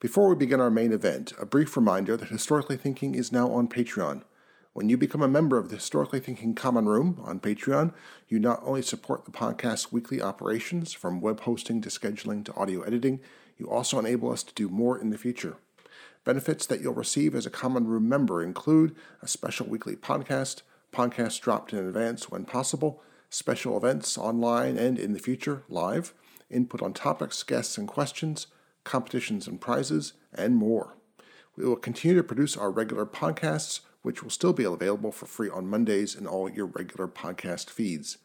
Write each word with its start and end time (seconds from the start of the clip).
Before 0.00 0.28
we 0.28 0.36
begin 0.36 0.60
our 0.60 0.70
main 0.70 0.92
event, 0.92 1.32
a 1.40 1.44
brief 1.44 1.76
reminder 1.76 2.16
that 2.16 2.28
Historically 2.28 2.76
Thinking 2.76 3.16
is 3.16 3.32
now 3.32 3.50
on 3.50 3.66
Patreon. 3.66 4.22
When 4.72 4.88
you 4.88 4.96
become 4.96 5.22
a 5.22 5.26
member 5.26 5.58
of 5.58 5.70
the 5.70 5.74
Historically 5.74 6.20
Thinking 6.20 6.54
Common 6.54 6.86
Room 6.86 7.20
on 7.24 7.40
Patreon, 7.40 7.92
you 8.28 8.38
not 8.38 8.60
only 8.62 8.80
support 8.80 9.24
the 9.24 9.32
podcast's 9.32 9.90
weekly 9.90 10.22
operations, 10.22 10.92
from 10.92 11.20
web 11.20 11.40
hosting 11.40 11.80
to 11.80 11.88
scheduling 11.88 12.44
to 12.44 12.54
audio 12.54 12.82
editing, 12.82 13.18
you 13.58 13.68
also 13.68 13.98
enable 13.98 14.30
us 14.30 14.44
to 14.44 14.54
do 14.54 14.68
more 14.68 14.96
in 14.96 15.10
the 15.10 15.18
future. 15.18 15.56
Benefits 16.22 16.64
that 16.66 16.80
you'll 16.80 16.94
receive 16.94 17.34
as 17.34 17.44
a 17.44 17.50
Common 17.50 17.88
Room 17.88 18.08
member 18.08 18.40
include 18.40 18.94
a 19.20 19.26
special 19.26 19.66
weekly 19.66 19.96
podcast, 19.96 20.62
podcasts 20.92 21.40
dropped 21.40 21.72
in 21.72 21.80
advance 21.80 22.30
when 22.30 22.44
possible, 22.44 23.02
special 23.30 23.76
events 23.76 24.16
online 24.16 24.78
and 24.78 24.96
in 24.96 25.12
the 25.12 25.18
future 25.18 25.64
live, 25.68 26.14
input 26.48 26.82
on 26.82 26.92
topics, 26.92 27.42
guests, 27.42 27.76
and 27.76 27.88
questions 27.88 28.46
competitions 28.88 29.46
and 29.46 29.60
prizes, 29.60 30.14
and 30.32 30.56
more. 30.56 30.96
We 31.56 31.66
will 31.66 31.76
continue 31.76 32.16
to 32.16 32.22
produce 32.22 32.56
our 32.56 32.70
regular 32.70 33.04
podcasts, 33.04 33.80
which 34.00 34.22
will 34.22 34.30
still 34.30 34.54
be 34.54 34.64
available 34.64 35.12
for 35.12 35.26
free 35.26 35.50
on 35.50 35.68
Mondays 35.68 36.14
in 36.14 36.26
all 36.26 36.48
your 36.48 36.64
regular 36.64 37.06
podcast 37.06 37.68
feeds. 37.68 38.16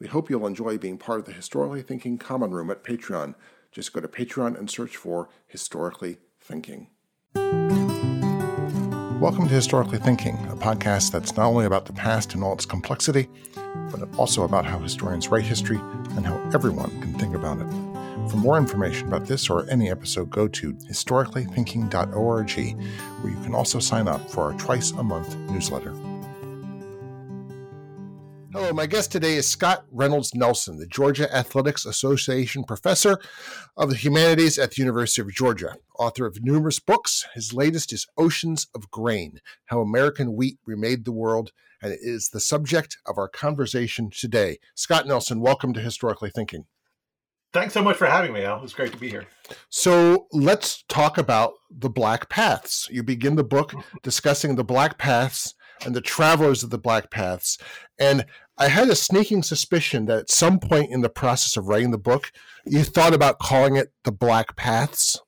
We 0.00 0.08
hope 0.08 0.28
you'll 0.28 0.46
enjoy 0.48 0.76
being 0.76 0.98
part 0.98 1.20
of 1.20 1.26
the 1.26 1.32
Historically 1.32 1.82
Thinking 1.82 2.18
Common 2.18 2.50
Room 2.50 2.68
at 2.68 2.82
Patreon. 2.82 3.36
Just 3.70 3.92
go 3.92 4.00
to 4.00 4.08
Patreon 4.08 4.58
and 4.58 4.68
search 4.68 4.96
for 4.96 5.28
Historically 5.46 6.16
Thinking. 6.40 6.88
Welcome 9.20 9.46
to 9.46 9.54
Historically 9.54 9.98
Thinking, 9.98 10.34
a 10.50 10.56
podcast 10.56 11.12
that's 11.12 11.36
not 11.36 11.46
only 11.46 11.66
about 11.66 11.86
the 11.86 11.92
past 11.92 12.34
and 12.34 12.42
all 12.42 12.54
its 12.54 12.66
complexity, 12.66 13.28
but 13.92 14.08
also 14.18 14.42
about 14.42 14.64
how 14.64 14.80
historians 14.80 15.28
write 15.28 15.44
history 15.44 15.78
and 16.16 16.26
how 16.26 16.42
everyone 16.52 16.90
can 17.00 17.14
think 17.14 17.36
about 17.36 17.60
it. 17.60 17.91
For 18.32 18.38
more 18.38 18.56
information 18.56 19.08
about 19.08 19.26
this 19.26 19.50
or 19.50 19.68
any 19.68 19.90
episode, 19.90 20.30
go 20.30 20.48
to 20.48 20.72
historicallythinking.org, 20.72 22.50
where 23.20 23.30
you 23.30 23.42
can 23.42 23.54
also 23.54 23.78
sign 23.78 24.08
up 24.08 24.30
for 24.30 24.44
our 24.44 24.54
twice 24.54 24.90
a 24.92 25.02
month 25.02 25.36
newsletter. 25.50 25.90
Hello, 28.54 28.72
my 28.72 28.86
guest 28.86 29.12
today 29.12 29.34
is 29.34 29.46
Scott 29.46 29.84
Reynolds 29.90 30.34
Nelson, 30.34 30.78
the 30.78 30.86
Georgia 30.86 31.30
Athletics 31.30 31.84
Association 31.84 32.64
professor 32.64 33.18
of 33.76 33.90
the 33.90 33.96
humanities 33.96 34.58
at 34.58 34.70
the 34.70 34.80
University 34.80 35.20
of 35.20 35.30
Georgia, 35.30 35.74
author 35.98 36.24
of 36.24 36.42
numerous 36.42 36.78
books. 36.78 37.26
His 37.34 37.52
latest 37.52 37.92
is 37.92 38.06
Oceans 38.16 38.66
of 38.74 38.90
Grain 38.90 39.40
How 39.66 39.82
American 39.82 40.34
Wheat 40.34 40.58
Remade 40.64 41.04
the 41.04 41.12
World, 41.12 41.52
and 41.82 41.92
it 41.92 42.00
is 42.00 42.30
the 42.30 42.40
subject 42.40 42.96
of 43.04 43.18
our 43.18 43.28
conversation 43.28 44.08
today. 44.08 44.58
Scott 44.74 45.06
Nelson, 45.06 45.42
welcome 45.42 45.74
to 45.74 45.80
Historically 45.80 46.30
Thinking. 46.30 46.64
Thanks 47.52 47.74
so 47.74 47.82
much 47.82 47.96
for 47.98 48.06
having 48.06 48.32
me, 48.32 48.44
Al. 48.44 48.64
It's 48.64 48.72
great 48.72 48.92
to 48.92 48.98
be 48.98 49.10
here. 49.10 49.26
So 49.68 50.26
let's 50.32 50.84
talk 50.88 51.18
about 51.18 51.52
the 51.70 51.90
Black 51.90 52.30
Paths. 52.30 52.88
You 52.90 53.02
begin 53.02 53.36
the 53.36 53.44
book 53.44 53.74
discussing 54.02 54.56
the 54.56 54.64
Black 54.64 54.96
Paths 54.96 55.54
and 55.84 55.94
the 55.94 56.00
travelers 56.00 56.62
of 56.62 56.70
the 56.70 56.78
Black 56.78 57.10
Paths. 57.10 57.58
And 57.98 58.24
I 58.56 58.68
had 58.68 58.88
a 58.88 58.94
sneaking 58.94 59.42
suspicion 59.42 60.06
that 60.06 60.18
at 60.18 60.30
some 60.30 60.60
point 60.60 60.92
in 60.92 61.02
the 61.02 61.10
process 61.10 61.56
of 61.56 61.66
writing 61.66 61.90
the 61.90 61.98
book, 61.98 62.32
you 62.64 62.84
thought 62.84 63.12
about 63.12 63.38
calling 63.38 63.76
it 63.76 63.92
the 64.04 64.12
Black 64.12 64.56
Paths 64.56 65.20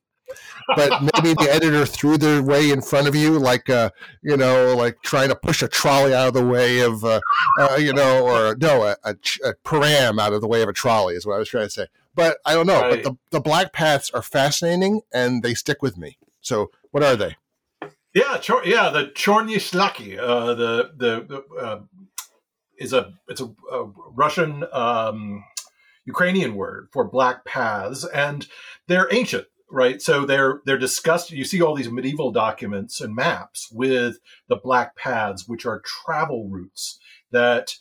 but 0.77 1.03
maybe 1.03 1.35
the 1.35 1.49
editor 1.51 1.87
threw 1.87 2.17
their 2.17 2.43
way 2.43 2.71
in 2.71 2.81
front 2.81 3.07
of 3.09 3.15
you, 3.15 3.39
like 3.39 3.69
uh, 3.69 3.91
you 4.23 4.37
know, 4.37 4.75
like 4.77 5.01
trying 5.03 5.29
to 5.29 5.37
push 5.37 5.63
a 5.63 5.69
trolley 5.69 6.15
out 6.15 6.29
of 6.29 6.35
the 6.35 6.45
way 6.45 6.81
of, 6.81 7.05
uh, 7.05 7.21
uh, 7.61 7.77
you 7.77 7.93
know, 7.93 8.25
or 8.25 8.57
no, 8.57 8.85
a, 8.85 8.97
a, 9.05 9.11
a, 9.45 9.55
param 9.65 10.21
out 10.21 10.33
of 10.33 10.41
the 10.41 10.49
way 10.49 10.63
of 10.63 10.69
a 10.69 10.73
trolley 10.73 11.15
is 11.15 11.27
what 11.27 11.35
I 11.35 11.39
was 11.39 11.49
trying 11.49 11.67
to 11.67 11.71
say. 11.71 11.87
But 12.15 12.39
I 12.45 12.55
don't 12.55 12.67
know. 12.67 12.81
Right. 12.81 13.03
But 13.03 13.03
the, 13.03 13.19
the 13.31 13.41
black 13.41 13.73
paths 13.73 14.11
are 14.11 14.23
fascinating 14.23 15.03
and 15.13 15.43
they 15.43 15.55
stick 15.55 15.83
with 15.83 15.97
me. 15.97 16.19
So 16.41 16.71
what 16.91 17.03
are 17.03 17.17
they? 17.17 17.37
Yeah, 18.15 18.39
chor- 18.45 18.65
yeah, 18.65 18.91
the 18.91 19.07
Chorny 19.07 19.57
Shlaki, 19.57 20.17
uh, 20.19 20.55
the 20.55 20.91
the, 20.97 21.25
the 21.27 21.61
uh, 21.61 21.81
is 22.79 22.93
a 22.93 23.15
it's 23.29 23.41
a, 23.41 23.47
a 23.73 23.91
Russian 24.13 24.65
um, 24.73 25.45
Ukrainian 26.05 26.55
word 26.55 26.89
for 26.93 27.05
black 27.05 27.45
paths, 27.45 28.05
and 28.05 28.47
they're 28.87 29.13
ancient 29.13 29.47
right? 29.75 30.01
So 30.01 30.25
they're 30.25 30.61
they're 30.65 30.79
discussed. 30.79 31.31
You 31.33 31.45
see 31.45 31.61
all 31.61 31.75
these 31.75 31.91
medieval 31.91 32.31
documents 32.31 33.01
and 33.01 33.15
maps 33.15 33.69
with 33.73 34.19
the 34.49 34.57
black 34.57 34.97
paths, 34.97 35.49
which 35.49 35.67
are 35.67 35.83
travel 35.85 36.49
routes 36.49 36.99
that, 37.33 37.77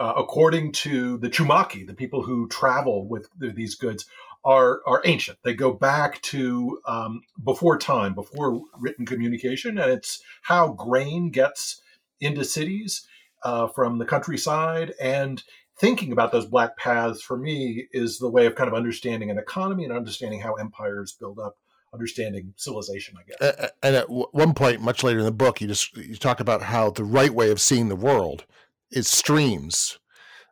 uh, 0.00 0.14
according 0.16 0.72
to 0.72 1.18
the 1.18 1.28
Chumaki, 1.28 1.86
the 1.86 1.94
people 1.94 2.22
who 2.22 2.48
travel 2.48 3.06
with 3.06 3.28
these 3.38 3.74
goods, 3.74 4.06
are 4.44 4.80
are 4.86 5.02
ancient. 5.04 5.38
They 5.44 5.54
go 5.54 5.72
back 5.72 6.22
to 6.22 6.80
um, 6.86 7.20
before 7.44 7.78
time, 7.78 8.14
before 8.14 8.62
written 8.78 9.04
communication, 9.04 9.78
and 9.78 9.92
it's 9.92 10.22
how 10.42 10.68
grain 10.72 11.30
gets 11.30 11.82
into 12.20 12.44
cities 12.44 13.06
uh, 13.44 13.68
from 13.68 13.98
the 13.98 14.06
countryside 14.06 14.94
and 15.00 15.42
thinking 15.78 16.12
about 16.12 16.32
those 16.32 16.46
black 16.46 16.76
paths 16.76 17.22
for 17.22 17.38
me 17.38 17.86
is 17.92 18.18
the 18.18 18.28
way 18.28 18.46
of 18.46 18.54
kind 18.54 18.68
of 18.68 18.74
understanding 18.74 19.30
an 19.30 19.38
economy 19.38 19.84
and 19.84 19.92
understanding 19.92 20.40
how 20.40 20.54
empires 20.54 21.16
build 21.18 21.38
up 21.38 21.56
understanding 21.94 22.52
civilization 22.56 23.16
i 23.18 23.22
guess 23.26 23.70
and 23.82 23.96
at 23.96 24.08
one 24.08 24.54
point 24.54 24.80
much 24.80 25.02
later 25.02 25.18
in 25.18 25.24
the 25.24 25.32
book 25.32 25.60
you 25.60 25.66
just 25.66 25.96
you 25.96 26.14
talk 26.14 26.38
about 26.38 26.62
how 26.62 26.90
the 26.90 27.02
right 27.02 27.32
way 27.32 27.50
of 27.50 27.60
seeing 27.60 27.88
the 27.88 27.96
world 27.96 28.44
is 28.92 29.08
streams 29.08 29.98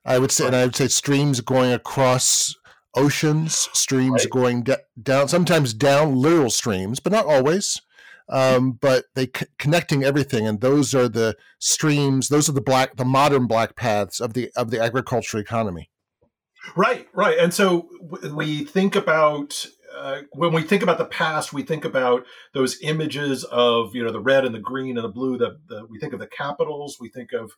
i 0.04 0.18
would 0.18 0.30
say 0.30 0.46
and 0.46 0.56
i 0.56 0.64
would 0.64 0.76
say 0.76 0.88
streams 0.88 1.40
going 1.40 1.72
across 1.72 2.54
oceans 2.94 3.68
streams 3.72 4.24
right. 4.24 4.30
going 4.30 4.62
de- 4.62 4.78
down 5.00 5.28
sometimes 5.28 5.74
down 5.74 6.16
literal 6.16 6.50
streams 6.50 7.00
but 7.00 7.12
not 7.12 7.26
always 7.26 7.80
um, 8.28 8.72
but 8.72 9.06
they 9.14 9.24
c- 9.24 9.46
connecting 9.58 10.04
everything, 10.04 10.46
and 10.46 10.60
those 10.60 10.94
are 10.94 11.08
the 11.08 11.36
streams. 11.58 12.28
Those 12.28 12.48
are 12.48 12.52
the 12.52 12.60
black, 12.60 12.96
the 12.96 13.04
modern 13.04 13.46
black 13.46 13.74
paths 13.74 14.20
of 14.20 14.34
the 14.34 14.50
of 14.54 14.70
the 14.70 14.80
agricultural 14.80 15.40
economy. 15.40 15.90
Right, 16.76 17.08
right, 17.14 17.38
and 17.38 17.54
so 17.54 17.88
we 18.32 18.64
think 18.64 18.94
about 18.94 19.66
uh, 19.96 20.22
when 20.32 20.52
we 20.52 20.62
think 20.62 20.82
about 20.82 20.98
the 20.98 21.06
past, 21.06 21.52
we 21.52 21.62
think 21.62 21.84
about 21.84 22.26
those 22.52 22.78
images 22.82 23.44
of 23.44 23.94
you 23.94 24.04
know 24.04 24.12
the 24.12 24.20
red 24.20 24.44
and 24.44 24.54
the 24.54 24.60
green 24.60 24.98
and 24.98 25.04
the 25.04 25.12
blue. 25.12 25.38
The 25.38 25.58
we 25.88 25.98
think 25.98 26.12
of 26.12 26.20
the 26.20 26.26
capitals. 26.26 26.98
We 27.00 27.08
think 27.08 27.32
of 27.32 27.52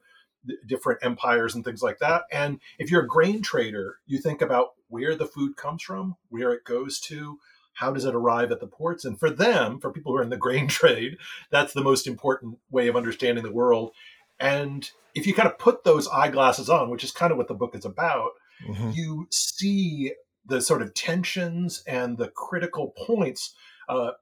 different 0.66 1.00
empires 1.02 1.54
and 1.54 1.64
things 1.64 1.82
like 1.82 1.98
that. 1.98 2.22
And 2.30 2.60
if 2.78 2.90
you're 2.90 3.04
a 3.04 3.08
grain 3.08 3.42
trader, 3.42 3.98
you 4.06 4.18
think 4.18 4.42
about 4.42 4.70
where 4.88 5.14
the 5.14 5.26
food 5.26 5.56
comes 5.56 5.82
from, 5.82 6.16
where 6.28 6.52
it 6.52 6.64
goes 6.64 6.98
to, 7.00 7.38
how 7.74 7.92
does 7.92 8.04
it 8.04 8.14
arrive 8.14 8.50
at 8.52 8.60
the 8.60 8.66
ports? 8.66 9.04
And 9.04 9.18
for 9.18 9.30
them, 9.30 9.80
for 9.80 9.92
people 9.92 10.12
who 10.12 10.18
are 10.18 10.22
in 10.22 10.30
the 10.30 10.36
grain 10.36 10.68
trade, 10.68 11.16
that's 11.50 11.72
the 11.72 11.82
most 11.82 12.06
important 12.06 12.58
way 12.70 12.88
of 12.88 12.96
understanding 12.96 13.44
the 13.44 13.52
world. 13.52 13.92
And 14.38 14.90
if 15.14 15.26
you 15.26 15.34
kind 15.34 15.48
of 15.48 15.58
put 15.58 15.84
those 15.84 16.08
eyeglasses 16.08 16.70
on, 16.70 16.90
which 16.90 17.04
is 17.04 17.12
kind 17.12 17.32
of 17.32 17.38
what 17.38 17.48
the 17.48 17.54
book 17.54 17.74
is 17.74 17.84
about, 17.84 18.30
mm-hmm. 18.66 18.90
you 18.92 19.26
see 19.30 20.12
the 20.46 20.60
sort 20.60 20.82
of 20.82 20.94
tensions 20.94 21.82
and 21.86 22.18
the 22.18 22.28
critical 22.28 22.94
points 22.96 23.54
uh, 23.90 24.12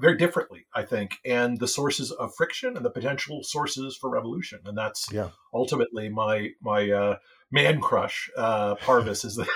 very 0.00 0.16
differently, 0.16 0.66
I 0.74 0.82
think, 0.82 1.18
and 1.24 1.58
the 1.58 1.68
sources 1.68 2.10
of 2.10 2.34
friction 2.34 2.76
and 2.76 2.84
the 2.84 2.90
potential 2.90 3.42
sources 3.42 3.96
for 3.96 4.08
revolution. 4.08 4.60
And 4.64 4.76
that's 4.76 5.12
yeah. 5.12 5.28
ultimately 5.52 6.08
my 6.08 6.50
my 6.62 6.90
uh, 6.90 7.16
man 7.50 7.80
crush. 7.80 8.30
Uh, 8.36 8.76
Parvus 8.76 9.24
is 9.24 9.36
the 9.36 9.46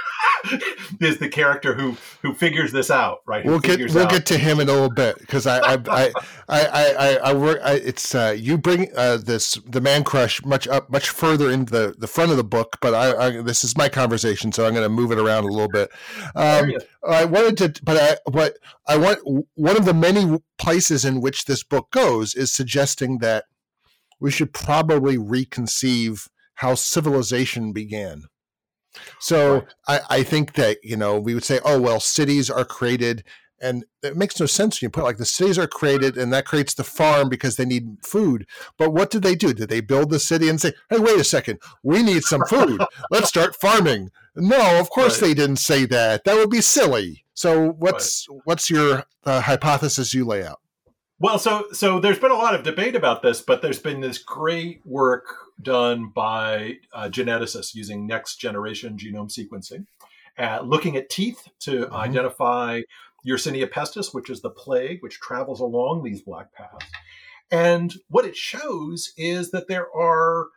is 1.00 1.18
the 1.18 1.28
character 1.28 1.74
who 1.74 1.96
who 2.22 2.34
figures 2.34 2.72
this 2.72 2.90
out, 2.90 3.20
right? 3.26 3.44
Who 3.44 3.50
we'll 3.50 3.60
get 3.60 3.78
we'll 3.78 4.04
out. 4.04 4.10
get 4.10 4.26
to 4.26 4.38
him 4.38 4.60
in 4.60 4.68
a 4.68 4.72
little 4.72 4.90
bit 4.90 5.18
because 5.18 5.46
I 5.46 5.58
I, 5.58 5.82
I 5.88 6.12
I 6.48 6.66
I 6.68 7.18
I 7.24 7.32
work. 7.32 7.60
I, 7.62 7.74
it's 7.74 8.14
uh, 8.14 8.34
you 8.36 8.58
bring 8.58 8.88
uh, 8.96 9.18
this 9.18 9.54
the 9.66 9.80
man 9.80 10.04
crush 10.04 10.44
much 10.44 10.66
up 10.68 10.90
much 10.90 11.10
further 11.10 11.50
into 11.50 11.72
the, 11.72 11.94
the 11.98 12.06
front 12.06 12.30
of 12.30 12.36
the 12.36 12.44
book, 12.44 12.78
but 12.80 12.94
I, 12.94 13.26
I 13.26 13.42
this 13.42 13.64
is 13.64 13.76
my 13.76 13.88
conversation, 13.88 14.52
so 14.52 14.66
I'm 14.66 14.72
going 14.72 14.84
to 14.84 14.88
move 14.88 15.12
it 15.12 15.18
around 15.18 15.44
a 15.44 15.48
little 15.48 15.68
bit. 15.68 15.90
Um, 16.34 16.72
I 17.06 17.24
wanted 17.24 17.74
to, 17.74 17.82
but 17.84 17.96
I 17.96 18.30
what 18.30 18.56
I 18.86 18.96
want 18.96 19.46
one 19.54 19.76
of 19.76 19.84
the 19.84 19.94
many 19.94 20.38
places 20.58 21.04
in 21.04 21.20
which 21.20 21.44
this 21.44 21.62
book 21.62 21.90
goes 21.90 22.34
is 22.34 22.52
suggesting 22.52 23.18
that 23.18 23.44
we 24.20 24.30
should 24.30 24.52
probably 24.52 25.16
reconceive 25.16 26.28
how 26.54 26.74
civilization 26.74 27.72
began. 27.72 28.24
So 29.20 29.54
right. 29.54 29.66
I, 29.88 30.00
I 30.18 30.22
think 30.22 30.54
that, 30.54 30.78
you 30.82 30.96
know, 30.96 31.18
we 31.18 31.34
would 31.34 31.44
say, 31.44 31.60
oh, 31.64 31.80
well, 31.80 32.00
cities 32.00 32.50
are 32.50 32.64
created 32.64 33.24
and 33.62 33.84
it 34.02 34.16
makes 34.16 34.40
no 34.40 34.46
sense 34.46 34.80
when 34.80 34.86
you 34.86 34.90
put 34.90 35.04
like 35.04 35.18
the 35.18 35.24
cities 35.24 35.56
are 35.56 35.68
created 35.68 36.18
and 36.18 36.32
that 36.32 36.44
creates 36.44 36.74
the 36.74 36.84
farm 36.84 37.28
because 37.28 37.56
they 37.56 37.64
need 37.64 37.96
food. 38.04 38.44
But 38.76 38.92
what 38.92 39.10
did 39.10 39.22
they 39.22 39.36
do? 39.36 39.54
Did 39.54 39.68
they 39.68 39.80
build 39.80 40.10
the 40.10 40.18
city 40.18 40.48
and 40.48 40.60
say, 40.60 40.72
hey, 40.90 40.98
wait 40.98 41.20
a 41.20 41.24
second, 41.24 41.60
we 41.82 42.02
need 42.02 42.24
some 42.24 42.42
food. 42.48 42.82
Let's 43.10 43.28
start 43.28 43.54
farming. 43.54 44.10
No, 44.34 44.80
of 44.80 44.90
course 44.90 45.22
right. 45.22 45.28
they 45.28 45.34
didn't 45.34 45.56
say 45.56 45.86
that. 45.86 46.24
That 46.24 46.34
would 46.34 46.50
be 46.50 46.60
silly. 46.60 47.24
So 47.34 47.70
what's 47.70 48.26
right. 48.28 48.40
what's 48.44 48.68
your 48.68 49.04
uh, 49.24 49.40
hypothesis 49.40 50.12
you 50.12 50.24
lay 50.24 50.44
out? 50.44 50.58
Well, 51.20 51.38
so 51.38 51.66
so 51.72 52.00
there's 52.00 52.18
been 52.18 52.32
a 52.32 52.36
lot 52.36 52.54
of 52.54 52.64
debate 52.64 52.96
about 52.96 53.22
this, 53.22 53.40
but 53.40 53.62
there's 53.62 53.78
been 53.78 54.00
this 54.00 54.18
great 54.18 54.84
work 54.84 55.24
done 55.62 56.10
by 56.14 56.76
uh, 56.92 57.08
geneticists 57.08 57.74
using 57.74 58.06
next 58.06 58.36
generation 58.36 58.96
genome 58.96 59.30
sequencing, 59.30 59.86
uh, 60.38 60.60
looking 60.62 60.96
at 60.96 61.10
teeth 61.10 61.48
to 61.60 61.84
mm-hmm. 61.84 61.94
identify 61.94 62.82
Yersinia 63.26 63.68
pestis, 63.70 64.12
which 64.12 64.30
is 64.30 64.40
the 64.40 64.50
plague 64.50 65.02
which 65.02 65.20
travels 65.20 65.60
along 65.60 66.02
these 66.02 66.22
black 66.22 66.52
paths. 66.52 66.86
And 67.50 67.94
what 68.08 68.24
it 68.24 68.36
shows 68.36 69.12
is 69.16 69.50
that 69.50 69.68
there 69.68 69.86
are 69.94 70.48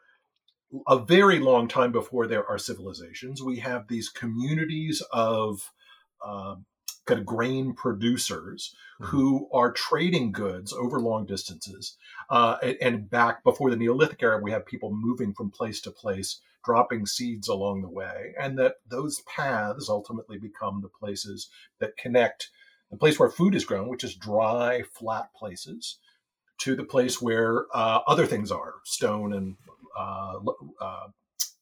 a 0.87 0.97
very 0.97 1.39
long 1.39 1.67
time 1.67 1.91
before 1.91 2.27
there 2.27 2.45
are 2.49 2.57
civilizations. 2.57 3.43
We 3.43 3.59
have 3.59 3.87
these 3.87 4.09
communities 4.09 5.03
of 5.11 5.71
uh, 6.25 6.55
kind 7.05 7.19
of 7.19 7.25
grain 7.25 7.73
producers 7.73 8.75
mm-hmm. 9.01 9.11
who 9.11 9.49
are 9.53 9.71
trading 9.71 10.31
goods 10.31 10.73
over 10.73 10.99
long 10.99 11.25
distances. 11.25 11.97
Uh, 12.29 12.57
and, 12.63 12.77
and, 12.81 13.09
back 13.09 13.43
before 13.43 13.69
the 13.69 13.75
Neolithic 13.75 14.21
era, 14.23 14.39
we 14.41 14.51
have 14.51 14.65
people 14.65 14.91
moving 14.91 15.33
from 15.33 15.51
place 15.51 15.79
to 15.81 15.91
place, 15.91 16.39
dropping 16.63 17.05
seeds 17.05 17.47
along 17.47 17.81
the 17.81 17.89
way, 17.89 18.33
and 18.39 18.57
that 18.57 18.75
those 18.87 19.21
paths 19.21 19.89
ultimately 19.89 20.37
become 20.37 20.81
the 20.81 20.89
places 20.89 21.49
that 21.79 21.97
connect 21.97 22.49
the 22.91 22.97
place 22.97 23.19
where 23.19 23.29
food 23.29 23.55
is 23.55 23.65
grown, 23.65 23.87
which 23.89 24.03
is 24.03 24.15
dry, 24.15 24.83
flat 24.93 25.33
places, 25.33 25.97
to 26.59 26.75
the 26.75 26.83
place 26.83 27.21
where 27.21 27.65
uh, 27.73 27.99
other 28.07 28.25
things 28.25 28.51
are 28.51 28.75
stone 28.83 29.33
and 29.33 29.55
uh, 29.97 30.39
uh, 30.79 31.07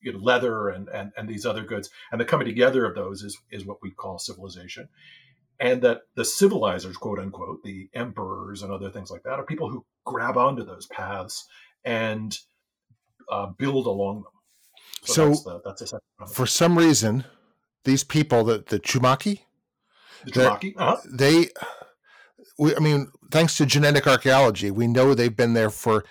you 0.02 0.12
know, 0.12 0.20
leather 0.20 0.70
and, 0.70 0.90
and, 0.90 1.12
and 1.18 1.28
these 1.28 1.46
other 1.46 1.64
goods. 1.64 1.90
And 2.12 2.20
the 2.20 2.26
coming 2.26 2.46
together 2.46 2.86
of 2.86 2.96
those 2.96 3.24
is, 3.24 3.38
is 3.52 3.66
what 3.66 3.82
we 3.82 3.92
call 3.92 4.20
civilization. 4.20 4.90
And 5.64 5.82
that 5.84 6.02
the 6.16 6.26
civilizers, 6.26 6.98
quote 6.98 7.20
unquote, 7.20 7.64
the 7.64 7.90
emperors 7.94 8.64
and 8.64 8.72
other 8.72 8.90
things 8.90 9.10
like 9.10 9.24
that, 9.24 9.40
are 9.40 9.46
people 9.46 9.70
who 9.70 9.86
grab 10.06 10.36
onto 10.38 10.66
those 10.66 10.88
paths 10.88 11.48
and 11.86 12.38
uh, 13.32 13.48
build 13.58 13.88
along 13.88 14.24
them. 14.24 14.32
So, 15.06 15.34
so 15.34 15.62
that's, 15.64 15.90
the, 15.90 16.00
that's 16.20 16.36
for 16.36 16.46
some 16.46 16.78
reason, 16.78 17.24
these 17.86 18.04
people, 18.04 18.44
the, 18.44 18.64
the 18.68 18.80
Chumaki, 18.80 19.40
the 20.26 20.32
Chumaki, 20.32 20.74
uh-huh. 20.78 20.98
they, 21.10 21.48
we, 22.60 22.76
I 22.76 22.80
mean, 22.80 23.10
thanks 23.32 23.56
to 23.58 23.66
genetic 23.66 24.06
archaeology, 24.06 24.70
we 24.70 24.88
know 24.88 25.14
they've 25.14 25.36
been 25.36 25.54
there 25.54 25.70
for 25.70 26.04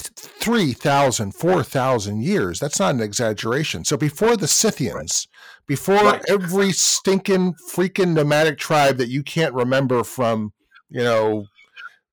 3,000, 0.00 1.32
4,000 1.32 2.22
years. 2.22 2.60
That's 2.60 2.80
not 2.80 2.94
an 2.94 3.00
exaggeration. 3.00 3.84
So 3.84 3.96
before 3.96 4.36
the 4.36 4.48
Scythians, 4.48 5.26
before 5.66 5.96
right. 5.96 6.22
every 6.28 6.72
stinking 6.72 7.54
freaking 7.70 8.14
nomadic 8.14 8.58
tribe 8.58 8.96
that 8.98 9.08
you 9.08 9.22
can't 9.22 9.54
remember 9.54 10.04
from, 10.04 10.52
you 10.88 11.02
know, 11.02 11.46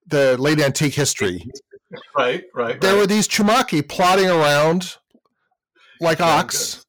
the 0.07 0.37
late 0.37 0.59
antique 0.59 0.93
history. 0.93 1.49
Right, 2.17 2.43
right. 2.53 2.79
There 2.81 2.93
right. 2.93 2.99
were 2.99 3.07
these 3.07 3.27
Chumaki 3.27 3.87
plodding 3.87 4.27
around 4.27 4.97
like 6.01 6.19
ox, 6.19 6.85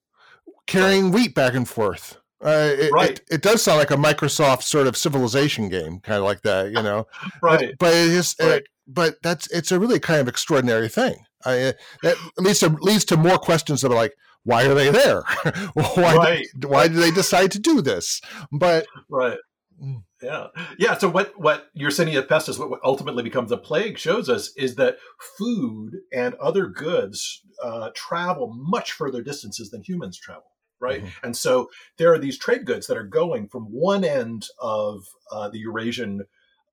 carrying 0.66 1.12
wheat 1.12 1.34
back 1.34 1.54
and 1.54 1.68
forth. 1.68 2.18
Uh, 2.44 2.72
it, 2.78 2.92
right. 2.92 3.10
It, 3.10 3.22
it, 3.30 3.42
does 3.42 3.62
sound 3.62 3.78
like 3.78 3.90
a 3.90 3.96
Microsoft 3.96 4.62
sort 4.62 4.86
of 4.86 4.96
civilization 4.96 5.68
game, 5.68 6.00
kind 6.00 6.18
of 6.18 6.24
like 6.24 6.42
that, 6.42 6.66
you 6.66 6.82
know. 6.82 7.06
right. 7.42 7.70
But, 7.70 7.78
but 7.78 7.94
it 7.94 8.10
is, 8.10 8.36
right 8.40 8.62
but 8.86 9.16
that's 9.22 9.50
it's 9.50 9.72
a 9.72 9.78
really 9.78 10.00
kind 10.00 10.20
of 10.20 10.28
extraordinary 10.28 10.88
thing. 10.88 11.16
I, 11.44 11.60
uh, 11.60 11.72
that 12.02 12.16
leads 12.38 12.60
to 12.60 12.68
leads 12.80 13.04
to 13.06 13.16
more 13.16 13.38
questions 13.38 13.82
that 13.82 13.92
are 13.92 13.96
like, 13.96 14.14
why 14.44 14.64
are 14.66 14.74
they 14.74 14.90
there? 14.90 15.22
why 15.74 16.16
right. 16.16 16.46
did, 16.58 16.70
why 16.70 16.88
did 16.88 16.98
they 16.98 17.10
decide 17.10 17.50
to 17.52 17.58
do 17.58 17.82
this? 17.82 18.20
But 18.52 18.86
right. 19.08 19.38
Mm. 19.82 20.04
Yeah, 20.22 20.46
yeah. 20.78 20.96
So 20.96 21.08
what 21.08 21.38
what 21.38 21.66
Yersinia 21.78 22.26
pestis, 22.26 22.58
what 22.58 22.80
ultimately 22.82 23.22
becomes 23.22 23.52
a 23.52 23.58
plague, 23.58 23.98
shows 23.98 24.28
us 24.28 24.52
is 24.56 24.76
that 24.76 24.96
food 25.38 25.92
and 26.12 26.34
other 26.36 26.66
goods 26.66 27.42
uh, 27.62 27.90
travel 27.94 28.52
much 28.56 28.92
further 28.92 29.22
distances 29.22 29.70
than 29.70 29.82
humans 29.82 30.18
travel 30.18 30.44
right? 30.80 31.00
Mm-hmm. 31.00 31.26
And 31.26 31.36
so 31.36 31.70
there 31.98 32.12
are 32.12 32.18
these 32.18 32.38
trade 32.38 32.64
goods 32.64 32.86
that 32.86 32.96
are 32.96 33.04
going 33.04 33.48
from 33.48 33.64
one 33.64 34.04
end 34.04 34.46
of 34.60 35.04
uh, 35.32 35.48
the 35.48 35.58
Eurasian 35.58 36.24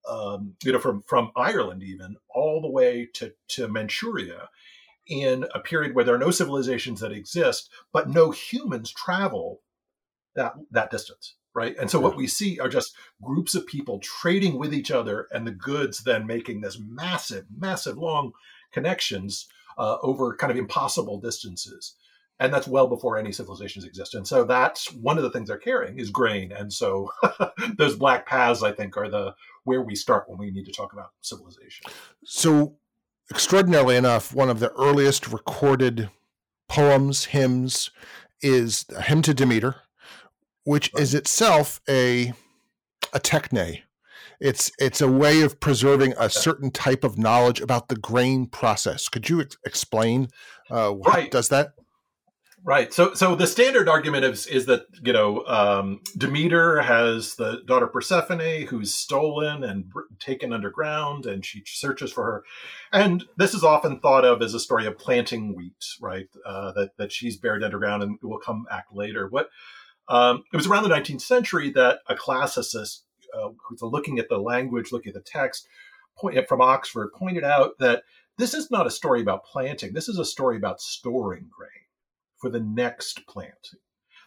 um, 0.08 0.56
you 0.64 0.72
know, 0.72 0.80
from 0.80 1.02
from 1.04 1.32
Ireland 1.36 1.84
even 1.84 2.16
all 2.34 2.62
the 2.62 2.70
way 2.70 3.10
to 3.16 3.34
to 3.50 3.68
Manchuria, 3.68 4.50
in 5.08 5.46
a 5.54 5.60
period 5.60 5.96
where 5.96 6.06
there 6.06 6.16
are 6.16 6.20
no 6.20 6.32
civilizations 6.32 7.00
that 7.02 7.12
exist, 7.12 7.70
but 7.92 8.10
no 8.10 8.32
humans 8.32 8.92
travel 8.92 9.62
that 10.36 10.54
that 10.72 10.92
distance, 10.92 11.36
right? 11.54 11.76
And 11.80 11.90
so 11.90 12.00
what 12.00 12.18
we 12.18 12.28
see 12.28 12.60
are 12.60 12.70
just 12.70 12.96
groups 13.22 13.56
of 13.56 13.68
people 13.68 14.00
trading 14.00 14.58
with 14.58 14.74
each 14.74 14.92
other, 14.92 15.28
and 15.32 15.46
the 15.48 15.52
goods 15.52 16.04
then 16.04 16.28
making 16.28 16.62
this 16.62 16.80
massive, 16.80 17.46
massive 17.56 17.98
long 17.98 18.34
connections 18.72 19.48
uh, 19.78 19.98
over 20.02 20.36
kind 20.36 20.52
of 20.52 20.58
impossible 20.58 21.20
distances 21.20 21.96
and 22.40 22.54
that's 22.54 22.68
well 22.68 22.88
before 22.88 23.18
any 23.18 23.32
civilizations 23.32 23.86
exist. 23.86 24.16
And 24.16 24.28
so 24.28 24.44
that's 24.44 24.92
one 24.92 25.18
of 25.18 25.24
the 25.24 25.30
things 25.30 25.48
they're 25.48 25.58
carrying 25.58 26.00
is 26.00 26.10
grain. 26.10 26.52
And 26.52 26.74
so 26.74 27.10
those 27.78 27.96
black 27.96 28.26
paths, 28.26 28.64
I 28.64 28.72
think, 28.72 28.98
are 28.98 29.10
the 29.10 29.36
where 29.64 29.82
we 29.82 29.96
start 29.96 30.26
when 30.28 30.38
we 30.38 30.52
need 30.52 30.66
to 30.66 30.72
talk 30.72 30.94
about 30.94 31.12
civilization. 31.22 31.86
So, 32.24 32.76
extraordinarily 33.32 33.96
enough, 33.96 34.34
one 34.34 34.50
of 34.50 34.60
the 34.60 34.72
earliest 34.72 35.28
recorded 35.32 36.10
poems, 36.68 37.26
hymns, 37.26 37.92
is 38.42 38.86
a 38.96 39.02
hymn 39.02 39.22
to 39.24 39.34
Demeter, 39.34 39.78
which 40.66 40.92
right. 40.94 41.04
is 41.04 41.14
itself 41.14 41.82
a 41.90 42.34
a 43.14 43.20
techne. 43.20 43.82
It's 44.40 44.72
it's 44.80 45.02
a 45.02 45.08
way 45.08 45.42
of 45.42 45.60
preserving 45.60 46.14
a 46.18 46.30
certain 46.30 46.72
type 46.72 47.04
of 47.04 47.18
knowledge 47.18 47.62
about 47.62 47.88
the 47.88 47.96
grain 47.96 48.48
process. 48.48 49.08
Could 49.08 49.30
you 49.30 49.42
ex- 49.42 49.58
explain 49.66 50.28
uh, 50.70 50.90
what 50.90 51.14
right. 51.14 51.32
does 51.32 51.50
that? 51.50 51.74
Right. 52.66 52.94
So, 52.94 53.14
so 53.14 53.36
the 53.36 53.46
standard 53.46 53.90
argument 53.90 54.24
is 54.24 54.48
is 54.48 54.68
that 54.68 54.86
you 55.04 55.12
know 55.12 55.46
um, 55.48 56.00
Demeter 56.18 56.82
has 56.82 57.36
the 57.36 57.62
daughter 57.66 57.88
Persephone 57.88 58.66
who's 58.68 58.94
stolen 58.94 59.66
and 59.66 59.92
taken 60.20 60.54
underground, 60.54 61.26
and 61.26 61.44
she 61.44 61.64
searches 61.66 62.14
for 62.14 62.24
her. 62.24 62.44
And 62.94 63.26
this 63.36 63.54
is 63.54 63.66
often 63.66 64.00
thought 64.00 64.24
of 64.24 64.42
as 64.42 64.54
a 64.54 64.62
story 64.62 64.86
of 64.86 64.98
planting 64.98 65.56
wheat, 65.56 65.84
right? 66.00 66.30
Uh, 66.46 66.72
that 66.72 66.92
that 66.98 67.12
she's 67.12 67.36
buried 67.36 67.66
underground 67.66 68.02
and 68.02 68.18
will 68.22 68.40
come 68.40 68.64
back 68.70 68.86
later. 68.94 69.28
What 69.28 69.50
um, 70.08 70.46
it 70.54 70.56
was 70.56 70.68
around 70.68 70.84
the 70.84 70.96
19th 70.96 71.22
century 71.22 71.70
that 71.72 72.00
a 72.08 72.16
classicist 72.16 73.00
uh, 73.38 73.50
who's 73.68 73.82
looking 73.82 74.20
at 74.20 74.30
the 74.30 74.38
language, 74.38 74.94
looking 74.94 75.10
at 75.10 75.16
the 75.16 75.30
text, 75.30 75.68
point, 76.18 76.38
from 76.48 76.62
Oxford, 76.62 77.10
pointed 77.14 77.44
out 77.44 77.78
that 77.80 78.04
this 78.38 78.54
is 78.54 78.72
not 78.72 78.88
a 78.88 78.92
story 78.92 79.22
about 79.22 79.44
planting. 79.44 79.92
This 79.92 80.08
is 80.08 80.18
a 80.18 80.24
story 80.24 80.56
about 80.56 80.80
storing 80.80 81.50
grain 81.54 81.83
for 82.44 82.50
the 82.50 82.60
next 82.60 83.26
plant. 83.26 83.70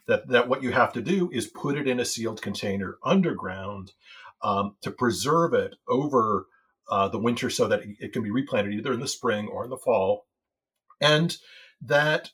That, 0.09 0.27
that 0.29 0.49
what 0.49 0.63
you 0.63 0.73
have 0.73 0.95
to 0.95 1.03
do 1.03 1.29
is 1.31 1.49
put 1.49 1.77
it 1.77 1.87
in 1.87 2.01
a 2.01 2.05
sealed 2.07 2.41
container 2.41 2.97
underground 3.05 3.93
um, 4.43 4.77
to 4.81 4.91
preserve 4.91 5.53
it 5.53 5.75
over 5.87 6.47
uh, 6.91 7.09
the 7.09 7.19
winter 7.19 7.51
so 7.51 7.69
that 7.69 7.83
it 8.01 8.15
can 8.15 8.23
be 8.23 8.31
replanted 8.31 8.73
either 8.73 8.95
in 8.95 9.01
the 9.01 9.07
spring 9.09 9.49
or 9.49 9.65
in 9.65 9.71
the 9.71 9.77
fall. 9.77 10.25
And 10.99 11.37
that 11.83 12.31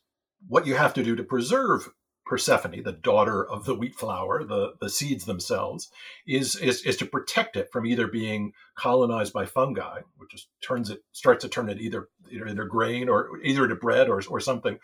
what 0.46 0.68
you 0.68 0.76
have 0.76 0.94
to 0.94 1.02
do 1.02 1.16
to 1.16 1.24
preserve 1.24 1.88
Persephone, 2.24 2.84
the 2.84 2.92
daughter 2.92 3.44
of 3.44 3.64
the 3.64 3.74
wheat 3.74 3.96
flower, 3.96 4.44
the, 4.44 4.74
the 4.80 4.88
seeds 4.88 5.24
themselves, 5.24 5.90
is, 6.24 6.54
is 6.54 6.82
is 6.82 6.96
to 6.98 7.06
protect 7.06 7.56
it 7.56 7.68
from 7.72 7.84
either 7.84 8.06
being 8.06 8.52
colonized 8.76 9.32
by 9.32 9.44
fungi, 9.44 10.02
which 10.16 10.30
just 10.30 10.48
turns 10.62 10.88
it 10.88 11.00
starts 11.10 11.42
to 11.42 11.50
turn 11.50 11.68
it 11.68 11.80
either 11.80 12.08
either, 12.30 12.46
either 12.46 12.64
grain 12.64 13.08
or 13.08 13.40
either 13.42 13.64
into 13.64 13.74
bread 13.74 14.08
or, 14.08 14.22
or 14.28 14.38
something, 14.38 14.78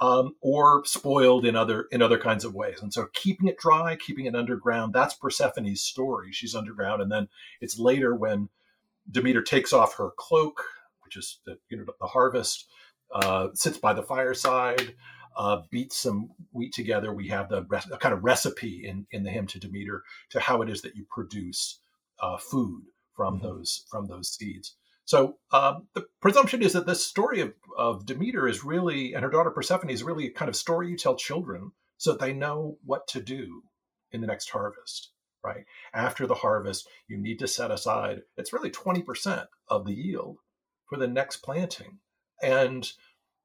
um, 0.00 0.34
or 0.40 0.82
spoiled 0.86 1.44
in 1.44 1.54
other 1.54 1.86
in 1.92 2.02
other 2.02 2.18
kinds 2.18 2.44
of 2.44 2.54
ways. 2.54 2.80
And 2.82 2.92
so 2.92 3.06
keeping 3.12 3.48
it 3.48 3.58
dry, 3.58 3.96
keeping 3.96 4.24
it 4.26 4.34
underground, 4.34 4.92
that's 4.92 5.14
Persephone's 5.14 5.82
story. 5.82 6.32
She's 6.32 6.54
underground, 6.54 7.02
and 7.02 7.12
then 7.12 7.28
it's 7.60 7.78
later 7.78 8.14
when 8.14 8.48
Demeter 9.10 9.42
takes 9.42 9.72
off 9.72 9.96
her 9.96 10.10
cloak, 10.16 10.62
which 11.04 11.16
is 11.16 11.40
the, 11.44 11.58
you 11.68 11.76
know 11.76 11.84
the 12.00 12.06
harvest, 12.06 12.66
uh, 13.12 13.48
sits 13.54 13.76
by 13.76 13.92
the 13.92 14.02
fireside, 14.02 14.94
uh, 15.36 15.62
beats 15.70 15.98
some 15.98 16.30
wheat 16.52 16.72
together. 16.72 17.12
We 17.12 17.28
have 17.28 17.50
the 17.50 17.66
a 17.92 17.98
kind 17.98 18.14
of 18.14 18.24
recipe 18.24 18.86
in 18.86 19.06
in 19.10 19.22
the 19.22 19.30
hymn 19.30 19.46
to 19.48 19.60
Demeter 19.60 20.02
to 20.30 20.40
how 20.40 20.62
it 20.62 20.70
is 20.70 20.80
that 20.82 20.96
you 20.96 21.04
produce 21.10 21.80
uh, 22.20 22.38
food 22.38 22.84
from 23.14 23.36
mm-hmm. 23.36 23.46
those 23.46 23.84
from 23.90 24.06
those 24.06 24.30
seeds. 24.30 24.76
So 25.10 25.38
um, 25.50 25.88
the 25.94 26.06
presumption 26.20 26.62
is 26.62 26.74
that 26.74 26.86
this 26.86 27.04
story 27.04 27.40
of, 27.40 27.52
of 27.76 28.06
Demeter 28.06 28.46
is 28.46 28.62
really, 28.62 29.12
and 29.12 29.24
her 29.24 29.30
daughter 29.30 29.50
Persephone 29.50 29.90
is 29.90 30.04
really 30.04 30.28
a 30.28 30.30
kind 30.30 30.48
of 30.48 30.54
story 30.54 30.88
you 30.88 30.96
tell 30.96 31.16
children 31.16 31.72
so 31.96 32.12
that 32.12 32.20
they 32.20 32.32
know 32.32 32.78
what 32.84 33.08
to 33.08 33.20
do 33.20 33.64
in 34.12 34.20
the 34.20 34.28
next 34.28 34.50
harvest, 34.50 35.10
right? 35.42 35.64
After 35.92 36.28
the 36.28 36.36
harvest, 36.36 36.86
you 37.08 37.16
need 37.16 37.40
to 37.40 37.48
set 37.48 37.72
aside, 37.72 38.20
it's 38.36 38.52
really 38.52 38.70
20% 38.70 39.46
of 39.66 39.84
the 39.84 39.94
yield 39.94 40.36
for 40.88 40.96
the 40.96 41.08
next 41.08 41.38
planting. 41.38 41.98
And 42.40 42.88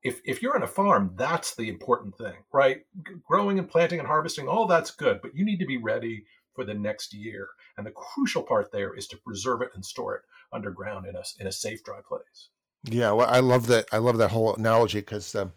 if, 0.04 0.22
if 0.24 0.44
you're 0.44 0.56
on 0.56 0.62
a 0.62 0.68
farm, 0.68 1.16
that's 1.16 1.56
the 1.56 1.68
important 1.68 2.16
thing, 2.16 2.44
right? 2.54 2.82
Growing 3.28 3.58
and 3.58 3.68
planting 3.68 3.98
and 3.98 4.08
harvesting, 4.08 4.48
all 4.48 4.68
that's 4.68 4.92
good, 4.92 5.20
but 5.20 5.36
you 5.36 5.44
need 5.44 5.58
to 5.62 5.66
be 5.66 5.78
ready 5.78 6.26
for 6.54 6.64
the 6.64 6.76
next 6.76 7.12
year. 7.12 7.50
And 7.78 7.86
the 7.86 7.92
crucial 7.92 8.44
part 8.44 8.72
there 8.72 8.96
is 8.96 9.08
to 9.08 9.18
preserve 9.18 9.62
it 9.62 9.72
and 9.76 9.86
store 9.86 10.16
it 10.16 10.22
underground 10.54 11.06
in 11.08 11.16
a 11.16 11.24
in 11.40 11.48
a 11.48 11.52
safe, 11.52 11.84
dry 11.84 12.00
place. 12.08 12.50
Yeah, 12.84 13.12
well, 13.12 13.28
I 13.30 13.40
love 13.40 13.68
that. 13.68 13.86
I 13.92 13.98
love 13.98 14.18
that 14.18 14.32
whole 14.32 14.56
analogy 14.56 15.00
because, 15.00 15.34
um, 15.36 15.54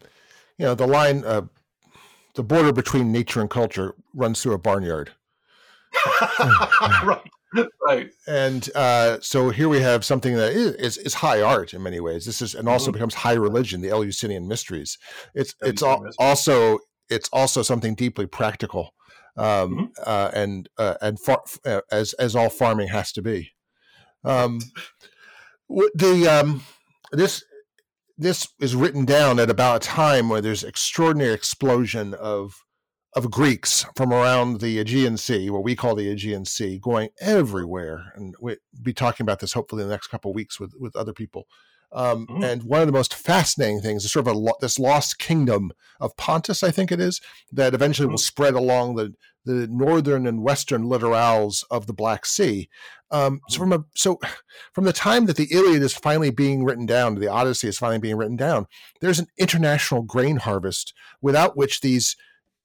you 0.57 0.65
know, 0.65 0.75
the 0.75 0.87
line, 0.87 1.23
uh, 1.23 1.43
the 2.35 2.43
border 2.43 2.73
between 2.73 3.11
nature 3.11 3.39
and 3.39 3.49
culture 3.49 3.95
runs 4.13 4.41
through 4.41 4.53
a 4.53 4.59
barnyard. 4.59 5.11
right. 7.03 7.29
Right. 7.85 8.11
And 8.27 8.69
uh, 8.75 9.17
so 9.21 9.49
here 9.49 9.69
we 9.69 9.81
have 9.81 10.05
something 10.05 10.35
that 10.35 10.53
is, 10.53 10.73
is, 10.75 10.97
is 10.97 11.13
high 11.15 11.41
art 11.41 11.73
in 11.73 11.81
many 11.81 11.99
ways. 11.99 12.25
This 12.25 12.41
is 12.41 12.53
and 12.53 12.69
also 12.69 12.85
mm-hmm. 12.85 12.93
becomes 12.93 13.15
high 13.15 13.33
religion, 13.33 13.81
the 13.81 13.89
Eleusinian 13.89 14.47
mysteries. 14.47 14.99
It's 15.33 15.55
it's 15.61 15.81
al- 15.81 16.05
also 16.19 16.79
it's 17.09 17.27
also 17.33 17.63
something 17.63 17.95
deeply 17.95 18.27
practical, 18.27 18.93
um, 19.37 19.45
mm-hmm. 19.45 19.85
uh, 20.05 20.31
and 20.33 20.69
uh, 20.77 20.95
and 21.01 21.19
far, 21.19 21.43
uh, 21.65 21.81
as 21.91 22.13
as 22.13 22.35
all 22.35 22.49
farming 22.49 22.89
has 22.89 23.11
to 23.13 23.21
be. 23.21 23.51
Um, 24.23 24.59
the 25.69 26.27
um, 26.27 26.63
this 27.11 27.43
this 28.17 28.49
is 28.59 28.75
written 28.75 29.05
down 29.05 29.39
at 29.39 29.49
about 29.49 29.77
a 29.77 29.87
time 29.87 30.29
where 30.29 30.41
there's 30.41 30.63
extraordinary 30.63 31.33
explosion 31.33 32.13
of 32.13 32.65
of 33.15 33.31
Greeks 33.31 33.85
from 33.95 34.13
around 34.13 34.59
the 34.59 34.77
Aegean 34.77 35.17
Sea, 35.17 35.49
what 35.49 35.63
we 35.63 35.75
call 35.75 35.95
the 35.95 36.09
Aegean 36.09 36.45
Sea, 36.45 36.77
going 36.77 37.09
everywhere, 37.19 38.11
and 38.15 38.35
we'll 38.39 38.57
be 38.83 38.93
talking 38.93 39.23
about 39.23 39.39
this 39.39 39.53
hopefully 39.53 39.81
in 39.81 39.87
the 39.87 39.93
next 39.93 40.07
couple 40.07 40.31
of 40.31 40.35
weeks 40.35 40.59
with 40.59 40.73
with 40.79 40.95
other 40.95 41.13
people. 41.13 41.45
Um, 41.91 42.27
mm. 42.27 42.43
And 42.43 42.63
one 42.63 42.81
of 42.81 42.87
the 42.87 42.93
most 42.93 43.13
fascinating 43.13 43.81
things 43.81 44.05
is 44.05 44.11
sort 44.11 44.27
of 44.27 44.35
a 44.35 44.37
lo- 44.37 44.57
this 44.61 44.77
lost 44.77 45.17
kingdom 45.17 45.71
of 45.99 46.15
Pontus, 46.17 46.63
I 46.63 46.71
think 46.71 46.91
it 46.91 46.99
is, 46.99 47.19
that 47.51 47.73
eventually 47.73 48.07
mm. 48.07 48.11
will 48.11 48.17
spread 48.17 48.53
along 48.53 48.95
the 48.95 49.13
the 49.45 49.67
northern 49.67 50.27
and 50.27 50.43
western 50.43 50.83
littorals 50.83 51.63
of 51.71 51.87
the 51.87 51.93
Black 51.93 52.25
Sea. 52.25 52.69
Um, 53.09 53.41
so 53.49 53.55
mm. 53.55 53.59
from 53.59 53.73
a 53.73 53.85
so 53.95 54.19
from 54.73 54.83
the 54.83 54.93
time 54.93 55.25
that 55.25 55.37
the 55.37 55.47
Iliad 55.51 55.81
is 55.81 55.93
finally 55.93 56.29
being 56.29 56.63
written 56.63 56.85
down, 56.85 57.15
the 57.15 57.27
Odyssey 57.27 57.67
is 57.67 57.79
finally 57.79 57.99
being 57.99 58.17
written 58.17 58.35
down, 58.35 58.67
there's 59.01 59.19
an 59.19 59.27
international 59.37 60.03
grain 60.03 60.37
harvest 60.37 60.93
without 61.21 61.57
which 61.57 61.81
these 61.81 62.15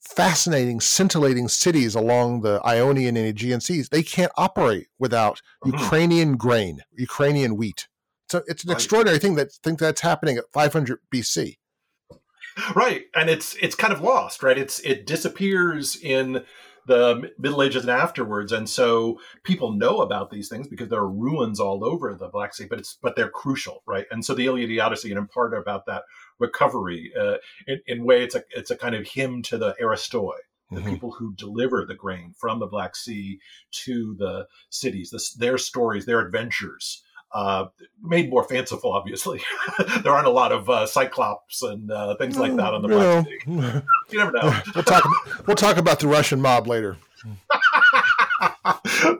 fascinating, 0.00 0.80
scintillating 0.80 1.48
cities 1.48 1.94
along 1.94 2.42
the 2.42 2.60
Ionian 2.64 3.16
and 3.16 3.26
Aegean 3.26 3.60
seas 3.60 3.88
they 3.88 4.02
can't 4.02 4.32
operate 4.36 4.88
without 4.98 5.40
mm-hmm. 5.64 5.78
Ukrainian 5.78 6.36
grain, 6.36 6.80
Ukrainian 6.92 7.56
wheat. 7.56 7.88
So 8.30 8.42
it's 8.46 8.64
an 8.64 8.70
right. 8.70 8.76
extraordinary 8.76 9.18
thing 9.18 9.34
that 9.36 9.52
think 9.52 9.78
that's 9.78 10.00
happening 10.00 10.36
at 10.36 10.44
500 10.52 10.98
BC. 11.12 11.56
Right, 12.74 13.06
and 13.16 13.28
it's 13.28 13.56
it's 13.60 13.74
kind 13.74 13.92
of 13.92 14.00
lost, 14.00 14.42
right? 14.42 14.56
It's 14.56 14.78
it 14.80 15.06
disappears 15.06 15.96
in 15.96 16.44
the 16.86 17.32
Middle 17.36 17.62
Ages 17.62 17.82
and 17.82 17.90
afterwards, 17.90 18.52
and 18.52 18.68
so 18.68 19.18
people 19.42 19.72
know 19.72 19.98
about 19.98 20.30
these 20.30 20.48
things 20.48 20.68
because 20.68 20.88
there 20.88 21.00
are 21.00 21.10
ruins 21.10 21.58
all 21.58 21.84
over 21.84 22.14
the 22.14 22.28
Black 22.28 22.54
Sea, 22.54 22.66
but 22.70 22.78
it's 22.78 22.96
but 23.02 23.16
they're 23.16 23.28
crucial, 23.30 23.82
right? 23.86 24.06
And 24.12 24.24
so 24.24 24.34
the 24.34 24.46
Iliad, 24.46 24.70
the 24.70 24.80
Odyssey, 24.80 25.10
and 25.10 25.18
in 25.18 25.26
part 25.26 25.52
about 25.52 25.86
that 25.86 26.04
recovery. 26.38 27.12
Uh, 27.18 27.36
in, 27.66 27.80
in 27.86 28.04
way, 28.04 28.22
it's 28.22 28.34
a 28.34 28.44
it's 28.50 28.70
a 28.70 28.76
kind 28.76 28.94
of 28.94 29.06
hymn 29.06 29.42
to 29.42 29.58
the 29.58 29.74
Aristoi, 29.82 30.34
the 30.70 30.80
mm-hmm. 30.80 30.90
people 30.90 31.10
who 31.12 31.34
deliver 31.34 31.84
the 31.84 31.94
grain 31.94 32.34
from 32.38 32.60
the 32.60 32.66
Black 32.66 32.94
Sea 32.96 33.40
to 33.84 34.14
the 34.18 34.46
cities, 34.70 35.10
this, 35.10 35.32
their 35.32 35.58
stories, 35.58 36.06
their 36.06 36.20
adventures. 36.20 37.02
Uh, 37.34 37.66
made 38.00 38.30
more 38.30 38.44
fanciful, 38.44 38.92
obviously. 38.92 39.42
there 40.04 40.12
aren't 40.12 40.28
a 40.28 40.30
lot 40.30 40.52
of 40.52 40.70
uh, 40.70 40.86
cyclops 40.86 41.62
and 41.62 41.90
uh, 41.90 42.14
things 42.16 42.38
like 42.38 42.54
that 42.54 42.72
on 42.72 42.80
the 42.80 42.88
Black 42.88 43.26
Sea. 43.26 43.38
you 44.12 44.18
never 44.18 44.30
know. 44.30 44.42
we'll 44.74 44.84
talk. 44.84 45.04
We'll 45.44 45.56
talk 45.56 45.76
about 45.76 45.98
the 45.98 46.06
Russian 46.06 46.40
mob 46.40 46.68
later. 46.68 46.96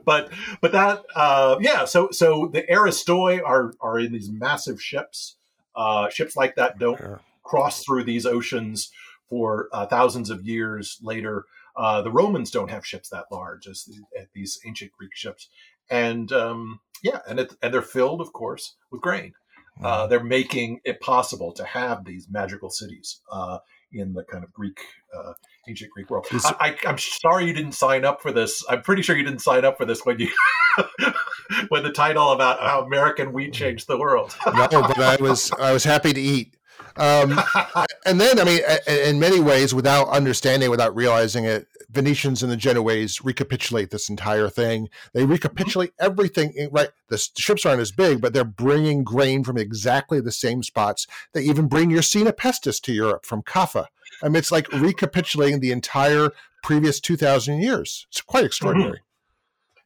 but 0.05 0.31
but 0.61 0.71
that 0.71 1.03
uh, 1.17 1.57
yeah. 1.61 1.87
So 1.87 2.11
so 2.13 2.49
the 2.53 2.63
Aristoi 2.63 3.43
are 3.45 3.75
are 3.81 3.99
in 3.99 4.13
these 4.13 4.31
massive 4.31 4.81
ships. 4.81 5.35
Uh, 5.75 6.09
ships 6.09 6.37
like 6.37 6.55
that 6.55 6.79
don't 6.79 7.01
cross 7.43 7.85
through 7.85 8.05
these 8.05 8.27
oceans 8.27 8.93
for 9.29 9.69
uh, 9.73 9.87
thousands 9.87 10.31
of 10.31 10.47
years 10.47 11.01
later. 11.03 11.47
Uh, 11.77 12.03
the 12.03 12.11
Romans 12.11 12.53
don't 12.53 12.71
have 12.71 12.87
ships 12.87 13.09
that 13.09 13.25
large 13.33 13.67
as 13.67 13.85
the, 13.85 13.97
these 14.33 14.61
ancient 14.65 14.93
Greek 14.93 15.15
ships, 15.15 15.49
and 15.91 16.31
um, 16.33 16.81
yeah, 17.03 17.21
and 17.29 17.41
it, 17.41 17.55
and 17.63 17.73
they're 17.73 17.83
filled, 17.83 18.21
of 18.21 18.33
course, 18.33 18.77
with 18.91 19.01
grain. 19.01 19.35
Uh, 19.83 20.07
they're 20.07 20.23
making 20.23 20.81
it 20.85 21.01
possible 21.01 21.53
to 21.53 21.65
have 21.65 22.05
these 22.05 22.29
magical 22.31 22.71
cities 22.71 23.21
uh, 23.33 23.59
in 23.93 24.13
the 24.13 24.23
kind 24.25 24.45
of 24.45 24.53
Greek 24.53 24.79
uh, 25.17 25.33
ancient 25.69 25.91
Greek 25.91 26.09
world. 26.11 26.27
I, 26.33 26.77
am 26.85 26.97
sorry 26.99 27.47
you 27.47 27.53
didn't 27.53 27.73
sign 27.73 28.05
up 28.05 28.23
for 28.23 28.31
this. 28.31 28.65
I'm 28.69 28.83
pretty 28.83 29.03
sure 29.03 29.17
you 29.17 29.25
didn't 29.25 29.41
sign 29.41 29.65
up 29.65 29.77
for 29.77 29.85
this 29.85 30.05
when 30.05 30.21
you 30.21 30.31
when 31.69 31.83
the 31.83 31.93
title 31.93 32.33
about 32.33 32.61
how 32.61 32.83
American 32.83 33.33
wheat 33.33 33.51
mm. 33.51 33.55
changed 33.55 33.89
the 33.89 33.99
world. 33.99 34.35
no, 34.47 34.69
but 34.69 34.99
I 34.99 35.17
was 35.21 35.51
I 35.59 35.73
was 35.73 35.85
happy 35.85 36.13
to 36.13 36.21
eat. 36.21 36.57
Um, 36.97 37.41
and 38.07 38.21
then, 38.21 38.39
I 38.39 38.45
mean, 38.45 38.61
in 38.87 39.19
many 39.19 39.41
ways, 39.41 39.75
without 39.75 40.09
understanding, 40.09 40.71
without 40.71 40.95
realizing 40.95 41.45
it, 41.45 41.67
Venetians 41.95 42.43
and 42.43 42.51
the 42.51 42.57
Genoese 42.57 43.25
recapitulate 43.25 43.91
this 43.91 44.09
entire 44.09 44.49
thing. 44.49 44.89
They 45.13 45.23
mm-hmm. 45.23 45.33
recapitulate 45.33 45.93
everything. 45.99 46.69
Right, 46.71 46.91
the 47.09 47.19
ships 47.19 47.65
aren't 47.65 47.81
as 47.81 47.93
big, 47.93 48.21
but 48.21 48.33
they're 48.33 48.45
bringing 48.45 49.05
grain 49.05 49.45
from 49.45 49.57
exactly 49.57 50.21
the 50.21 50.33
same 50.33 50.63
spots. 50.63 51.07
They 51.33 51.43
even 51.43 51.69
bring 51.69 51.91
Yersinia 51.91 52.33
pestis 52.33 52.81
to 52.83 52.93
Europe 52.93 53.25
from 53.25 53.43
Kaffa. 53.43 53.87
I 54.23 54.29
mean, 54.29 54.37
it's 54.37 54.53
like 54.53 54.71
recapitulating 54.73 55.61
the 55.61 55.73
entire 55.73 56.31
previous 56.63 57.01
2,000 57.01 57.61
years. 57.61 58.07
It's 58.11 58.21
quite 58.21 58.45
extraordinary. 58.45 58.99
Mm-hmm. 58.99 58.99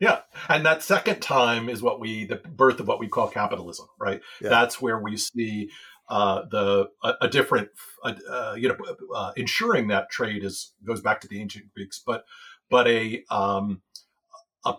Yeah, 0.00 0.20
and 0.48 0.64
that 0.64 0.84
second 0.84 1.20
time 1.20 1.68
is 1.68 1.82
what 1.82 1.98
we 1.98 2.24
the 2.24 2.36
birth 2.36 2.78
of 2.78 2.86
what 2.86 3.00
we 3.00 3.08
call 3.08 3.26
capitalism, 3.28 3.88
right? 3.98 4.20
Yeah. 4.40 4.48
That's 4.48 4.80
where 4.80 4.98
we 4.98 5.16
see 5.16 5.70
uh, 6.08 6.44
the 6.50 6.88
a, 7.02 7.14
a 7.22 7.28
different, 7.28 7.68
uh, 8.04 8.54
you 8.56 8.68
know, 8.68 8.76
uh, 9.14 9.32
ensuring 9.36 9.88
that 9.88 10.10
trade 10.10 10.44
is 10.44 10.72
goes 10.84 11.00
back 11.00 11.20
to 11.20 11.28
the 11.28 11.40
ancient 11.40 11.72
Greeks, 11.74 12.02
but 12.04 12.24
but 12.70 12.86
a 12.88 13.24
um, 13.30 13.82
a 14.64 14.74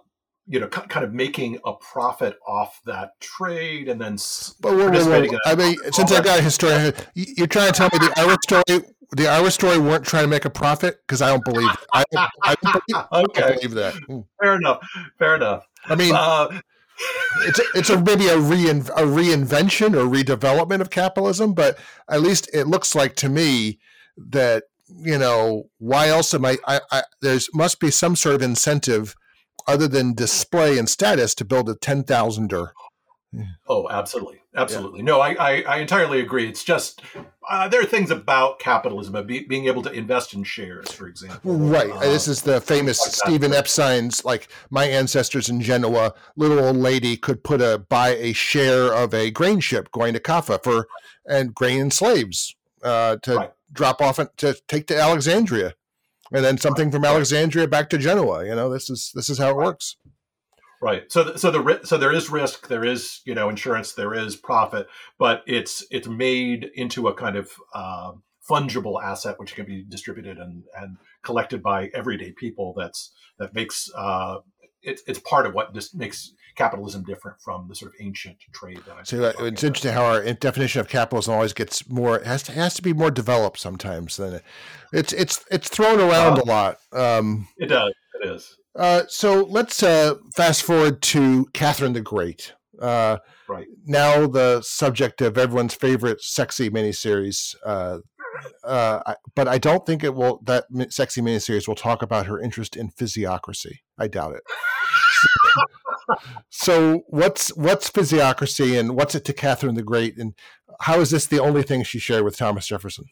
you 0.48 0.59
know 0.59 0.67
kind 0.67 1.05
of 1.05 1.13
making 1.13 1.59
a 1.65 1.74
profit 1.74 2.38
off 2.48 2.81
that 2.86 3.19
trade 3.19 3.89
and 3.89 4.01
then 4.01 4.17
but 4.59 4.74
whoa, 4.74 4.89
whoa, 4.89 5.27
whoa. 5.27 5.38
I 5.45 5.55
mean, 5.55 5.75
since 5.91 6.12
I 6.12 6.21
got 6.21 6.39
a 6.39 6.41
historian, 6.41 6.93
you're 7.13 7.48
trying 7.48 7.71
to 7.71 7.77
tell 7.77 7.89
me 7.93 8.00
the 8.00 8.13
Irish 8.17 8.39
story 8.43 8.83
the 9.12 9.24
Aristoi 9.24 9.79
weren't 9.79 10.05
trying 10.05 10.24
to 10.24 10.29
make 10.29 10.45
a 10.45 10.50
profit 10.50 11.00
because 11.05 11.21
I 11.21 11.29
don't 11.29 11.43
believe. 11.43 11.69
I, 11.93 12.03
don't, 12.12 12.29
I, 12.43 12.55
don't 12.62 12.74
believe, 12.88 13.05
okay. 13.12 13.43
I 13.43 13.48
don't 13.48 13.55
believe 13.55 13.71
that. 13.71 13.93
Hmm. 14.05 14.19
Fair 14.39 14.55
enough. 14.55 14.88
Fair 15.17 15.36
enough. 15.36 15.67
I 15.86 15.95
mean, 15.95 16.13
uh, 16.15 16.62
it's 17.41 17.59
a, 17.59 17.63
it's 17.75 17.89
a 17.89 18.01
maybe 18.01 18.27
a 18.27 18.37
rein, 18.37 18.79
a 18.95 19.03
reinvention 19.03 19.95
or 19.95 20.05
redevelopment 20.05 20.81
of 20.81 20.89
capitalism, 20.89 21.53
but 21.53 21.77
at 22.09 22.21
least 22.21 22.49
it 22.53 22.67
looks 22.67 22.95
like 22.95 23.15
to 23.17 23.29
me 23.29 23.79
that 24.17 24.63
you 24.87 25.17
know 25.17 25.69
why 25.77 26.07
else 26.07 26.33
am 26.33 26.45
I? 26.45 26.57
I, 26.67 26.81
I 26.91 27.03
there's 27.21 27.49
must 27.53 27.79
be 27.79 27.91
some 27.91 28.15
sort 28.15 28.35
of 28.35 28.41
incentive 28.41 29.15
other 29.67 29.87
than 29.87 30.13
display 30.13 30.77
and 30.77 30.89
status 30.89 31.35
to 31.35 31.45
build 31.45 31.69
a 31.69 31.75
ten 31.75 32.03
thousander 32.03 32.69
Oh, 33.67 33.87
absolutely, 33.89 34.38
absolutely. 34.55 34.99
Yeah. 34.99 35.05
No, 35.05 35.19
I, 35.19 35.33
I, 35.33 35.61
I 35.61 35.77
entirely 35.77 36.19
agree. 36.19 36.47
It's 36.47 36.63
just 36.63 37.01
uh, 37.49 37.67
there 37.67 37.81
are 37.81 37.85
things 37.85 38.11
about 38.11 38.59
capitalism, 38.59 39.25
be, 39.25 39.45
being 39.45 39.65
able 39.65 39.81
to 39.83 39.91
invest 39.91 40.33
in 40.33 40.43
shares, 40.43 40.91
for 40.91 41.07
example. 41.07 41.55
Right. 41.55 41.89
Uh, 41.89 41.99
this 41.99 42.27
is 42.27 42.41
the 42.41 42.61
famous 42.61 43.01
like 43.01 43.13
Steven 43.13 43.53
Epstein's, 43.53 44.23
like 44.23 44.47
my 44.69 44.85
ancestors 44.85 45.49
in 45.49 45.61
Genoa. 45.61 46.13
Little 46.35 46.59
old 46.59 46.77
lady 46.77 47.17
could 47.17 47.43
put 47.43 47.61
a 47.61 47.85
buy 47.89 48.09
a 48.09 48.33
share 48.33 48.93
of 48.93 49.13
a 49.13 49.31
grain 49.31 49.59
ship 49.59 49.91
going 49.91 50.13
to 50.13 50.19
Kaffa 50.19 50.63
for 50.63 50.87
and 51.27 51.53
grain 51.53 51.81
and 51.81 51.93
slaves 51.93 52.55
uh, 52.83 53.17
to 53.17 53.35
right. 53.35 53.53
drop 53.71 54.01
off 54.01 54.19
and 54.19 54.29
to 54.37 54.55
take 54.67 54.87
to 54.87 54.99
Alexandria, 54.99 55.73
and 56.31 56.43
then 56.43 56.57
something 56.57 56.85
right. 56.85 56.93
from 56.93 57.05
Alexandria 57.05 57.67
back 57.67 57.89
to 57.89 57.97
Genoa. 57.97 58.45
You 58.45 58.55
know, 58.55 58.69
this 58.69 58.89
is 58.89 59.11
this 59.15 59.29
is 59.29 59.37
how 59.37 59.49
it 59.49 59.55
works. 59.55 59.95
Right. 60.81 61.12
So, 61.12 61.36
so 61.36 61.51
the 61.51 61.81
so 61.83 61.98
there 61.98 62.13
is 62.13 62.29
risk, 62.29 62.67
there 62.67 62.86
is 62.86 63.21
you 63.25 63.36
know 63.36 63.50
insurance, 63.50 63.93
there 63.93 64.13
is 64.13 64.36
profit, 64.38 64.88
but 65.17 65.43
it's 65.45 65.86
it's 65.91 66.07
made 66.07 66.69
into 66.74 67.09
a 67.09 67.13
kind 67.13 67.36
of 67.36 67.51
uh, 67.74 68.13
fungible 68.50 69.03
asset 69.03 69.39
which 69.39 69.55
can 69.55 69.65
be 69.65 69.83
distributed 69.88 70.38
and 70.38 70.63
and 70.77 70.98
collected 71.21 71.62
by 71.62 71.89
everyday 71.93 72.31
people. 72.31 72.74
That's 72.77 73.12
that 73.39 73.53
makes 73.53 73.89
uh, 73.95 74.38
it, 74.81 75.01
it's 75.07 75.19
part 75.19 75.45
of 75.45 75.53
what 75.53 75.74
just 75.74 75.95
makes 75.95 76.33
capitalism 76.55 77.03
different 77.03 77.39
from 77.41 77.67
the 77.67 77.75
sort 77.75 77.93
of 77.93 77.95
ancient 78.01 78.38
trade. 78.53 78.79
That 78.86 79.07
so 79.07 79.24
it's 79.24 79.39
about. 79.39 79.63
interesting 79.63 79.93
how 79.93 80.05
our 80.05 80.33
definition 80.33 80.81
of 80.81 80.88
capitalism 80.88 81.33
always 81.33 81.53
gets 81.53 81.88
more 81.89 82.19
has 82.24 82.43
to 82.43 82.51
has 82.53 82.74
to 82.75 82.81
be 82.81 82.93
more 82.93 83.12
developed 83.12 83.59
sometimes 83.59 84.17
than 84.17 84.36
it, 84.36 84.43
it's 84.93 85.13
it's 85.13 85.45
it's 85.51 85.69
thrown 85.69 86.00
around 86.00 86.39
uh, 86.39 86.43
a 86.43 86.45
lot. 86.45 86.79
Um, 86.91 87.48
it 87.57 87.67
does. 87.67 87.93
It 88.21 88.29
is. 88.29 88.57
Uh, 88.75 89.03
so 89.07 89.43
let's 89.43 89.81
uh, 89.83 90.15
fast 90.35 90.63
forward 90.63 91.01
to 91.01 91.47
Catherine 91.53 91.93
the 91.93 92.01
Great. 92.01 92.53
Uh, 92.81 93.17
right 93.47 93.67
now, 93.85 94.27
the 94.27 94.61
subject 94.61 95.21
of 95.21 95.38
everyone's 95.38 95.73
favorite 95.73 96.21
sexy 96.21 96.69
miniseries. 96.69 97.55
Uh, 97.65 97.99
uh, 98.63 99.15
but 99.35 99.47
I 99.47 99.57
don't 99.57 99.85
think 99.85 100.03
it 100.03 100.15
will. 100.15 100.41
That 100.45 100.65
sexy 100.89 101.21
miniseries 101.21 101.67
will 101.67 101.75
talk 101.75 102.01
about 102.01 102.27
her 102.27 102.39
interest 102.39 102.77
in 102.77 102.89
physiocracy. 102.91 103.79
I 103.97 104.07
doubt 104.07 104.35
it. 104.35 104.43
so, 106.49 107.03
what's 107.07 107.55
what's 107.57 107.89
physiocracy, 107.89 108.79
and 108.79 108.95
what's 108.95 109.15
it 109.15 109.25
to 109.25 109.33
Catherine 109.33 109.75
the 109.75 109.83
Great, 109.83 110.17
and 110.17 110.33
how 110.81 110.99
is 110.99 111.11
this 111.11 111.25
the 111.25 111.39
only 111.39 111.63
thing 111.63 111.83
she 111.83 111.99
shared 111.99 112.23
with 112.23 112.38
Thomas 112.38 112.67
Jefferson? 112.67 113.05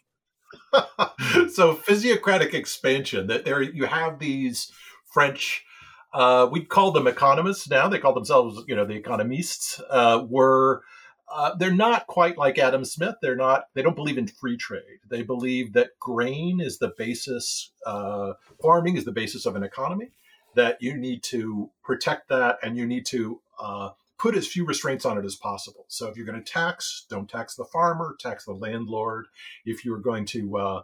so, 1.50 1.74
physiocratic 1.74 2.54
expansion. 2.54 3.28
That 3.28 3.44
there 3.44 3.62
you 3.62 3.86
have 3.86 4.20
these 4.20 4.72
French 5.18 5.66
uh, 6.14 6.48
we 6.52 6.64
call 6.64 6.92
them 6.92 7.08
economists 7.08 7.70
now. 7.70 7.88
They 7.88 8.00
call 8.00 8.14
themselves, 8.14 8.64
you 8.68 8.76
know, 8.76 8.86
the 8.86 8.96
economists. 8.96 9.82
Uh, 9.90 10.26
were 10.28 10.84
uh, 11.32 11.56
they're 11.56 11.74
not 11.74 12.08
quite 12.08 12.38
like 12.38 12.58
Adam 12.58 12.86
Smith. 12.86 13.16
They're 13.22 13.36
not. 13.36 13.66
They 13.74 13.82
don't 13.82 13.96
believe 13.96 14.18
in 14.18 14.28
free 14.28 14.58
trade. 14.58 15.00
They 15.10 15.22
believe 15.24 15.74
that 15.74 16.00
grain 16.00 16.62
is 16.62 16.80
the 16.80 16.94
basis. 16.98 17.72
Uh, 17.86 18.34
farming 18.62 18.96
is 18.96 19.06
the 19.06 19.12
basis 19.12 19.46
of 19.46 19.56
an 19.56 19.64
economy. 19.64 20.12
That 20.56 20.82
you 20.82 20.98
need 20.98 21.22
to 21.24 21.70
protect 21.84 22.30
that, 22.30 22.58
and 22.64 22.78
you 22.78 22.88
need 22.88 23.06
to 23.08 23.42
uh, 23.60 23.90
put 24.18 24.36
as 24.36 24.48
few 24.48 24.66
restraints 24.66 25.06
on 25.06 25.18
it 25.18 25.26
as 25.26 25.36
possible. 25.36 25.86
So 25.88 26.08
if 26.08 26.16
you're 26.16 26.26
going 26.26 26.44
to 26.44 26.52
tax, 26.52 27.06
don't 27.10 27.30
tax 27.30 27.56
the 27.56 27.66
farmer, 27.66 28.16
tax 28.20 28.46
the 28.46 28.54
landlord. 28.54 29.28
If 29.66 29.84
you're 29.86 30.00
going 30.00 30.26
to 30.28 30.84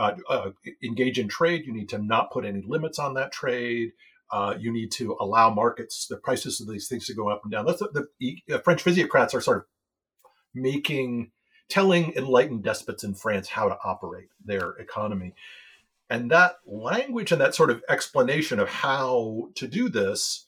uh, 0.00 0.16
uh, 0.30 0.32
uh, 0.32 0.50
engage 0.82 1.18
in 1.18 1.28
trade, 1.28 1.66
you 1.66 1.74
need 1.74 1.90
to 1.90 1.98
not 1.98 2.30
put 2.30 2.46
any 2.46 2.62
limits 2.66 2.98
on 2.98 3.12
that 3.14 3.32
trade. 3.32 3.92
Uh, 4.32 4.54
you 4.58 4.72
need 4.72 4.90
to 4.90 5.14
allow 5.20 5.52
markets, 5.52 6.06
the 6.06 6.16
prices 6.16 6.58
of 6.60 6.68
these 6.68 6.88
things 6.88 7.06
to 7.06 7.14
go 7.14 7.28
up 7.28 7.42
and 7.44 7.52
down. 7.52 7.66
That's 7.66 7.80
the, 7.80 8.06
the 8.18 8.58
French 8.64 8.82
physiocrats 8.82 9.34
are 9.34 9.42
sort 9.42 9.58
of 9.58 9.64
making, 10.54 11.32
telling 11.68 12.14
enlightened 12.14 12.62
despots 12.62 13.04
in 13.04 13.14
France 13.14 13.48
how 13.48 13.68
to 13.68 13.76
operate 13.84 14.28
their 14.42 14.70
economy. 14.78 15.34
And 16.08 16.30
that 16.30 16.56
language 16.64 17.30
and 17.30 17.40
that 17.40 17.54
sort 17.54 17.70
of 17.70 17.82
explanation 17.88 18.58
of 18.58 18.70
how 18.70 19.50
to 19.56 19.68
do 19.68 19.90
this 19.90 20.46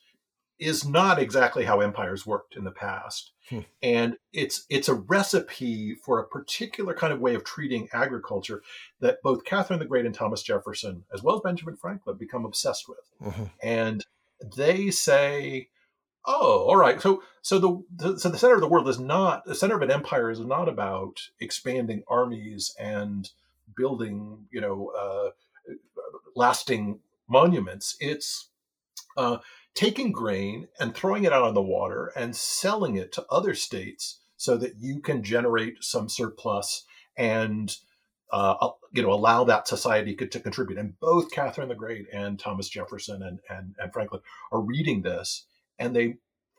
is 0.58 0.86
not 0.86 1.18
exactly 1.18 1.64
how 1.64 1.80
empires 1.80 2.26
worked 2.26 2.56
in 2.56 2.64
the 2.64 2.70
past. 2.70 3.32
Hmm. 3.48 3.60
And 3.82 4.16
it's 4.32 4.64
it's 4.68 4.88
a 4.88 4.94
recipe 4.94 5.94
for 5.94 6.18
a 6.18 6.26
particular 6.26 6.94
kind 6.94 7.12
of 7.12 7.20
way 7.20 7.34
of 7.34 7.44
treating 7.44 7.88
agriculture 7.92 8.62
that 9.00 9.22
both 9.22 9.44
Catherine 9.44 9.78
the 9.78 9.84
Great 9.84 10.06
and 10.06 10.14
Thomas 10.14 10.42
Jefferson, 10.42 11.04
as 11.12 11.22
well 11.22 11.36
as 11.36 11.42
Benjamin 11.42 11.76
Franklin, 11.76 12.16
become 12.16 12.44
obsessed 12.44 12.88
with. 12.88 13.10
Mm-hmm. 13.20 13.44
And 13.62 14.06
they 14.56 14.90
say, 14.90 15.68
"Oh, 16.26 16.66
all 16.68 16.76
right. 16.76 17.00
So 17.00 17.22
so 17.42 17.58
the, 17.58 17.84
the 17.96 18.18
so 18.18 18.28
the 18.28 18.38
center 18.38 18.54
of 18.54 18.60
the 18.60 18.68
world 18.68 18.88
is 18.88 19.00
not 19.00 19.44
the 19.44 19.54
center 19.54 19.74
of 19.74 19.82
an 19.82 19.90
empire 19.90 20.30
is 20.30 20.40
not 20.40 20.68
about 20.68 21.20
expanding 21.40 22.04
armies 22.08 22.74
and 22.78 23.28
building, 23.76 24.46
you 24.50 24.60
know, 24.60 24.92
uh, 24.98 25.30
lasting 26.36 27.00
monuments. 27.28 27.96
It's 28.00 28.48
uh, 29.16 29.38
taking 29.74 30.12
grain 30.12 30.68
and 30.78 30.94
throwing 30.94 31.24
it 31.24 31.32
out 31.32 31.42
on 31.42 31.54
the 31.54 31.62
water 31.62 32.12
and 32.16 32.36
selling 32.36 32.96
it 32.96 33.12
to 33.12 33.24
other 33.30 33.54
states 33.54 34.20
so 34.36 34.56
that 34.56 34.74
you 34.78 35.00
can 35.00 35.22
generate 35.22 35.82
some 35.82 36.08
surplus 36.08 36.84
and 37.16 37.76
uh, 38.32 38.70
you 38.92 39.02
know 39.02 39.12
allow 39.12 39.44
that 39.44 39.68
society 39.68 40.14
to 40.14 40.40
contribute. 40.40 40.78
And 40.78 40.98
both 41.00 41.30
Catherine 41.30 41.68
the 41.68 41.74
Great 41.74 42.06
and 42.12 42.38
Thomas 42.38 42.68
Jefferson 42.68 43.22
and, 43.22 43.38
and, 43.48 43.74
and 43.78 43.92
Franklin 43.92 44.22
are 44.50 44.60
reading 44.60 45.02
this 45.02 45.46
and 45.78 45.94
they 45.94 46.16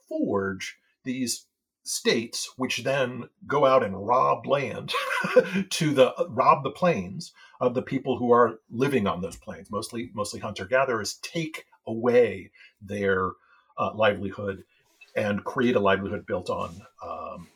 forge 0.07 0.77
these 1.03 1.45
states 1.83 2.53
which 2.55 2.83
then 2.83 3.25
go 3.45 3.65
out 3.65 3.83
and 3.83 4.07
rob 4.07 4.47
land 4.47 4.93
to 5.69 5.93
the 5.93 6.13
rob 6.29 6.63
the 6.63 6.71
plains 6.71 7.33
of 7.59 7.73
the 7.73 7.81
people 7.81 8.17
who 8.17 8.31
are 8.31 8.59
living 8.71 9.05
on 9.05 9.21
those 9.21 9.35
plains 9.35 9.69
mostly 9.69 10.09
mostly 10.13 10.39
hunter 10.39 10.63
gatherers 10.63 11.15
take 11.21 11.65
away 11.87 12.51
their 12.81 13.31
uh, 13.77 13.91
livelihood 13.93 14.63
and 15.15 15.43
create 15.43 15.75
a 15.75 15.79
livelihood 15.79 16.25
built 16.25 16.49
on, 16.49 16.81
um, 17.05 17.47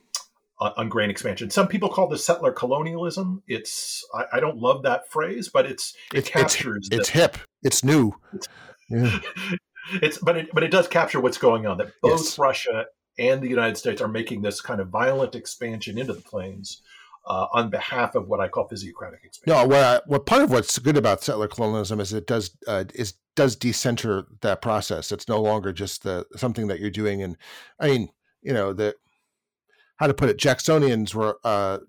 on, 0.59 0.89
grain 0.89 1.09
expansion. 1.09 1.49
Some 1.49 1.67
people 1.67 1.89
call 1.89 2.07
this 2.07 2.25
settler 2.25 2.51
colonialism. 2.51 3.43
It's 3.47 4.05
I, 4.13 4.37
I 4.37 4.39
don't 4.39 4.57
love 4.57 4.83
that 4.83 5.09
phrase, 5.09 5.49
but 5.49 5.65
it's 5.65 5.95
it 6.13 6.19
it's, 6.19 6.29
captures. 6.29 6.87
It's, 6.91 6.99
it's 6.99 7.09
hip. 7.09 7.37
It's 7.63 7.83
new. 7.83 8.13
It's, 8.33 8.47
yeah. 8.89 9.19
it's 10.01 10.17
but 10.17 10.37
it 10.37 10.49
but 10.53 10.63
it 10.63 10.71
does 10.71 10.87
capture 10.87 11.19
what's 11.19 11.37
going 11.37 11.65
on. 11.65 11.77
That 11.77 11.93
both 12.01 12.21
yes. 12.21 12.39
Russia 12.39 12.85
and 13.19 13.41
the 13.41 13.49
United 13.49 13.77
States 13.77 14.01
are 14.01 14.07
making 14.07 14.41
this 14.41 14.61
kind 14.61 14.79
of 14.79 14.89
violent 14.89 15.35
expansion 15.35 15.97
into 15.97 16.13
the 16.13 16.21
plains 16.21 16.81
uh, 17.27 17.47
on 17.53 17.69
behalf 17.69 18.15
of 18.15 18.27
what 18.27 18.39
I 18.39 18.47
call 18.47 18.67
physiocratic 18.67 19.23
expansion. 19.23 19.61
No, 19.61 19.67
what, 19.67 19.83
I, 19.83 20.01
what 20.05 20.25
part 20.25 20.43
of 20.43 20.51
what's 20.51 20.79
good 20.79 20.97
about 20.97 21.23
settler 21.23 21.47
colonialism 21.47 21.99
is 21.99 22.13
it 22.13 22.27
does 22.27 22.51
uh, 22.67 22.85
is 22.95 23.13
does 23.35 23.55
decenter 23.55 24.25
that 24.41 24.61
process. 24.61 25.11
It's 25.11 25.27
no 25.27 25.41
longer 25.41 25.71
just 25.71 26.03
the 26.03 26.25
something 26.35 26.67
that 26.67 26.79
you're 26.79 26.89
doing. 26.89 27.21
And 27.21 27.37
I 27.79 27.87
mean, 27.87 28.09
you 28.41 28.53
know, 28.53 28.73
the 28.73 28.95
how 29.97 30.07
to 30.07 30.13
put 30.13 30.29
it, 30.29 30.37
Jacksonians 30.37 31.13
were 31.13 31.37
uh, 31.43 31.79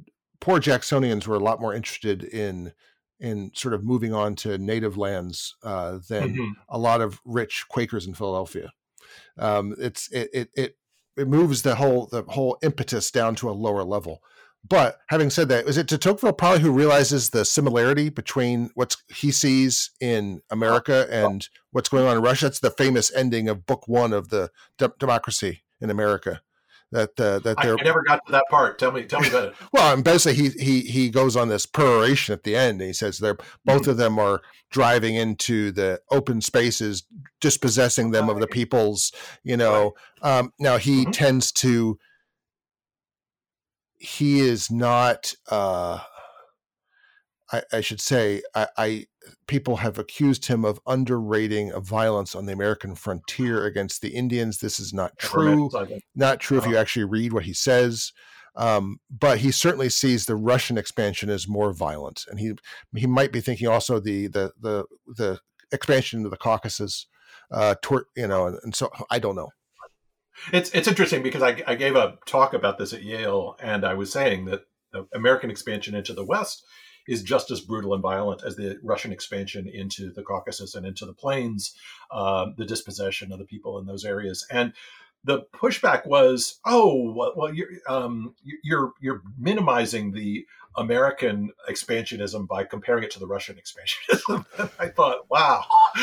poor 0.40 0.60
Jacksonians 0.60 1.26
were 1.26 1.36
a 1.36 1.40
lot 1.40 1.60
more 1.60 1.74
interested 1.74 2.22
in 2.22 2.72
in 3.20 3.50
sort 3.54 3.74
of 3.74 3.84
moving 3.84 4.14
on 4.14 4.36
to 4.36 4.58
native 4.58 4.96
lands 4.96 5.56
uh, 5.64 5.98
than 6.08 6.34
mm-hmm. 6.34 6.52
a 6.68 6.78
lot 6.78 7.00
of 7.00 7.20
rich 7.24 7.64
Quakers 7.68 8.06
in 8.06 8.14
Philadelphia. 8.14 8.72
Um, 9.38 9.74
it's 9.78 10.10
it, 10.12 10.30
it 10.32 10.50
it 10.54 10.76
it 11.16 11.28
moves 11.28 11.62
the 11.62 11.76
whole 11.76 12.06
the 12.06 12.22
whole 12.28 12.58
impetus 12.62 13.10
down 13.10 13.34
to 13.36 13.50
a 13.50 13.52
lower 13.52 13.84
level. 13.84 14.22
But 14.68 14.98
having 15.08 15.30
said 15.30 15.48
that, 15.48 15.66
is 15.66 15.78
it 15.78 15.86
de 15.86 15.96
Tocqueville 15.96 16.32
probably 16.32 16.60
who 16.60 16.72
realizes 16.72 17.30
the 17.30 17.44
similarity 17.44 18.08
between 18.08 18.70
what 18.74 18.96
he 19.08 19.30
sees 19.30 19.90
in 20.00 20.42
America 20.50 21.06
and 21.10 21.48
what's 21.70 21.88
going 21.88 22.06
on 22.06 22.16
in 22.16 22.22
Russia? 22.22 22.46
That's 22.46 22.60
the 22.60 22.70
famous 22.70 23.12
ending 23.14 23.48
of 23.48 23.66
Book 23.66 23.88
One 23.88 24.12
of 24.12 24.28
the 24.28 24.50
De- 24.76 24.92
Democracy 24.98 25.62
in 25.80 25.90
America. 25.90 26.42
That 26.90 27.20
uh, 27.20 27.38
that 27.40 27.58
they're, 27.62 27.78
I, 27.78 27.82
never 27.82 28.02
got 28.02 28.24
to 28.26 28.32
that 28.32 28.44
part. 28.48 28.78
Tell 28.78 28.90
me, 28.90 29.04
tell 29.04 29.20
me 29.20 29.28
about 29.28 29.48
it. 29.48 29.54
well, 29.72 29.92
and 29.92 30.02
basically, 30.02 30.42
he 30.42 30.48
he 30.58 30.80
he 30.80 31.10
goes 31.10 31.36
on 31.36 31.48
this 31.48 31.66
peroration 31.66 32.32
at 32.32 32.44
the 32.44 32.56
end. 32.56 32.80
And 32.80 32.88
he 32.88 32.94
says 32.94 33.18
they're 33.18 33.36
both 33.66 33.82
mm-hmm. 33.82 33.90
of 33.90 33.96
them 33.98 34.18
are 34.18 34.40
driving 34.70 35.14
into 35.14 35.70
the 35.70 36.00
open 36.10 36.40
spaces, 36.40 37.02
dispossessing 37.42 38.10
them 38.10 38.30
of 38.30 38.40
the 38.40 38.46
peoples. 38.46 39.12
You 39.44 39.58
know, 39.58 39.92
right. 40.22 40.38
um, 40.38 40.54
now 40.58 40.78
he 40.78 41.02
mm-hmm. 41.02 41.10
tends 41.10 41.52
to 41.52 41.98
he 43.98 44.40
is 44.40 44.70
not 44.70 45.34
uh, 45.50 45.98
I, 47.52 47.62
I, 47.72 47.80
should 47.80 48.00
say 48.00 48.42
I, 48.54 48.66
I, 48.76 49.06
people 49.46 49.76
have 49.76 49.98
accused 49.98 50.46
him 50.46 50.64
of 50.64 50.80
underrating 50.86 51.72
of 51.72 51.84
violence 51.84 52.34
on 52.34 52.46
the 52.46 52.52
American 52.52 52.94
frontier 52.94 53.64
against 53.64 54.02
the 54.02 54.10
Indians. 54.10 54.58
This 54.58 54.78
is 54.78 54.92
not 54.92 55.18
true. 55.18 55.70
Not 56.14 56.40
true 56.40 56.58
if 56.58 56.64
you 56.64 56.72
uh-huh. 56.72 56.80
actually 56.80 57.04
read 57.04 57.32
what 57.32 57.44
he 57.44 57.54
says. 57.54 58.12
Um, 58.56 58.98
but 59.08 59.38
he 59.38 59.50
certainly 59.52 59.88
sees 59.88 60.26
the 60.26 60.36
Russian 60.36 60.76
expansion 60.78 61.30
as 61.30 61.46
more 61.46 61.72
violent, 61.72 62.24
and 62.28 62.40
he 62.40 62.54
he 62.96 63.06
might 63.06 63.30
be 63.30 63.40
thinking 63.40 63.68
also 63.68 64.00
the 64.00 64.26
the 64.26 64.52
the 64.60 64.84
the 65.06 65.38
expansion 65.70 66.20
into 66.20 66.30
the 66.30 66.36
Caucasus, 66.36 67.06
uh, 67.52 67.76
toward, 67.82 68.04
you 68.16 68.26
know, 68.26 68.46
and, 68.46 68.58
and 68.64 68.74
so 68.74 68.90
I 69.10 69.20
don't 69.20 69.36
know. 69.36 69.50
It's 70.52 70.70
it's 70.70 70.88
interesting 70.88 71.22
because 71.22 71.42
I, 71.42 71.62
I 71.66 71.74
gave 71.74 71.96
a 71.96 72.18
talk 72.26 72.54
about 72.54 72.78
this 72.78 72.92
at 72.92 73.02
Yale, 73.02 73.56
and 73.60 73.84
I 73.84 73.94
was 73.94 74.12
saying 74.12 74.46
that 74.46 74.66
the 74.92 75.06
American 75.14 75.50
expansion 75.50 75.94
into 75.94 76.14
the 76.14 76.24
West 76.24 76.64
is 77.06 77.22
just 77.22 77.50
as 77.50 77.60
brutal 77.60 77.94
and 77.94 78.02
violent 78.02 78.42
as 78.44 78.56
the 78.56 78.78
Russian 78.82 79.12
expansion 79.12 79.66
into 79.66 80.12
the 80.12 80.22
Caucasus 80.22 80.74
and 80.74 80.86
into 80.86 81.06
the 81.06 81.14
plains, 81.14 81.74
um, 82.12 82.54
the 82.58 82.66
dispossession 82.66 83.32
of 83.32 83.38
the 83.38 83.46
people 83.46 83.78
in 83.78 83.86
those 83.86 84.04
areas. 84.04 84.46
And 84.50 84.74
the 85.24 85.46
pushback 85.54 86.06
was, 86.06 86.60
oh, 86.66 87.32
well, 87.36 87.52
you're 87.52 87.68
um, 87.88 88.34
you're 88.62 88.92
you're 89.00 89.22
minimizing 89.38 90.12
the 90.12 90.46
American 90.78 91.52
expansionism 91.68 92.46
by 92.46 92.64
comparing 92.64 93.02
it 93.02 93.10
to 93.10 93.18
the 93.18 93.26
Russian 93.26 93.56
expansionism. 93.56 94.46
I 94.78 94.88
thought, 94.88 95.28
wow, 95.28 95.64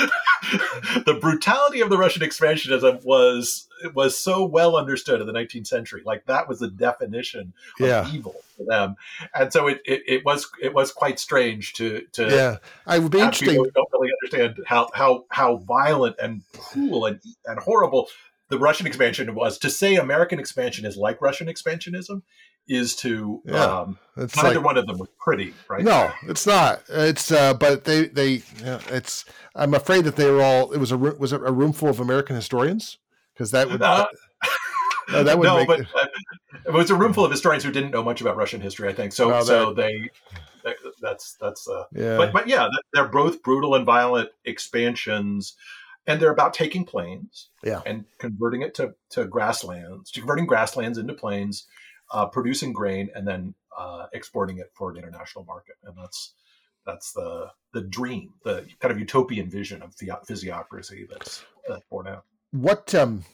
the 1.06 1.18
brutality 1.20 1.82
of 1.82 1.90
the 1.90 1.98
Russian 1.98 2.22
expansionism 2.22 3.04
was 3.04 3.68
was 3.94 4.18
so 4.18 4.44
well 4.46 4.76
understood 4.76 5.22
in 5.22 5.28
the 5.28 5.34
19th 5.34 5.68
century. 5.68 6.02
Like 6.06 6.26
that 6.26 6.48
was 6.48 6.60
the 6.60 6.70
definition 6.70 7.54
of 7.80 7.88
yeah. 7.88 8.12
evil 8.12 8.36
for 8.58 8.66
them, 8.66 8.96
and 9.34 9.52
so 9.52 9.68
it, 9.68 9.82
it, 9.86 10.04
it, 10.08 10.26
was 10.26 10.50
it 10.62 10.74
was 10.74 10.92
quite 10.92 11.20
strange 11.20 11.74
to 11.74 12.02
to 12.12 12.28
yeah. 12.30 12.58
I 12.86 13.00
would 13.00 13.12
be 13.12 13.20
interesting. 13.20 13.56
Don't 13.56 13.90
really 13.94 14.12
understand 14.24 14.64
how 14.68 14.90
how 14.94 15.26
how 15.30 15.58
violent 15.58 16.18
and 16.22 16.42
cruel 16.52 17.06
and 17.06 17.22
and 17.46 17.60
horrible 17.60 18.10
the 18.50 18.60
Russian 18.60 18.88
expansion 18.88 19.34
was. 19.36 19.58
To 19.60 19.70
say 19.70 19.96
American 19.96 20.40
expansion 20.40 20.86
is 20.86 20.98
like 20.98 21.22
Russian 21.22 21.48
expansionism 21.48 22.22
is 22.68 22.96
to 22.98 23.42
yeah, 23.46 23.64
um, 23.64 24.00
it's 24.18 24.36
neither 24.36 24.56
like, 24.56 24.66
one 24.66 24.78
of 24.78 24.88
them 24.88 24.98
was 24.98 25.10
pretty, 25.20 25.54
right? 25.70 25.84
No, 25.84 26.12
it's 26.28 26.48
not. 26.48 26.82
It's 26.90 27.32
uh, 27.32 27.54
but 27.54 27.84
they 27.84 28.08
they 28.08 28.42
know, 28.64 28.80
it's. 28.90 29.26
I'm 29.56 29.74
afraid 29.74 30.06
that 30.06 30.16
they 30.16 30.30
were 30.30 30.42
all. 30.42 30.72
It 30.72 30.78
was 30.78 30.92
a 30.92 30.98
was 30.98 31.34
it 31.34 31.42
a 31.46 31.52
room 31.52 31.74
full 31.74 31.90
of 31.90 32.00
American 32.00 32.36
historians 32.36 32.98
because 33.34 33.52
that 33.52 33.70
would. 33.70 33.82
Uh, 35.08 35.18
uh, 35.18 35.22
that 35.22 35.38
would 35.38 35.46
no, 35.48 35.58
make, 35.58 35.68
but 35.68 35.82
uh, 35.82 36.08
it 36.66 36.74
was 36.74 36.90
a 36.90 36.96
room 36.96 37.14
full 37.14 37.24
of 37.24 37.30
historians 37.30 37.64
who 37.64 37.72
didn't 37.72 37.92
know 37.92 38.02
much 38.02 38.22
about 38.22 38.36
Russian 38.38 38.60
history. 38.60 38.90
I 38.90 38.94
think 38.94 39.14
so. 39.14 39.32
Oh, 39.32 39.44
so 39.44 39.72
they, 39.72 40.10
that's 41.00 41.36
that's 41.40 41.68
uh, 41.68 41.84
yeah. 41.94 42.18
But 42.18 42.34
but 42.34 42.48
yeah, 42.48 42.68
they're 42.92 43.08
both 43.08 43.44
brutal 43.44 43.76
and 43.76 43.86
violent 43.86 44.32
expansions 44.46 45.56
and 46.08 46.22
they're 46.22 46.32
about 46.32 46.54
taking 46.54 46.86
plains 46.86 47.50
yeah. 47.64 47.82
and 47.86 48.06
converting 48.20 48.62
it 48.62 48.74
to, 48.76 48.94
to 49.12 49.26
grasslands, 49.26 50.12
converting 50.12 50.46
grasslands 50.46 50.98
into 50.98 51.14
plains, 51.14 51.66
uh, 52.12 52.26
producing 52.26 52.74
grain, 52.74 53.10
and 53.16 53.28
then 53.28 53.54
uh, 53.78 54.08
exporting 54.14 54.60
it 54.60 54.72
for 54.74 54.92
an 54.92 54.98
international 54.98 55.46
market. 55.46 55.76
And 55.84 55.96
that's 55.98 56.34
that's 56.86 57.12
the 57.14 57.50
the 57.74 57.82
dream, 57.82 58.34
the 58.44 58.66
kind 58.80 58.92
of 58.92 59.00
utopian 59.00 59.50
vision 59.50 59.82
of 59.82 59.96
the 59.98 60.08
physiocracy 60.30 61.08
that's 61.10 61.46
that's 61.68 61.84
born 61.90 62.08
out. 62.08 62.24
What 62.52 62.94
um 62.96 63.26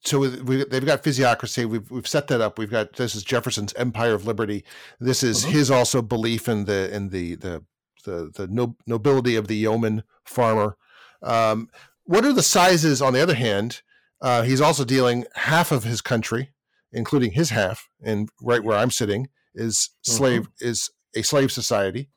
so 0.00 0.18
we, 0.18 0.64
they've 0.64 0.84
got 0.84 1.02
physiocracy. 1.02 1.64
We've 1.64 1.88
we've 1.90 2.08
set 2.08 2.28
that 2.28 2.40
up. 2.40 2.58
We've 2.58 2.70
got 2.70 2.94
this 2.94 3.14
is 3.14 3.22
Jefferson's 3.22 3.72
Empire 3.74 4.14
of 4.14 4.26
Liberty. 4.26 4.64
This 4.98 5.22
is 5.22 5.42
mm-hmm. 5.42 5.52
his 5.52 5.70
also 5.70 6.02
belief 6.02 6.48
in 6.48 6.64
the 6.64 6.94
in 6.94 7.10
the 7.10 7.36
the 7.36 7.64
the, 8.04 8.32
the 8.34 8.74
nobility 8.86 9.36
of 9.36 9.46
the 9.46 9.56
yeoman 9.56 10.02
farmer. 10.24 10.76
Um, 11.22 11.68
what 12.04 12.24
are 12.24 12.32
the 12.32 12.42
sizes? 12.42 13.00
On 13.00 13.12
the 13.12 13.22
other 13.22 13.36
hand, 13.36 13.82
uh, 14.22 14.42
he's 14.42 14.60
also 14.60 14.84
dealing 14.84 15.26
half 15.34 15.72
of 15.72 15.84
his 15.84 16.00
country, 16.00 16.50
including 16.92 17.32
his 17.32 17.50
half, 17.50 17.88
and 18.02 18.28
right 18.40 18.62
where 18.62 18.78
I'm 18.78 18.90
sitting 18.90 19.28
is 19.54 19.90
slave 20.02 20.42
mm-hmm. 20.42 20.68
is 20.68 20.90
a 21.14 21.22
slave 21.22 21.52
society. 21.52 22.08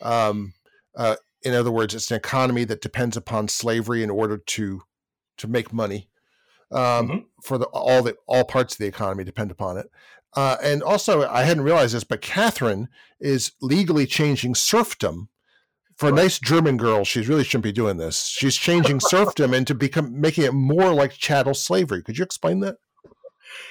Um, 0.00 0.54
uh, 0.96 1.16
in 1.42 1.54
other 1.54 1.72
words, 1.72 1.94
it's 1.94 2.10
an 2.10 2.16
economy 2.16 2.64
that 2.64 2.80
depends 2.80 3.16
upon 3.16 3.48
slavery 3.48 4.02
in 4.02 4.10
order 4.10 4.38
to 4.38 4.82
to 5.36 5.48
make 5.48 5.72
money 5.72 6.08
um, 6.70 6.80
mm-hmm. 6.80 7.18
for 7.42 7.58
the 7.58 7.66
all 7.66 8.02
the 8.02 8.16
all 8.26 8.44
parts 8.44 8.74
of 8.74 8.78
the 8.78 8.86
economy 8.86 9.24
depend 9.24 9.50
upon 9.50 9.76
it. 9.76 9.90
Uh, 10.36 10.56
and 10.62 10.82
also, 10.82 11.26
I 11.28 11.42
hadn't 11.42 11.64
realized 11.64 11.94
this, 11.94 12.04
but 12.04 12.20
Catherine 12.20 12.88
is 13.18 13.52
legally 13.60 14.06
changing 14.06 14.54
serfdom 14.54 15.28
for 15.98 16.08
a 16.08 16.12
nice 16.12 16.38
German 16.38 16.76
girl. 16.76 17.04
She 17.04 17.20
really 17.22 17.44
shouldn't 17.44 17.64
be 17.64 17.72
doing 17.72 17.96
this. 17.96 18.26
She's 18.26 18.56
changing 18.56 19.00
serfdom 19.00 19.52
into 19.52 19.74
become 19.74 20.18
making 20.18 20.44
it 20.44 20.54
more 20.54 20.94
like 20.94 21.12
chattel 21.12 21.54
slavery. 21.54 22.02
Could 22.02 22.18
you 22.18 22.24
explain 22.24 22.60
that? 22.60 22.76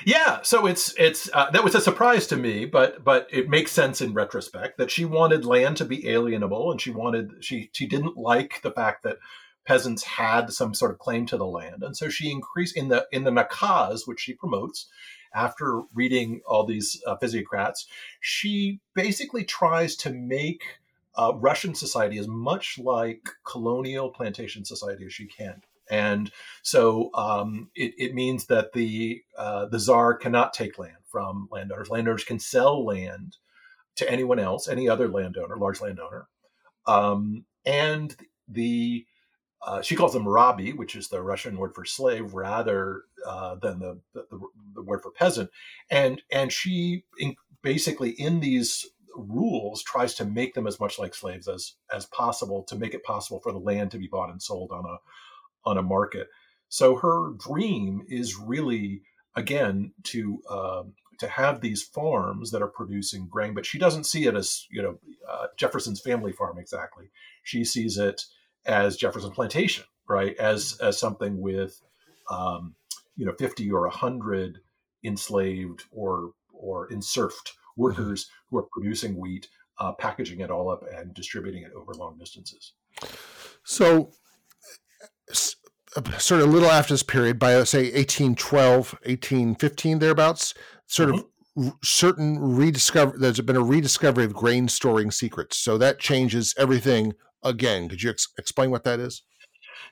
Yeah, 0.06 0.42
so 0.42 0.66
it's 0.66 0.94
it's 0.98 1.30
uh, 1.34 1.50
that 1.52 1.64
was 1.64 1.74
a 1.74 1.82
surprise 1.82 2.28
to 2.28 2.36
me, 2.36 2.66
but 2.66 3.04
but 3.04 3.28
it 3.32 3.50
makes 3.50 3.72
sense 3.72 4.02
in 4.02 4.14
retrospect 4.14 4.78
that 4.78 4.92
she 4.92 5.06
wanted 5.06 5.46
land 5.46 5.78
to 5.78 5.86
be 5.86 6.04
alienable, 6.04 6.72
and 6.72 6.82
she 6.82 6.92
wanted 6.92 7.44
she 7.44 7.70
she 7.72 7.88
didn't 7.88 8.18
like 8.18 8.62
the 8.62 8.72
fact 8.72 9.04
that 9.04 9.18
peasants 9.66 10.04
had 10.04 10.52
some 10.52 10.74
sort 10.74 10.92
of 10.92 11.00
claim 11.00 11.26
to 11.28 11.38
the 11.38 11.46
land, 11.46 11.84
and 11.84 11.96
so 11.96 12.10
she 12.10 12.32
increased 12.32 12.76
in 12.76 12.90
the 12.90 13.08
in 13.12 13.24
the 13.24 13.32
nakaz, 13.32 14.02
which 14.06 14.20
she 14.20 14.34
promotes. 14.34 14.88
After 15.34 15.82
reading 15.94 16.42
all 16.48 16.66
these 16.66 17.02
uh, 17.06 17.16
physiocrats, 17.18 17.86
she 18.20 18.80
basically 18.96 19.44
tries 19.44 19.96
to 19.98 20.12
make 20.12 20.64
uh, 21.18 21.34
Russian 21.36 21.76
society 21.76 22.18
as 22.20 22.28
much 22.28 22.78
like 22.78 23.28
colonial 23.46 24.10
plantation 24.10 24.64
society 24.64 25.06
as 25.06 25.14
she 25.14 25.26
can. 25.26 25.62
And 25.90 26.32
so 26.62 27.10
um, 27.14 27.70
it, 27.76 27.94
it, 27.98 28.14
means 28.14 28.48
that 28.48 28.74
the 28.74 29.22
uh, 29.38 29.68
the 29.68 29.80
czar 29.80 30.16
cannot 30.16 30.54
take 30.54 30.78
land 30.78 30.98
from 31.10 31.48
landowners. 31.50 31.90
Landowners 31.90 32.26
can 32.26 32.40
sell 32.40 32.86
land 32.86 33.38
to 33.96 34.10
anyone 34.10 34.38
else, 34.38 34.68
any 34.68 34.90
other 34.90 35.08
landowner, 35.08 35.56
large 35.58 35.80
landowner, 35.80 36.28
um, 36.86 37.46
and 37.66 38.16
the 38.48 39.06
uh, 39.66 39.82
she 39.82 39.96
calls 39.96 40.14
them 40.14 40.28
rabi, 40.28 40.72
which 40.74 40.96
is 40.96 41.08
the 41.08 41.22
Russian 41.22 41.58
word 41.58 41.74
for 41.74 41.84
slave, 41.84 42.34
rather 42.34 43.04
uh, 43.26 43.56
than 43.56 43.80
the, 43.80 44.00
the, 44.14 44.24
the, 44.76 44.84
word 44.84 45.02
for 45.02 45.12
peasant. 45.12 45.50
And 45.90 46.22
and 46.32 46.52
she 46.52 47.04
in, 47.18 47.36
basically 47.62 48.12
in 48.12 48.40
these 48.40 48.86
rules 49.18 49.84
tries 49.84 50.14
to 50.16 50.26
make 50.26 50.54
them 50.54 50.68
as 50.68 50.80
much 50.80 51.00
like 51.00 51.16
slaves 51.16 51.48
as 51.48 51.74
as 51.94 52.06
possible 52.06 52.64
to 52.64 52.76
make 52.76 52.94
it 52.94 53.04
possible 53.04 53.40
for 53.40 53.52
the 53.52 53.58
land 53.58 53.92
to 53.92 53.98
be 53.98 54.08
bought 54.08 54.30
and 54.30 54.42
sold 54.42 54.72
on 54.72 54.86
a 54.86 54.98
on 55.68 55.78
a 55.78 55.84
market. 55.84 56.30
So 56.70 56.96
her 56.98 57.32
dream 57.38 58.06
is 58.08 58.38
really 58.38 59.02
again 59.36 59.94
to 60.04 60.42
um, 60.50 60.94
to 61.20 61.28
have 61.28 61.62
these 61.62 61.84
farms 61.84 62.52
that 62.52 62.62
are 62.62 62.68
producing 62.68 63.28
grain, 63.28 63.54
but 63.54 63.66
she 63.66 63.80
doesn't 63.80 64.06
see 64.06 64.26
it 64.26 64.36
as 64.36 64.68
you 64.70 64.82
know 64.82 65.00
uh, 65.30 65.48
Jefferson's 65.58 66.02
family 66.02 66.32
farm 66.32 66.58
exactly. 66.58 67.10
She 67.44 67.64
sees 67.64 67.98
it 67.98 68.26
as 68.66 68.98
Jefferson 68.98 69.32
Plantation, 69.32 69.86
right? 70.08 70.36
As 70.38 70.78
as 70.82 71.00
something 71.00 71.42
with 71.42 71.82
um, 72.30 72.76
you 73.16 73.26
know 73.26 73.34
50 73.38 73.72
or 73.72 73.82
100 73.82 74.60
enslaved 75.04 75.84
or 75.92 76.32
or 76.54 76.88
enserfed 76.92 77.54
mm-hmm. 77.54 77.67
Workers 77.78 78.26
mm-hmm. 78.26 78.34
who 78.50 78.58
are 78.60 78.68
producing 78.72 79.20
wheat, 79.20 79.48
uh, 79.80 79.94
packaging 79.94 80.42
it 80.42 80.50
all 80.50 80.70
up 80.70 80.84
and 80.94 81.14
distributing 81.14 81.64
it 81.64 81.72
over 81.74 81.94
long 81.94 82.18
distances. 82.18 82.74
So, 83.64 84.12
sort 85.32 86.42
of 86.42 86.48
a 86.48 86.52
little 86.52 86.70
after 86.70 86.94
this 86.94 87.04
period, 87.04 87.40
by 87.40 87.64
say 87.64 87.84
1812, 87.84 88.94
1815, 89.04 90.00
thereabouts, 90.00 90.54
sort 90.88 91.10
mm-hmm. 91.10 91.68
of 91.68 91.74
certain 91.84 92.40
rediscover. 92.40 93.18
There's 93.18 93.40
been 93.42 93.56
a 93.56 93.64
rediscovery 93.64 94.26
of 94.26 94.34
grain 94.34 94.68
storing 94.68 95.12
secrets, 95.12 95.58
so 95.58 95.78
that 95.78 96.00
changes 96.00 96.54
everything 96.58 97.14
again. 97.44 97.90
Could 97.90 98.04
you 98.04 98.10
ex- 98.10 98.28
explain 98.38 98.72
what 98.72 98.84
that 98.84 99.00
is? 99.00 99.24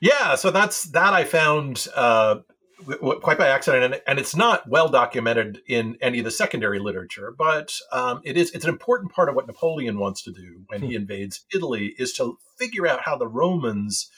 Yeah, 0.00 0.34
so 0.34 0.50
that's 0.50 0.84
that 0.90 1.14
I 1.14 1.24
found 1.24 1.88
uh, 1.94 2.36
quite 2.84 3.38
by 3.38 3.48
accident, 3.48 3.84
and, 3.84 4.02
and, 4.06 4.18
it's 4.18 4.36
not 4.36 4.68
well 4.68 4.88
documented 4.88 5.62
in 5.66 5.96
any 6.00 6.18
of 6.18 6.24
the 6.24 6.30
secondary 6.30 6.78
literature, 6.78 7.34
but 7.36 7.78
um, 7.92 8.20
it 8.24 8.36
is. 8.36 8.50
It's 8.52 8.64
an 8.64 8.70
important 8.70 9.12
part 9.12 9.28
of 9.28 9.34
what 9.34 9.46
Napoleon 9.46 9.98
wants 9.98 10.22
to 10.22 10.32
do 10.32 10.62
when 10.66 10.80
hmm. 10.80 10.86
he 10.86 10.94
invades 10.94 11.44
Italy 11.54 11.94
is 11.98 12.12
to 12.14 12.38
figure 12.58 12.86
out 12.86 13.02
how 13.02 13.16
the 13.16 13.28
Romans 13.28 14.10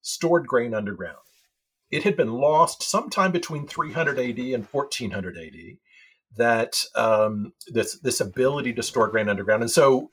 stored 0.00 0.46
grain 0.46 0.74
underground. 0.74 1.18
It 1.90 2.04
had 2.04 2.16
been 2.16 2.32
lost 2.32 2.82
sometime 2.82 3.32
between 3.32 3.66
300 3.66 4.18
AD 4.18 4.38
and 4.38 4.66
1400 4.66 5.36
AD. 5.36 5.54
That 6.36 6.84
um, 6.94 7.52
this 7.66 7.98
this 8.00 8.20
ability 8.20 8.74
to 8.74 8.82
store 8.82 9.08
grain 9.08 9.28
underground, 9.28 9.62
and 9.62 9.70
so 9.70 10.10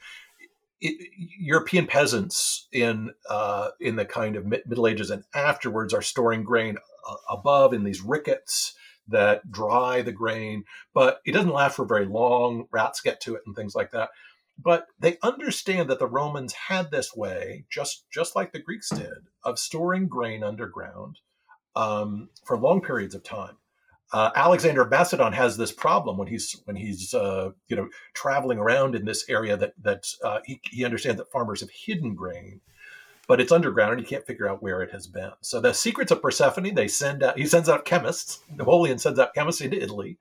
it, 0.81 1.09
European 1.39 1.85
peasants 1.85 2.67
in 2.71 3.11
uh, 3.29 3.69
in 3.79 3.95
the 3.95 4.05
kind 4.05 4.35
of 4.35 4.45
Middle 4.45 4.87
Ages 4.87 5.11
and 5.11 5.23
afterwards 5.35 5.93
are 5.93 6.01
storing 6.01 6.43
grain 6.43 6.77
above 7.29 7.73
in 7.73 7.83
these 7.83 8.01
rickets 8.01 8.75
that 9.07 9.51
dry 9.51 10.01
the 10.01 10.11
grain, 10.11 10.63
but 10.93 11.21
it 11.25 11.33
doesn't 11.33 11.53
last 11.53 11.75
for 11.75 11.85
very 11.85 12.05
long. 12.05 12.67
Rats 12.71 13.01
get 13.01 13.21
to 13.21 13.35
it 13.35 13.43
and 13.45 13.55
things 13.55 13.75
like 13.75 13.91
that. 13.91 14.09
But 14.57 14.87
they 14.99 15.17
understand 15.21 15.89
that 15.89 15.99
the 15.99 16.07
Romans 16.07 16.53
had 16.53 16.89
this 16.89 17.15
way, 17.15 17.65
just 17.69 18.05
just 18.09 18.35
like 18.35 18.51
the 18.53 18.61
Greeks 18.61 18.89
did, 18.89 19.27
of 19.43 19.59
storing 19.59 20.07
grain 20.07 20.43
underground 20.43 21.19
um, 21.75 22.29
for 22.45 22.57
long 22.57 22.81
periods 22.81 23.15
of 23.15 23.23
time. 23.23 23.57
Uh, 24.13 24.31
Alexander 24.35 24.81
of 24.81 24.89
Macedon 24.89 25.33
has 25.33 25.57
this 25.57 25.71
problem 25.71 26.17
when 26.17 26.27
he's 26.27 26.61
when 26.65 26.77
he's 26.77 27.13
uh, 27.13 27.49
you 27.67 27.75
know 27.75 27.89
traveling 28.13 28.59
around 28.59 28.95
in 28.95 29.03
this 29.05 29.27
area 29.27 29.57
that 29.57 29.73
that 29.81 30.05
uh, 30.23 30.39
he, 30.45 30.61
he 30.71 30.85
understands 30.85 31.17
that 31.17 31.31
farmers 31.31 31.59
have 31.59 31.69
hidden 31.71 32.15
grain, 32.15 32.61
but 33.27 33.39
it's 33.39 33.51
underground 33.51 33.93
and 33.93 34.01
you 34.01 34.07
can't 34.07 34.25
figure 34.25 34.49
out 34.49 34.61
where 34.61 34.81
it 34.81 34.91
has 34.91 35.07
been. 35.07 35.31
So 35.41 35.59
the 35.59 35.73
secrets 35.73 36.11
of 36.11 36.21
Persephone, 36.21 36.73
they 36.73 36.87
send 36.87 37.23
out 37.23 37.37
he 37.37 37.45
sends 37.45 37.69
out 37.69 37.85
chemists. 37.85 38.39
Napoleon 38.55 38.97
sends 38.97 39.19
out 39.19 39.33
chemists 39.33 39.61
into 39.61 39.81
Italy, 39.81 40.17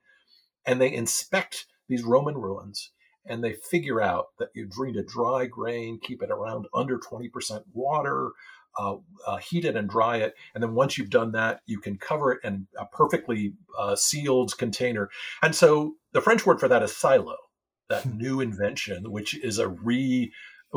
and 0.65 0.79
they 0.79 0.93
inspect 0.93 1.65
these 1.87 2.03
Roman 2.03 2.35
ruins 2.35 2.91
and 3.27 3.43
they 3.43 3.53
figure 3.53 4.01
out 4.01 4.27
that 4.37 4.49
you 4.53 4.69
need 4.77 4.97
a 4.97 5.03
dry 5.03 5.47
grain, 5.47 5.99
keep 5.99 6.21
it 6.21 6.29
around 6.29 6.67
under 6.73 6.99
twenty 6.99 7.29
percent 7.29 7.63
water 7.73 8.31
uh, 8.77 8.95
uh, 9.25 9.37
heat 9.37 9.65
it 9.65 9.75
and 9.75 9.89
dry 9.89 10.17
it. 10.17 10.35
And 10.53 10.63
then 10.63 10.73
once 10.73 10.97
you've 10.97 11.09
done 11.09 11.31
that, 11.33 11.61
you 11.65 11.79
can 11.79 11.97
cover 11.97 12.33
it 12.33 12.39
in 12.43 12.67
a 12.77 12.85
perfectly 12.85 13.53
uh, 13.77 13.95
sealed 13.95 14.57
container. 14.57 15.09
And 15.41 15.55
so 15.55 15.95
the 16.11 16.21
French 16.21 16.45
word 16.45 16.59
for 16.59 16.67
that 16.67 16.83
is 16.83 16.95
silo, 16.95 17.37
that 17.89 18.03
hmm. 18.03 18.17
new 18.17 18.41
invention, 18.41 19.11
which 19.11 19.37
is 19.37 19.59
a 19.59 19.67
re 19.67 20.31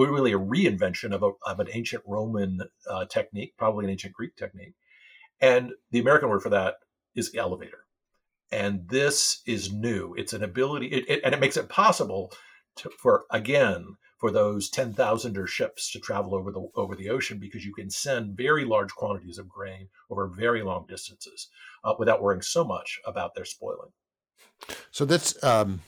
really 0.06 0.32
a 0.32 0.38
reinvention 0.38 1.12
of, 1.12 1.22
a, 1.22 1.30
of 1.46 1.60
an 1.60 1.68
ancient 1.72 2.02
Roman 2.06 2.60
uh, 2.88 3.06
technique, 3.06 3.54
probably 3.56 3.84
an 3.84 3.90
ancient 3.90 4.14
Greek 4.14 4.36
technique. 4.36 4.74
And 5.40 5.72
the 5.90 6.00
American 6.00 6.28
word 6.28 6.42
for 6.42 6.50
that 6.50 6.76
is 7.14 7.34
elevator. 7.34 7.84
And 8.50 8.88
this 8.88 9.42
is 9.46 9.72
new. 9.72 10.14
It's 10.16 10.32
an 10.32 10.42
ability, 10.42 10.86
it, 10.86 11.04
it, 11.08 11.20
and 11.24 11.34
it 11.34 11.40
makes 11.40 11.56
it 11.56 11.68
possible 11.68 12.32
to, 12.76 12.90
for, 12.90 13.24
again, 13.30 13.96
for 14.18 14.30
those 14.30 14.70
10,000er 14.70 15.46
ships 15.46 15.90
to 15.92 16.00
travel 16.00 16.34
over 16.34 16.50
the 16.50 16.68
over 16.74 16.96
the 16.96 17.08
ocean 17.08 17.38
because 17.38 17.64
you 17.64 17.72
can 17.72 17.88
send 17.88 18.36
very 18.36 18.64
large 18.64 18.90
quantities 18.90 19.38
of 19.38 19.48
grain 19.48 19.88
over 20.10 20.26
very 20.26 20.62
long 20.62 20.86
distances 20.88 21.48
uh, 21.84 21.94
without 21.98 22.20
worrying 22.20 22.42
so 22.42 22.64
much 22.64 23.00
about 23.06 23.34
their 23.34 23.44
spoiling. 23.44 23.90
So 24.90 25.04
that's 25.04 25.42
um, 25.44 25.80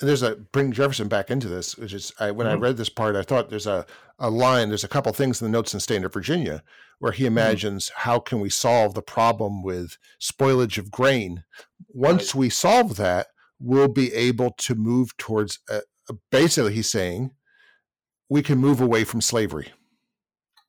there's 0.00 0.22
a 0.22 0.36
bring 0.36 0.72
Jefferson 0.72 1.08
back 1.08 1.30
into 1.30 1.48
this, 1.48 1.76
which 1.76 1.92
is 1.92 2.12
I, 2.18 2.30
when 2.30 2.46
mm-hmm. 2.46 2.56
I 2.56 2.60
read 2.60 2.76
this 2.76 2.88
part, 2.88 3.16
I 3.16 3.22
thought 3.22 3.50
there's 3.50 3.66
a 3.66 3.86
a 4.18 4.30
line, 4.30 4.68
there's 4.68 4.84
a 4.84 4.88
couple 4.88 5.12
things 5.12 5.40
in 5.40 5.46
the 5.46 5.56
notes 5.56 5.74
in 5.74 5.80
State 5.80 6.04
of 6.04 6.12
Virginia 6.12 6.62
where 6.98 7.12
he 7.12 7.24
mm-hmm. 7.24 7.38
imagines 7.38 7.86
mm-hmm. 7.86 8.08
how 8.08 8.18
can 8.18 8.40
we 8.40 8.50
solve 8.50 8.94
the 8.94 9.02
problem 9.02 9.62
with 9.62 9.96
spoilage 10.20 10.78
of 10.78 10.90
grain. 10.90 11.44
Once 11.88 12.34
right. 12.34 12.38
we 12.40 12.50
solve 12.50 12.96
that, 12.96 13.28
we'll 13.58 13.88
be 13.88 14.12
able 14.14 14.52
to 14.58 14.74
move 14.74 15.16
towards 15.16 15.58
a, 15.68 15.80
a, 16.08 16.14
basically 16.30 16.74
he's 16.74 16.90
saying 16.90 17.32
we 18.28 18.42
can 18.42 18.58
move 18.58 18.80
away 18.80 19.04
from 19.04 19.20
slavery. 19.20 19.72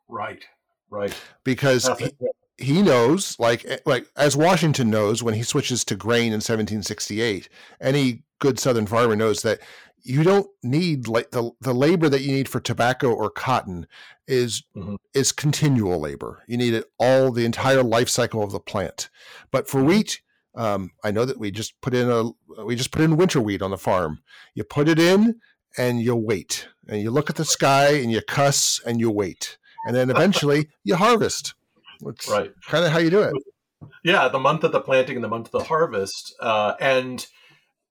Right, 0.08 0.44
right. 0.90 1.14
Because 1.44 1.90
he, 2.00 2.12
he 2.62 2.82
knows, 2.82 3.38
like 3.40 3.66
eh, 3.66 3.78
like 3.86 4.08
as 4.16 4.38
Washington 4.38 4.90
knows 4.90 5.24
when 5.24 5.34
he 5.34 5.44
switches 5.44 5.84
to 5.86 5.96
grain 5.96 6.28
in 6.28 6.42
1768. 6.42 7.50
Any 7.80 8.24
good 8.40 8.60
Southern 8.60 8.88
farmer 8.88 9.16
knows 9.16 9.42
that 9.44 9.60
you 10.04 10.24
don't 10.24 10.48
need 10.64 11.08
like 11.08 11.32
the 11.32 11.52
the 11.62 11.74
labor 11.74 12.10
that 12.10 12.22
you 12.22 12.32
need 12.32 12.50
for 12.50 12.60
tobacco 12.60 13.12
or 13.12 13.30
cotton 13.30 13.88
is 14.28 14.64
mm-hmm. 14.76 14.96
is 15.14 15.32
continual 15.32 16.00
labor. 16.00 16.44
You 16.48 16.58
need 16.58 16.74
it 16.74 16.86
all 16.98 17.32
the 17.32 17.46
entire 17.46 17.84
life 17.84 18.10
cycle 18.10 18.44
of 18.44 18.52
the 18.52 18.60
plant. 18.60 19.10
But 19.52 19.68
for 19.68 19.80
mm-hmm. 19.80 19.88
wheat, 19.88 20.22
um, 20.56 20.92
I 21.04 21.12
know 21.12 21.26
that 21.26 21.40
we 21.40 21.52
just 21.52 21.80
put 21.82 21.94
in 21.94 22.10
a 22.10 22.32
we 22.64 22.76
just 22.76 22.92
put 22.92 23.02
in 23.02 23.18
winter 23.18 23.42
wheat 23.42 23.62
on 23.62 23.72
the 23.72 23.78
farm. 23.78 24.22
You 24.56 24.64
put 24.64 24.88
it 24.88 25.00
in 25.00 25.40
and 25.78 26.02
you 26.02 26.16
wait, 26.16 26.68
and 26.88 27.02
you 27.02 27.12
look 27.12 27.30
at 27.30 27.36
the 27.36 27.46
sky 27.46 27.94
and 27.94 28.12
you 28.12 28.22
cuss 28.22 28.82
and 28.86 29.00
you 29.00 29.10
wait, 29.10 29.58
and 29.86 29.96
then 29.96 30.10
eventually 30.10 30.70
you 30.84 30.96
harvest. 30.96 31.54
It's 32.08 32.30
right, 32.30 32.52
kind 32.68 32.86
of 32.86 32.92
how 32.92 33.00
you 33.00 33.10
do 33.10 33.22
it. 33.22 33.34
Yeah, 34.04 34.28
the 34.28 34.40
month 34.40 34.64
of 34.64 34.72
the 34.72 34.82
planting 34.82 35.16
and 35.16 35.24
the 35.24 35.30
month 35.30 35.48
of 35.48 35.52
the 35.52 35.68
harvest, 35.68 36.36
uh, 36.40 36.74
and 36.80 37.26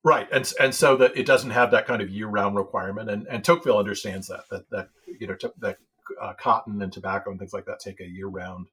right, 0.05 0.29
and 0.33 0.51
and 0.61 0.75
so 0.75 0.97
that 0.97 1.17
it 1.17 1.27
doesn't 1.27 1.51
have 1.51 1.71
that 1.71 1.87
kind 1.87 2.03
of 2.03 2.11
year 2.11 2.29
round 2.29 2.57
requirement, 2.57 3.11
and 3.11 3.27
and 3.29 3.45
Tocqueville 3.45 3.79
understands 3.79 4.29
that 4.29 4.45
that 4.51 4.71
that 4.71 4.89
you 5.19 5.27
know 5.27 5.37
that 5.59 5.79
uh, 6.21 6.33
cotton 6.35 6.83
and 6.83 6.93
tobacco 6.93 7.31
and 7.31 7.39
things 7.39 7.53
like 7.53 7.67
that 7.67 7.81
take 7.81 8.01
a 8.01 8.07
year 8.07 8.27
round 8.27 8.67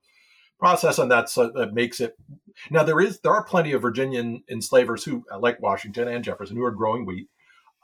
process, 0.59 0.97
and 0.99 1.09
that's 1.09 1.37
uh, 1.37 1.49
that 1.55 1.73
makes 1.73 1.99
it. 1.99 2.17
Now 2.69 2.83
there 2.83 2.99
is 2.99 3.19
there 3.19 3.33
are 3.33 3.43
plenty 3.43 3.71
of 3.73 3.81
Virginian 3.81 4.43
enslavers 4.49 5.03
who, 5.03 5.23
uh, 5.31 5.39
like 5.39 5.61
Washington 5.61 6.07
and 6.07 6.23
Jefferson, 6.23 6.57
who 6.57 6.63
are 6.63 6.71
growing 6.71 7.05
wheat. 7.05 7.29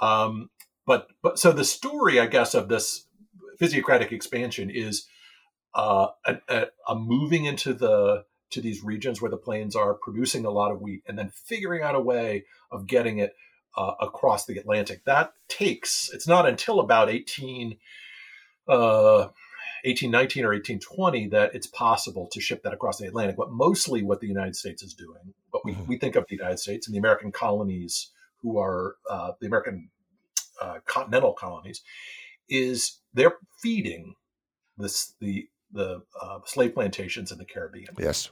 Um, 0.01 0.49
but 0.85 1.07
but 1.21 1.39
so 1.39 1.51
the 1.51 1.65
story, 1.65 2.19
I 2.19 2.27
guess, 2.27 2.53
of 2.53 2.67
this 2.69 3.07
physiocratic 3.59 4.11
expansion 4.11 4.69
is 4.69 5.07
uh, 5.75 6.07
a, 6.25 6.37
a, 6.49 6.65
a 6.87 6.95
moving 6.95 7.45
into 7.45 7.73
the 7.73 8.25
to 8.51 8.61
these 8.61 8.83
regions 8.83 9.19
where 9.21 9.31
the 9.31 9.37
plains 9.37 9.75
are 9.75 9.95
producing 9.95 10.45
a 10.45 10.51
lot 10.51 10.71
of 10.71 10.79
wheat, 10.79 11.03
and 11.07 11.17
then 11.17 11.29
figuring 11.29 11.81
out 11.81 11.95
a 11.95 11.99
way 11.99 12.45
of 12.71 12.87
getting 12.87 13.17
it 13.17 13.33
uh, 13.75 13.93
across 13.99 14.45
the 14.45 14.57
Atlantic. 14.57 15.03
That 15.05 15.33
takes. 15.47 16.09
It's 16.13 16.27
not 16.27 16.47
until 16.47 16.79
about 16.79 17.09
eighteen. 17.09 17.77
Uh, 18.67 19.27
1819 19.83 20.45
or 20.45 20.53
1820 20.53 21.27
that 21.27 21.53
it's 21.53 21.67
possible 21.67 22.29
to 22.31 22.39
ship 22.39 22.63
that 22.63 22.73
across 22.73 22.99
the 22.99 23.05
Atlantic. 23.05 23.35
But 23.35 23.51
mostly 23.51 24.01
what 24.01 24.21
the 24.21 24.27
United 24.27 24.55
States 24.55 24.81
is 24.81 24.93
doing, 24.93 25.33
what 25.51 25.65
we, 25.65 25.73
mm-hmm. 25.73 25.87
we 25.87 25.97
think 25.97 26.15
of 26.15 26.25
the 26.29 26.37
United 26.37 26.59
States 26.59 26.87
and 26.87 26.95
the 26.95 26.99
American 26.99 27.33
colonies, 27.33 28.11
who 28.37 28.57
are 28.59 28.95
uh, 29.09 29.33
the 29.41 29.47
American 29.47 29.89
uh, 30.61 30.77
continental 30.85 31.33
colonies, 31.33 31.81
is 32.47 32.99
they're 33.13 33.35
feeding 33.61 34.15
this 34.77 35.15
the 35.19 35.47
the 35.73 36.01
uh, 36.21 36.39
slave 36.45 36.73
plantations 36.73 37.31
in 37.31 37.37
the 37.37 37.45
Caribbean. 37.45 37.93
Yes. 37.99 38.29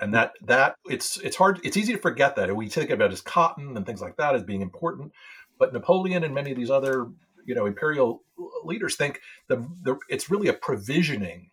And 0.00 0.12
that 0.12 0.32
that 0.42 0.76
it's 0.86 1.18
it's 1.18 1.36
hard 1.36 1.60
it's 1.62 1.76
easy 1.76 1.92
to 1.92 1.98
forget 2.00 2.36
that 2.36 2.54
we 2.54 2.68
think 2.68 2.90
about 2.90 3.12
as 3.12 3.20
cotton 3.20 3.76
and 3.76 3.86
things 3.86 4.00
like 4.00 4.16
that 4.16 4.34
as 4.34 4.42
being 4.42 4.60
important, 4.60 5.12
but 5.58 5.72
Napoleon 5.72 6.24
and 6.24 6.34
many 6.34 6.50
of 6.50 6.56
these 6.56 6.70
other 6.70 7.08
you 7.46 7.54
know 7.54 7.66
imperial 7.66 8.22
leaders 8.64 8.96
think 8.96 9.20
the, 9.48 9.56
the 9.82 9.96
it's 10.08 10.30
really 10.30 10.48
a 10.48 10.52
provisioning 10.52 11.50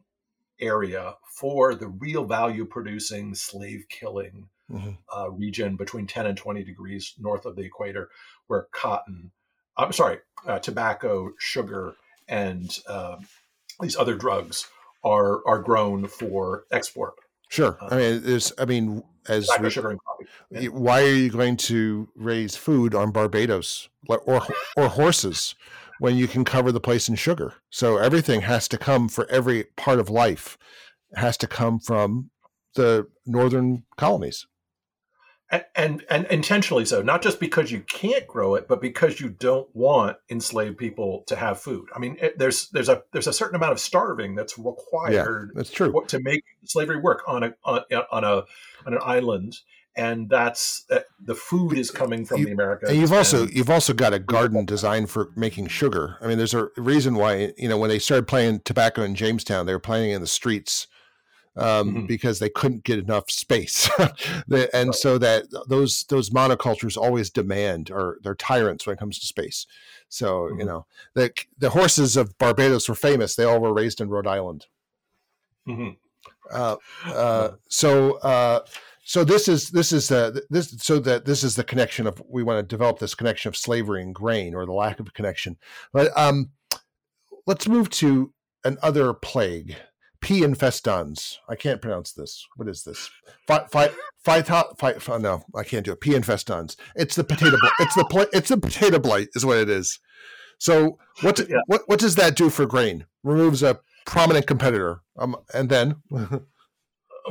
area 0.59 1.15
for 1.25 1.75
the 1.75 1.87
real 1.87 2.25
value 2.25 2.65
producing 2.65 3.35
slave 3.35 3.85
killing 3.89 4.47
mm-hmm. 4.71 4.91
uh, 5.15 5.29
region 5.29 5.75
between 5.75 6.07
10 6.07 6.27
and 6.27 6.37
20 6.37 6.63
degrees 6.63 7.13
north 7.19 7.45
of 7.45 7.55
the 7.55 7.63
equator 7.63 8.09
where 8.47 8.67
cotton 8.71 9.31
i'm 9.77 9.91
sorry 9.91 10.19
uh, 10.47 10.59
tobacco 10.59 11.31
sugar 11.37 11.95
and 12.27 12.77
uh, 12.87 13.17
these 13.81 13.97
other 13.97 14.15
drugs 14.15 14.67
are 15.03 15.45
are 15.47 15.59
grown 15.59 16.07
for 16.07 16.65
export 16.71 17.13
sure 17.49 17.77
uh, 17.81 17.87
i 17.91 17.97
mean 17.97 18.21
there's 18.23 18.53
i 18.57 18.65
mean 18.65 19.03
as 19.27 19.47
we, 19.61 19.69
sugar 19.69 19.91
and 19.91 19.99
coffee. 20.03 20.25
Yeah. 20.49 20.69
why 20.69 21.03
are 21.03 21.13
you 21.13 21.29
going 21.29 21.55
to 21.55 22.09
raise 22.15 22.55
food 22.55 22.95
on 22.95 23.11
barbados 23.11 23.89
or 24.07 24.47
or 24.75 24.87
horses 24.87 25.55
when 26.01 26.17
you 26.17 26.27
can 26.27 26.43
cover 26.43 26.71
the 26.71 26.79
place 26.79 27.07
in 27.07 27.13
sugar. 27.13 27.53
So 27.69 27.97
everything 27.97 28.41
has 28.41 28.67
to 28.69 28.77
come 28.79 29.07
for 29.07 29.29
every 29.29 29.65
part 29.77 29.99
of 29.99 30.09
life 30.09 30.57
has 31.13 31.37
to 31.37 31.45
come 31.45 31.79
from 31.79 32.31
the 32.73 33.07
northern 33.27 33.83
colonies. 33.97 34.47
And, 35.75 36.05
and, 36.09 36.25
intentionally 36.27 36.85
so, 36.85 37.01
not 37.01 37.21
just 37.21 37.41
because 37.41 37.73
you 37.73 37.81
can't 37.81 38.25
grow 38.25 38.55
it, 38.55 38.69
but 38.69 38.79
because 38.79 39.19
you 39.19 39.29
don't 39.29 39.67
want 39.75 40.15
enslaved 40.29 40.77
people 40.77 41.25
to 41.27 41.35
have 41.35 41.59
food. 41.59 41.89
I 41.93 41.99
mean, 41.99 42.15
it, 42.21 42.37
there's 42.39 42.69
there's 42.69 42.87
a 42.87 43.03
there's 43.11 43.27
a 43.27 43.33
certain 43.33 43.57
amount 43.57 43.73
of 43.73 43.79
starving 43.81 44.35
that's 44.35 44.57
required. 44.57 45.49
Yeah, 45.49 45.53
that's 45.55 45.69
true. 45.69 45.93
To 46.07 46.19
make 46.21 46.43
slavery 46.63 47.01
work 47.01 47.23
on 47.27 47.43
a 47.43 47.53
on, 47.65 47.81
on 48.11 48.23
a 48.23 48.35
on 48.85 48.93
an 48.93 48.99
island, 49.03 49.57
and 49.93 50.29
that's 50.29 50.85
uh, 50.89 50.99
the 51.19 51.35
food 51.35 51.77
is 51.77 51.91
coming 51.91 52.23
from 52.23 52.39
you, 52.39 52.45
the 52.45 52.51
Americans. 52.53 52.91
And 52.91 53.01
you've 53.01 53.11
also 53.11 53.43
and, 53.43 53.53
you've 53.53 53.69
also 53.69 53.93
got 53.93 54.13
a 54.13 54.19
garden 54.19 54.63
designed 54.63 55.09
for 55.09 55.31
making 55.35 55.67
sugar. 55.67 56.17
I 56.21 56.27
mean, 56.27 56.37
there's 56.37 56.53
a 56.53 56.69
reason 56.77 57.15
why 57.15 57.51
you 57.57 57.67
know 57.67 57.77
when 57.77 57.89
they 57.89 57.99
started 57.99 58.25
playing 58.25 58.61
tobacco 58.61 59.03
in 59.03 59.15
Jamestown, 59.15 59.65
they 59.65 59.73
were 59.73 59.79
playing 59.79 60.11
in 60.11 60.21
the 60.21 60.27
streets 60.27 60.87
um, 61.57 61.89
mm-hmm. 61.89 62.05
because 62.05 62.39
they 62.39 62.49
couldn't 62.49 62.83
get 62.83 62.99
enough 62.99 63.29
space, 63.29 63.89
and 63.99 64.09
right. 64.49 64.95
so 64.95 65.17
that 65.17 65.45
those 65.67 66.03
those 66.09 66.29
monocultures 66.29 66.97
always 66.97 67.29
demand 67.29 67.91
or 67.91 68.17
they're 68.23 68.35
tyrants 68.35 68.85
when 68.85 68.93
it 68.93 68.99
comes 68.99 69.19
to 69.19 69.27
space. 69.27 69.67
So 70.09 70.43
mm-hmm. 70.43 70.59
you 70.59 70.65
know 70.65 70.85
the 71.13 71.33
the 71.57 71.69
horses 71.69 72.17
of 72.17 72.37
Barbados 72.37 72.87
were 72.87 72.95
famous; 72.95 73.35
they 73.35 73.43
all 73.43 73.59
were 73.59 73.73
raised 73.73 74.01
in 74.01 74.09
Rhode 74.09 74.27
Island. 74.27 74.67
Mm-hmm. 75.67 75.89
Uh, 76.53 76.75
uh, 77.05 77.51
so. 77.69 78.17
Uh, 78.19 78.65
so 79.03 79.23
this 79.23 79.47
is 79.47 79.71
this 79.71 79.91
is 79.91 80.11
uh, 80.11 80.31
this 80.51 80.75
so 80.77 80.99
that 80.99 81.25
this 81.25 81.43
is 81.43 81.55
the 81.55 81.63
connection 81.63 82.05
of 82.05 82.21
we 82.29 82.43
want 82.43 82.59
to 82.59 82.63
develop 82.63 82.99
this 82.99 83.15
connection 83.15 83.49
of 83.49 83.57
slavery 83.57 84.03
and 84.03 84.13
grain 84.13 84.53
or 84.53 84.65
the 84.65 84.71
lack 84.71 84.99
of 84.99 85.11
connection 85.15 85.57
but 85.91 86.15
um 86.15 86.51
let's 87.47 87.67
move 87.67 87.89
to 87.89 88.31
another 88.63 89.11
plague 89.11 89.75
p 90.21 90.41
infestans. 90.41 91.37
I 91.49 91.55
can't 91.55 91.81
pronounce 91.81 92.13
this. 92.13 92.47
What 92.55 92.67
is 92.67 92.83
this? 92.83 93.09
Fight 93.47 93.69
fight 93.71 93.91
fight 94.23 94.47
fight 95.01 95.21
no 95.21 95.43
i 95.55 95.63
can't 95.63 95.85
do 95.85 95.91
it. 95.91 96.01
P 96.01 96.11
infestans. 96.11 96.75
It's 96.95 97.15
the 97.15 97.23
potato 97.23 97.57
it's 97.79 97.95
the 97.95 98.05
pl- 98.05 98.27
it's 98.31 98.49
the 98.49 98.57
potato 98.57 98.99
blight 98.99 99.29
is 99.33 99.45
what 99.45 99.57
it 99.57 99.69
is. 99.69 99.99
So 100.59 100.99
what 101.21 101.39
yeah. 101.39 101.57
what 101.65 101.81
what 101.87 101.99
does 101.99 102.15
that 102.15 102.35
do 102.35 102.49
for 102.49 102.65
grain? 102.65 103.05
Removes 103.23 103.63
a 103.63 103.79
prominent 104.05 104.47
competitor. 104.47 105.01
Um 105.17 105.35
and 105.53 105.69
then? 105.69 105.95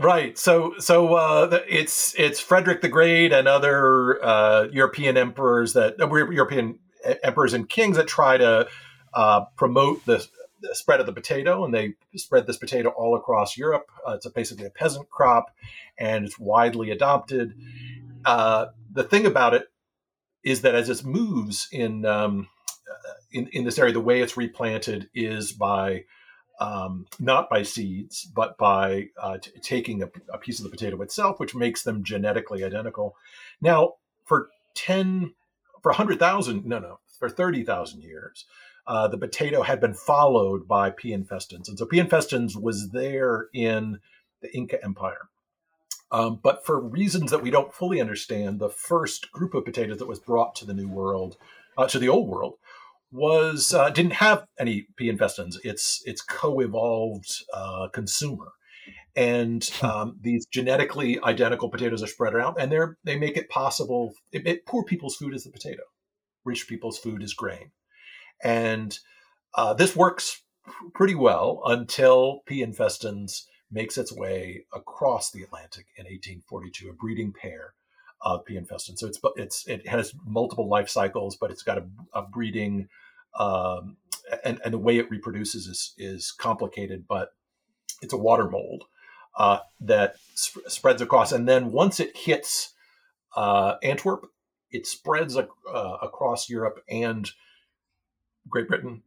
Right. 0.00 0.38
So 0.38 0.74
so 0.78 1.14
uh, 1.14 1.60
it's 1.68 2.14
it's 2.16 2.38
Frederick 2.38 2.80
the 2.80 2.88
Great 2.88 3.32
and 3.32 3.48
other 3.48 4.24
uh, 4.24 4.68
European 4.70 5.16
emperors 5.16 5.72
that 5.72 6.00
uh, 6.00 6.06
European 6.14 6.78
emperors 7.24 7.54
and 7.54 7.68
kings 7.68 7.96
that 7.96 8.06
try 8.06 8.38
to 8.38 8.68
uh, 9.12 9.44
promote 9.56 10.04
the, 10.06 10.26
spread 10.72 11.00
of 11.00 11.06
the 11.06 11.12
potato, 11.12 11.64
and 11.64 11.74
they 11.74 11.94
spread 12.16 12.46
this 12.46 12.56
potato 12.56 12.90
all 12.90 13.16
across 13.16 13.56
Europe. 13.56 13.86
Uh, 14.06 14.12
it's 14.12 14.26
a, 14.26 14.30
basically 14.30 14.66
a 14.66 14.70
peasant 14.70 15.08
crop, 15.10 15.54
and 15.98 16.24
it's 16.24 16.38
widely 16.38 16.90
adopted. 16.90 17.54
Uh, 18.24 18.66
the 18.92 19.04
thing 19.04 19.26
about 19.26 19.54
it 19.54 19.70
is 20.42 20.62
that 20.62 20.74
as 20.74 20.88
it 20.88 21.04
moves 21.04 21.68
in 21.72 22.04
um, 22.04 22.48
in, 23.32 23.48
in 23.48 23.64
this 23.64 23.78
area, 23.78 23.92
the 23.92 24.00
way 24.00 24.20
it's 24.20 24.36
replanted 24.36 25.08
is 25.14 25.52
by 25.52 26.04
um, 26.60 27.06
not 27.18 27.48
by 27.48 27.62
seeds, 27.62 28.24
but 28.24 28.58
by 28.58 29.08
uh, 29.20 29.38
t- 29.38 29.50
taking 29.62 30.02
a, 30.02 30.10
a, 30.32 30.36
piece 30.36 30.58
of 30.58 30.64
the 30.64 30.70
potato 30.70 31.00
itself, 31.00 31.40
which 31.40 31.54
makes 31.54 31.84
them 31.84 32.04
genetically 32.04 32.62
identical. 32.62 33.16
Now, 33.62 33.94
for 34.24 34.48
10, 34.74 35.32
for 35.82 35.90
100,000, 35.90 36.66
no, 36.66 36.78
no, 36.78 37.00
for 37.18 37.30
30,000 37.30 38.02
years, 38.02 38.44
uh, 38.86 39.08
the 39.08 39.18
potato 39.18 39.62
had 39.62 39.80
been 39.80 39.94
followed 39.94 40.66
by 40.66 40.90
P. 40.90 41.10
infestans. 41.10 41.68
And 41.68 41.78
so 41.78 41.86
P. 41.86 41.98
infestans 41.98 42.60
was 42.60 42.90
there 42.90 43.48
in 43.52 44.00
the 44.42 44.54
Inca 44.56 44.82
Empire. 44.82 45.28
Um, 46.12 46.40
but 46.42 46.64
for 46.66 46.80
reasons 46.80 47.30
that 47.30 47.42
we 47.42 47.50
don't 47.50 47.72
fully 47.72 48.00
understand, 48.00 48.58
the 48.58 48.68
first 48.68 49.30
group 49.30 49.54
of 49.54 49.64
potatoes 49.64 49.98
that 49.98 50.08
was 50.08 50.18
brought 50.18 50.56
to 50.56 50.64
the 50.64 50.74
New 50.74 50.88
World, 50.88 51.36
uh, 51.78 51.86
to 51.86 51.98
the 51.98 52.08
Old 52.08 52.28
World, 52.28 52.54
was 53.12 53.74
uh, 53.74 53.90
didn't 53.90 54.14
have 54.14 54.44
any 54.58 54.86
P. 54.96 55.10
infestans. 55.10 55.56
It's 55.64 56.02
it's 56.04 56.22
co-evolved 56.22 57.44
uh, 57.52 57.88
consumer, 57.92 58.52
and 59.16 59.64
hmm. 59.64 59.86
um, 59.86 60.18
these 60.20 60.46
genetically 60.46 61.20
identical 61.20 61.68
potatoes 61.68 62.02
are 62.02 62.08
spread 62.08 62.34
around, 62.34 62.56
and 62.58 62.70
they're 62.70 62.98
they 63.04 63.16
make 63.16 63.36
it 63.36 63.48
possible. 63.48 64.14
It, 64.32 64.46
it, 64.46 64.66
poor 64.66 64.84
people's 64.84 65.16
food 65.16 65.34
is 65.34 65.44
the 65.44 65.50
potato, 65.50 65.82
rich 66.44 66.68
people's 66.68 66.98
food 66.98 67.22
is 67.22 67.34
grain, 67.34 67.70
and 68.44 68.98
uh, 69.54 69.74
this 69.74 69.96
works 69.96 70.42
pretty 70.94 71.14
well 71.16 71.62
until 71.66 72.42
P. 72.46 72.64
infestans 72.64 73.44
makes 73.70 73.98
its 73.98 74.12
way 74.12 74.64
across 74.74 75.30
the 75.32 75.42
Atlantic 75.42 75.86
in 75.96 76.04
1842, 76.04 76.90
a 76.90 76.92
breeding 76.94 77.32
pair 77.32 77.74
of 78.22 78.44
P. 78.44 78.54
infestans. 78.56 78.98
So 78.98 79.08
it's 79.08 79.20
it's 79.36 79.66
it 79.68 79.88
has 79.88 80.14
multiple 80.26 80.68
life 80.68 80.88
cycles, 80.88 81.36
but 81.36 81.50
it's 81.50 81.62
got 81.62 81.78
a, 81.78 81.86
a 82.14 82.22
breeding 82.22 82.88
um, 83.38 83.96
and 84.44 84.60
and 84.64 84.74
the 84.74 84.78
way 84.78 84.98
it 84.98 85.10
reproduces 85.10 85.66
is 85.66 85.94
is 85.98 86.32
complicated, 86.32 87.06
but 87.08 87.30
it's 88.02 88.14
a 88.14 88.18
water 88.18 88.48
mold. 88.50 88.84
uh, 89.36 89.60
that 89.80 90.16
sp- 90.36 90.68
spreads 90.68 91.02
across. 91.02 91.32
And 91.32 91.48
then 91.48 91.72
once 91.72 92.00
it 92.00 92.16
hits 92.16 92.74
uh, 93.36 93.76
Antwerp, 93.82 94.26
it 94.70 94.86
spreads 94.86 95.36
uh, 95.36 95.44
across 96.02 96.48
Europe 96.50 96.80
and 96.90 97.30
Great 98.50 98.68
Britain 98.68 99.02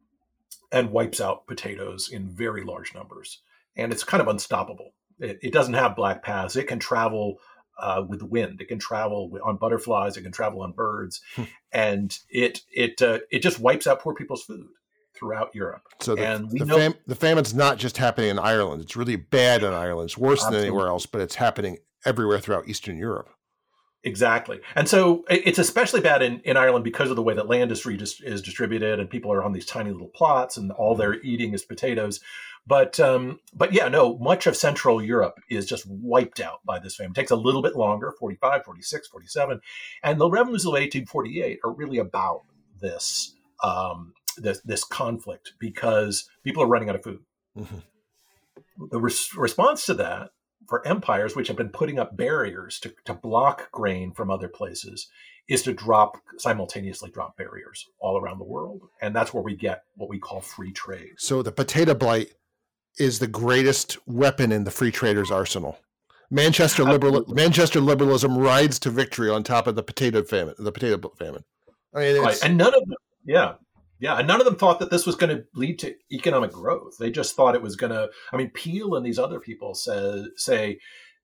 and 0.72 0.90
wipes 0.90 1.20
out 1.20 1.46
potatoes 1.46 2.10
in 2.10 2.28
very 2.28 2.64
large 2.64 2.94
numbers. 2.94 3.40
And 3.76 3.92
it's 3.92 4.04
kind 4.04 4.20
of 4.20 4.28
unstoppable. 4.28 4.92
It, 5.20 5.38
it 5.42 5.52
doesn't 5.52 5.74
have 5.74 5.96
black 5.96 6.22
paths. 6.22 6.56
It 6.56 6.66
can 6.66 6.78
travel 6.78 7.38
uh, 7.78 8.02
with 8.06 8.22
wind. 8.22 8.60
It 8.60 8.68
can 8.68 8.78
travel 8.78 9.38
on 9.44 9.56
butterflies. 9.56 10.16
It 10.16 10.22
can 10.22 10.32
travel 10.32 10.62
on 10.62 10.72
birds, 10.72 11.20
hmm. 11.34 11.44
and 11.72 12.16
it 12.28 12.60
it 12.72 13.02
uh, 13.02 13.18
it 13.30 13.40
just 13.40 13.58
wipes 13.58 13.86
out 13.86 14.00
poor 14.00 14.14
people's 14.14 14.44
food 14.44 14.68
throughout 15.16 15.54
Europe. 15.54 15.82
So 16.00 16.14
the, 16.14 16.26
and 16.26 16.50
the, 16.50 16.64
know, 16.64 16.76
fam- 16.76 16.94
the, 17.06 17.14
famine's 17.14 17.54
not 17.54 17.78
just 17.78 17.96
happening 17.96 18.30
in 18.30 18.38
Ireland. 18.38 18.82
It's 18.82 18.96
really 18.96 19.16
bad 19.16 19.62
in 19.62 19.72
Ireland. 19.72 20.08
It's 20.08 20.18
worse 20.18 20.40
absolutely. 20.40 20.58
than 20.58 20.66
anywhere 20.66 20.88
else, 20.88 21.06
but 21.06 21.20
it's 21.20 21.36
happening 21.36 21.78
everywhere 22.04 22.40
throughout 22.40 22.68
Eastern 22.68 22.96
Europe. 22.96 23.30
Exactly. 24.04 24.60
And 24.74 24.86
so 24.86 25.24
it's 25.30 25.58
especially 25.58 26.02
bad 26.02 26.20
in, 26.20 26.40
in 26.40 26.58
Ireland 26.58 26.84
because 26.84 27.08
of 27.08 27.16
the 27.16 27.22
way 27.22 27.32
that 27.34 27.48
land 27.48 27.72
is, 27.72 27.86
is 27.86 28.42
distributed 28.42 29.00
and 29.00 29.08
people 29.08 29.32
are 29.32 29.42
on 29.42 29.52
these 29.52 29.64
tiny 29.64 29.92
little 29.92 30.08
plots 30.08 30.58
and 30.58 30.70
all 30.72 30.94
they're 30.94 31.20
eating 31.22 31.54
is 31.54 31.64
potatoes. 31.64 32.20
But 32.66 33.00
um, 33.00 33.40
but 33.54 33.72
yeah, 33.72 33.88
no, 33.88 34.18
much 34.18 34.46
of 34.46 34.56
Central 34.56 35.02
Europe 35.02 35.40
is 35.50 35.66
just 35.66 35.86
wiped 35.86 36.40
out 36.40 36.60
by 36.64 36.78
this 36.78 36.96
famine. 36.96 37.12
It 37.12 37.14
takes 37.14 37.30
a 37.30 37.36
little 37.36 37.62
bit 37.62 37.76
longer, 37.76 38.12
45, 38.18 38.64
46, 38.64 39.08
47. 39.08 39.60
And 40.02 40.20
the 40.20 40.30
revenues 40.30 40.64
of 40.64 40.72
1848 40.72 41.60
are 41.64 41.72
really 41.72 41.98
about 41.98 42.42
this, 42.80 43.34
um, 43.62 44.12
this, 44.36 44.60
this 44.60 44.84
conflict 44.84 45.54
because 45.58 46.28
people 46.42 46.62
are 46.62 46.68
running 46.68 46.88
out 46.90 46.96
of 46.96 47.02
food. 47.02 47.20
Mm-hmm. 47.56 47.78
The 48.90 49.00
res- 49.00 49.34
response 49.34 49.86
to 49.86 49.94
that 49.94 50.30
for 50.68 50.86
empires 50.86 51.36
which 51.36 51.48
have 51.48 51.56
been 51.56 51.68
putting 51.68 51.98
up 51.98 52.16
barriers 52.16 52.78
to, 52.80 52.94
to 53.04 53.14
block 53.14 53.70
grain 53.70 54.12
from 54.12 54.30
other 54.30 54.48
places 54.48 55.08
is 55.48 55.62
to 55.62 55.74
drop 55.74 56.16
simultaneously 56.38 57.10
drop 57.10 57.36
barriers 57.36 57.86
all 57.98 58.18
around 58.18 58.38
the 58.38 58.44
world. 58.44 58.82
And 59.02 59.14
that's 59.14 59.34
where 59.34 59.42
we 59.42 59.56
get 59.56 59.82
what 59.96 60.08
we 60.08 60.18
call 60.18 60.40
free 60.40 60.72
trade. 60.72 61.12
So 61.18 61.42
the 61.42 61.52
potato 61.52 61.94
blight 61.94 62.32
is 62.98 63.18
the 63.18 63.26
greatest 63.26 63.98
weapon 64.06 64.52
in 64.52 64.64
the 64.64 64.70
free 64.70 64.90
traders 64.90 65.30
arsenal. 65.30 65.78
Manchester 66.30 66.84
liberal 66.84 67.24
manchester 67.28 67.80
liberalism 67.80 68.36
rides 68.36 68.78
to 68.80 68.90
victory 68.90 69.28
on 69.28 69.44
top 69.44 69.66
of 69.66 69.76
the 69.76 69.82
potato 69.82 70.22
famine 70.22 70.54
the 70.58 70.72
potato 70.72 71.10
famine. 71.18 71.44
I 71.94 72.00
mean, 72.00 72.22
right. 72.22 72.38
and 72.42 72.56
none 72.56 72.74
of 72.74 72.80
them 72.86 72.94
yeah 73.24 73.54
yeah, 73.98 74.18
and 74.18 74.26
none 74.26 74.40
of 74.40 74.44
them 74.44 74.56
thought 74.56 74.80
that 74.80 74.90
this 74.90 75.06
was 75.06 75.14
going 75.14 75.36
to 75.36 75.44
lead 75.54 75.78
to 75.80 75.94
economic 76.12 76.52
growth. 76.52 76.96
They 76.98 77.10
just 77.10 77.36
thought 77.36 77.54
it 77.54 77.62
was 77.62 77.76
going 77.76 77.92
to. 77.92 78.10
I 78.32 78.36
mean, 78.36 78.50
Peel 78.50 78.94
and 78.94 79.06
these 79.06 79.18
other 79.18 79.40
people 79.40 79.74
say 79.74 80.24
say 80.36 80.78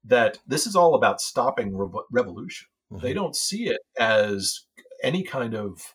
that 0.05 0.39
this 0.47 0.67
is 0.67 0.77
all 0.77 0.95
about 0.95 1.21
stopping 1.21 1.77
re- 1.77 1.89
revolution. 2.11 2.69
Mm-hmm. 2.93 3.03
They 3.05 3.13
don't 3.13 3.37
see 3.37 3.69
it 3.69 3.81
as 3.99 4.67
any 5.03 5.23
kind 5.23 5.55
of 5.55 5.95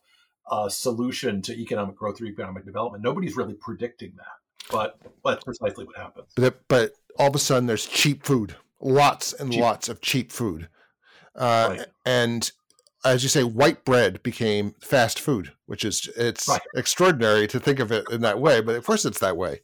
uh, 0.49 0.69
solution 0.69 1.41
to 1.43 1.53
economic 1.53 1.95
growth 1.95 2.21
or 2.21 2.25
economic 2.25 2.65
development. 2.65 3.03
Nobody's 3.03 3.35
really 3.35 3.55
predicting 3.55 4.13
that, 4.17 4.71
but 4.71 4.97
that's 5.23 5.43
precisely 5.43 5.85
what 5.85 5.97
happens. 5.97 6.27
But, 6.35 6.67
but 6.67 6.93
all 7.17 7.29
of 7.29 7.35
a 7.35 7.39
sudden, 7.39 7.67
there's 7.67 7.85
cheap 7.85 8.23
food, 8.23 8.55
lots 8.79 9.33
and 9.33 9.51
cheap. 9.51 9.61
lots 9.61 9.89
of 9.89 10.01
cheap 10.01 10.31
food, 10.31 10.69
uh, 11.35 11.75
right. 11.77 11.88
and 12.05 12.51
as 13.05 13.23
you 13.23 13.29
say, 13.29 13.43
white 13.43 13.85
bread 13.85 14.21
became 14.23 14.73
fast 14.81 15.19
food, 15.19 15.53
which 15.67 15.85
is 15.85 16.09
it's 16.17 16.47
right. 16.47 16.61
extraordinary 16.75 17.47
to 17.47 17.59
think 17.59 17.79
of 17.79 17.91
it 17.91 18.05
in 18.11 18.21
that 18.21 18.39
way. 18.39 18.61
But 18.61 18.75
of 18.75 18.85
course, 18.85 19.05
it's 19.05 19.19
that 19.19 19.37
way. 19.37 19.61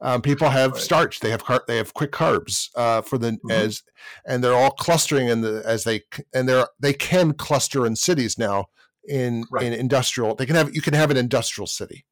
Um, 0.00 0.20
people 0.20 0.50
have 0.50 0.72
right. 0.72 0.80
starch; 0.80 1.20
they 1.20 1.30
have 1.30 1.44
car- 1.44 1.64
they 1.66 1.76
have 1.76 1.94
quick 1.94 2.10
carbs 2.10 2.68
uh, 2.74 3.02
for 3.02 3.16
the 3.16 3.32
mm-hmm. 3.32 3.50
as, 3.50 3.82
and 4.26 4.42
they're 4.42 4.54
all 4.54 4.72
clustering 4.72 5.28
in 5.28 5.40
the 5.40 5.62
as 5.64 5.84
they 5.84 6.02
and 6.34 6.48
they're 6.48 6.66
they 6.80 6.92
can 6.92 7.32
cluster 7.32 7.86
in 7.86 7.94
cities 7.96 8.36
now 8.36 8.66
in 9.08 9.44
right. 9.50 9.64
in 9.64 9.72
industrial. 9.72 10.34
They 10.34 10.46
can 10.46 10.56
have 10.56 10.74
you 10.74 10.82
can 10.82 10.94
have 10.94 11.10
an 11.10 11.16
industrial 11.16 11.68
city, 11.68 12.04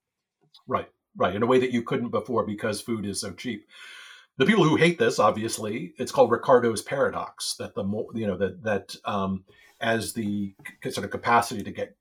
right, 0.67 0.89
right, 1.17 1.35
in 1.35 1.43
a 1.43 1.47
way 1.47 1.59
that 1.59 1.73
you 1.73 1.83
couldn't 1.83 2.11
before 2.11 2.47
because 2.47 2.81
food 2.81 3.05
is 3.05 3.21
so 3.21 3.33
cheap 3.33 3.67
the 4.39 4.47
people 4.47 4.65
who 4.65 4.77
hate 4.77 5.01
this, 5.01 5.19
obviously, 5.19 5.93
it's 5.99 6.13
called 6.13 6.31
Ricardo's 6.31 6.81
paradox. 6.81 7.57
That 7.57 7.75
the 7.75 7.83
more 7.83 8.07
you 8.15 8.27
know 8.27 8.37
that 8.39 8.63
that 8.63 8.97
um, 9.05 9.45
as 9.81 10.13
the 10.13 10.55
sort 10.91 11.05
of 11.05 11.11
capacity 11.11 11.63
to 11.63 11.71
get 11.71 11.97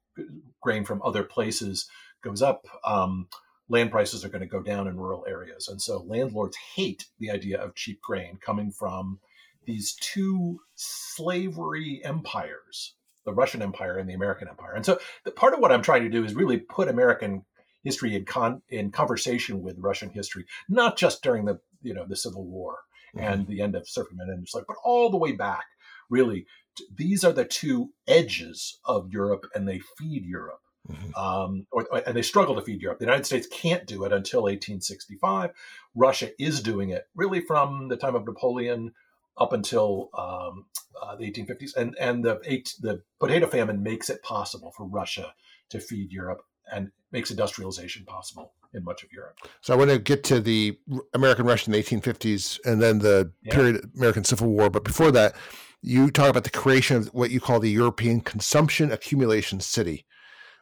grain 0.62 0.84
from 0.84 1.02
other 1.04 1.24
places 1.24 1.88
goes 2.24 2.42
up, 2.42 2.68
um, 2.84 3.28
land 3.70 3.92
prices 3.92 4.24
are 4.24 4.30
going 4.30 4.42
to 4.42 4.48
go 4.48 4.62
down 4.62 4.88
in 4.88 4.98
rural 4.98 5.26
areas. 5.28 5.68
And 5.68 5.82
so 5.82 6.04
landlords 6.08 6.58
hate 6.76 7.06
the 7.20 7.32
idea 7.32 7.62
of 7.62 7.76
cheap 7.76 8.02
grain 8.02 8.38
coming 8.42 8.72
from 8.72 9.20
these 9.66 9.96
two 9.96 10.60
slavery 10.76 12.02
empires, 12.04 12.96
the 13.26 13.34
Russian 13.34 13.62
Empire 13.62 13.98
and 13.98 14.10
the 14.10 14.14
American 14.14 14.48
Empire. 14.48 14.74
And 14.74 14.86
so 14.86 14.98
the 15.26 15.32
part 15.32 15.54
of 15.54 15.60
what 15.60 15.72
I'm 15.72 15.82
trying 15.82 16.04
to 16.04 16.10
do 16.10 16.24
is 16.24 16.34
really 16.34 16.58
put 16.58 16.88
American 16.88 17.44
history 17.84 18.16
in 18.16 18.26
con- 18.26 18.62
in 18.70 18.92
conversation 18.92 19.62
with 19.62 19.78
Russian 19.78 20.10
history, 20.10 20.46
not 20.70 20.98
just 20.98 21.22
during 21.22 21.46
the 21.46 21.60
you 21.82 21.94
know 21.94 22.06
the 22.08 22.16
Civil 22.16 22.46
War 22.46 22.78
mm-hmm. 23.16 23.26
and 23.26 23.48
the 23.48 23.62
end 23.62 23.76
of 23.76 23.88
serfdom 23.88 24.20
and 24.20 24.48
like, 24.54 24.66
but 24.68 24.78
all 24.84 25.10
the 25.10 25.18
way 25.18 25.34
back 25.34 25.66
really 26.10 26.46
these 26.94 27.24
are 27.24 27.34
the 27.34 27.46
two 27.46 27.92
edges 28.08 28.80
of 28.86 29.12
Europe, 29.12 29.46
and 29.54 29.68
they 29.68 29.80
feed 29.98 30.26
Europe. 30.26 30.62
Mm-hmm. 30.90 31.16
Um, 31.16 31.68
or, 31.72 31.86
and 32.06 32.16
they 32.16 32.22
struggle 32.22 32.56
to 32.56 32.62
feed 32.62 32.82
Europe. 32.82 33.00
The 33.00 33.06
United 33.06 33.26
States 33.26 33.46
can't 33.48 33.86
do 33.86 34.06
it 34.06 34.14
until 34.14 34.44
1865. 34.44 35.52
Russia 35.96 36.30
is 36.40 36.62
doing 36.62 36.92
it 36.92 37.08
really 37.14 37.42
from 37.42 37.90
the 37.90 37.98
time 37.98 38.16
of 38.16 38.26
Napoleon 38.26 38.94
up 39.38 39.52
until 39.52 40.10
um, 40.18 40.66
uh, 41.02 41.16
the 41.16 41.30
1850s, 41.30 41.76
and 41.76 41.96
and 42.00 42.24
the 42.24 42.40
eight, 42.46 42.74
the 42.80 43.02
potato 43.20 43.48
famine 43.48 43.84
makes 43.84 44.10
it 44.10 44.24
possible 44.24 44.72
for 44.76 44.86
Russia 44.86 45.34
to 45.70 45.80
feed 45.80 46.12
Europe 46.12 46.42
and 46.72 46.92
makes 47.12 47.32
industrialization 47.32 48.06
possible 48.06 48.54
in 48.74 48.84
much 48.84 49.04
of 49.04 49.12
Europe. 49.12 49.38
So 49.62 49.74
I 49.74 49.78
want 49.78 49.92
to 49.92 50.00
get 50.00 50.24
to 50.26 50.40
the 50.40 50.78
American 51.14 51.46
Russian 51.46 51.74
1850s 51.74 52.60
and 52.66 52.82
then 52.82 53.00
the 53.00 53.32
yeah. 53.44 53.54
period 53.54 53.92
American 53.96 54.24
Civil 54.24 54.48
War, 54.50 54.70
but 54.70 54.84
before 54.84 55.12
that, 55.12 55.36
you 55.82 56.12
talk 56.12 56.30
about 56.30 56.44
the 56.44 56.50
creation 56.50 56.98
of 56.98 57.08
what 57.08 57.32
you 57.32 57.40
call 57.40 57.60
the 57.60 57.70
European 57.70 58.22
consumption 58.22 58.92
accumulation 58.92 59.60
city, 59.60 60.06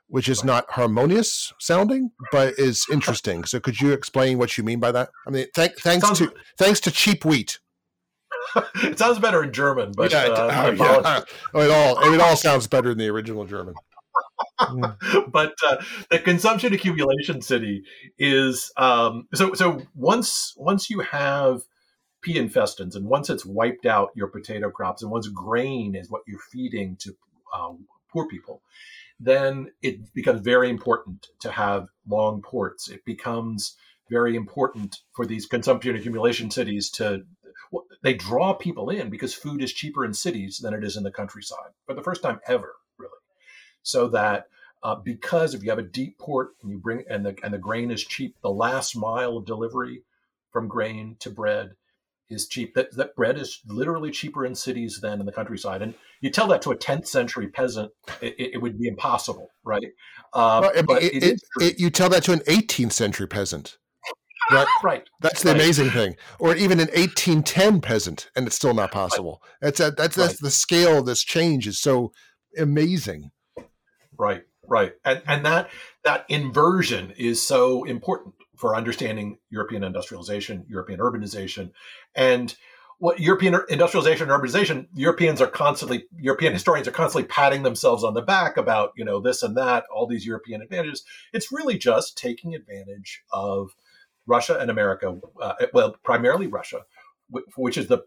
which 0.08 0.30
is 0.30 0.43
not 0.43 0.65
harmonious 0.69 1.54
sounding, 1.60 2.12
but 2.32 2.54
is 2.58 2.86
interesting. 2.91 3.43
So 3.45 3.60
could 3.60 3.80
you 3.80 3.91
explain 3.91 4.38
what 4.38 4.58
you 4.58 4.63
mean 4.63 4.80
by 4.80 4.91
that? 4.91 5.10
I 5.28 5.32
mean, 5.32 5.47
th- 5.56 5.73
thanks 5.80 6.06
sounds, 6.06 6.19
to 6.19 6.34
thanks 6.58 6.80
to 6.82 6.91
cheap 6.91 7.25
wheat. 7.25 7.60
it 8.75 8.99
sounds 8.99 9.19
better 9.19 9.43
in 9.43 9.54
German, 9.54 9.93
but 9.95 10.12
yeah, 10.12 10.25
uh, 10.25 10.71
it, 10.71 10.80
oh, 10.80 11.01
yeah. 11.01 11.21
oh, 11.54 11.62
it 11.62 11.71
all 11.71 12.13
it 12.13 12.21
all 12.21 12.36
sounds 12.36 12.67
better 12.67 12.91
in 12.91 12.97
the 12.97 13.10
original 13.10 13.45
German. 13.45 13.73
but 15.32 15.54
uh, 15.63 15.78
the 16.10 16.19
consumption 16.19 16.73
accumulation 16.73 17.41
city 17.41 17.84
is 18.17 18.71
um, 18.78 19.28
so 19.34 19.54
so 19.54 19.82
once 19.95 20.54
once 20.58 20.89
you 20.89 20.99
have 20.99 21.62
pea. 22.26 22.40
And 22.40 23.06
once 23.06 23.30
it's 23.30 23.46
wiped 23.46 23.86
out 23.86 24.12
your 24.16 24.28
potato 24.28 24.72
crops, 24.72 25.04
and 25.04 25.12
once 25.12 25.28
grain 25.28 25.96
is 25.96 26.10
what 26.10 26.24
you're 26.28 26.40
feeding 26.40 26.96
to 26.98 27.16
um, 27.54 27.86
poor 28.12 28.28
people, 28.28 28.62
then 29.20 29.72
it 29.82 30.14
becomes 30.14 30.42
very 30.42 30.70
important 30.70 31.28
to 31.40 31.52
have 31.52 31.88
long 32.08 32.42
ports. 32.42 32.90
It 32.90 33.06
becomes 33.06 33.76
very 34.10 34.36
important 34.36 34.98
for 35.14 35.26
these 35.26 35.46
consumption 35.46 35.96
accumulation 35.96 36.52
cities 36.52 36.90
to 36.92 37.24
well, 37.72 37.86
they 38.04 38.14
draw 38.14 38.54
people 38.54 38.90
in 38.90 39.10
because 39.10 39.34
food 39.34 39.62
is 39.62 39.74
cheaper 39.74 40.06
in 40.06 40.14
cities 40.14 40.60
than 40.60 40.74
it 40.74 40.84
is 40.84 40.98
in 40.98 41.04
the 41.04 41.12
countryside 41.12 41.72
for 41.86 41.94
the 41.94 42.04
first 42.04 42.22
time 42.22 42.40
ever, 42.48 42.76
really. 42.98 43.12
So 43.82 44.10
that 44.10 44.48
uh, 44.84 44.96
because 44.96 45.54
if 45.54 45.64
you 45.64 45.70
have 45.70 45.80
a 45.80 45.84
deep 45.84 46.18
port 46.20 46.50
and 46.62 46.72
you 46.72 46.78
bring 46.78 47.04
and 47.10 47.26
the 47.26 47.36
and 47.44 47.54
the 47.54 47.58
grain 47.58 47.92
is 47.92 48.04
cheap, 48.04 48.36
the 48.42 48.52
last 48.52 48.96
mile 48.96 49.38
of 49.38 49.46
delivery 49.46 50.04
from 50.52 50.68
grain 50.68 51.16
to 51.20 51.30
bread 51.30 51.72
is 52.30 52.48
cheap. 52.48 52.74
That, 52.76 52.96
that 52.96 53.16
bread 53.16 53.38
is 53.38 53.62
literally 53.68 54.12
cheaper 54.12 54.46
in 54.46 54.56
cities 54.56 55.00
than 55.02 55.20
in 55.20 55.26
the 55.26 55.32
countryside. 55.32 55.82
And 55.82 55.94
you 56.22 56.30
tell 56.30 56.48
that 56.48 56.62
to 56.64 56.72
a 56.72 56.78
10th 56.78 57.08
century 57.08 57.48
peasant, 57.48 57.92
it, 58.22 58.36
it 58.38 58.62
would 58.62 58.80
be 58.80 58.88
impossible, 58.88 59.50
right? 59.64 59.88
Uh, 60.34 60.70
well, 60.74 60.84
but 60.84 61.04
it, 61.04 61.42
it, 61.62 61.80
you 61.80 61.90
tell 61.90 62.10
that 62.10 62.24
to 62.24 62.34
an 62.34 62.40
18th 62.40 62.94
century 62.94 63.28
peasant. 63.28 63.78
Right. 64.52 64.68
right. 64.84 65.04
That's 65.22 65.41
the 65.41 65.49
right. 65.49 65.62
amazing 65.62 65.89
thing. 65.89 66.16
Or 66.39 66.56
even 66.56 66.80
an 66.80 66.88
1810 66.88 67.82
peasant, 67.82 68.30
and 68.36 68.47
it's 68.47 68.56
still 68.56 68.74
not 68.74 68.91
possible. 68.91 69.41
That's 69.62 69.80
a, 69.80 69.91
that's, 69.91 70.16
that's 70.16 70.34
right. 70.34 70.39
the 70.41 70.52
scale 70.52 70.99
of 70.99 71.06
this 71.06 71.24
change 71.24 71.68
is 71.68 71.80
so 71.80 72.12
amazing. 72.58 73.32
Right. 74.18 74.43
Right. 74.68 74.93
And 75.04 75.22
and 75.28 75.45
that 75.45 75.70
that 76.04 76.26
inversion 76.28 77.14
is 77.18 77.45
so 77.45 77.84
important 77.84 78.34
for 78.66 78.76
understanding 78.76 79.38
European 79.51 79.84
industrialization, 79.84 80.66
European 80.68 80.99
urbanization, 80.99 81.70
and 82.16 82.55
what 82.97 83.20
European 83.20 83.59
industrialization 83.70 84.28
and 84.28 84.41
urbanization, 84.41 84.88
Europeans 84.95 85.39
are 85.39 85.45
constantly, 85.45 86.05
European 86.18 86.51
historians 86.51 86.88
are 86.88 86.91
constantly 86.91 87.28
patting 87.28 87.61
themselves 87.61 88.03
on 88.03 88.16
the 88.16 88.24
back 88.24 88.57
about, 88.57 88.91
you 88.97 89.05
know, 89.05 89.20
this 89.20 89.43
and 89.43 89.55
that, 89.55 89.84
all 89.93 90.07
these 90.07 90.26
European 90.26 90.63
advantages. 90.63 91.03
It's 91.32 91.51
really 91.51 91.78
just 91.78 92.18
taking 92.18 92.55
advantage 92.55 93.22
of 93.32 93.76
Russia 94.26 94.57
and 94.57 94.72
America, 94.72 95.20
uh, 95.39 95.53
well, 95.72 95.95
primarily 96.03 96.47
Russia, 96.47 96.86
which 97.55 97.78
is 97.78 97.86
the 97.86 97.99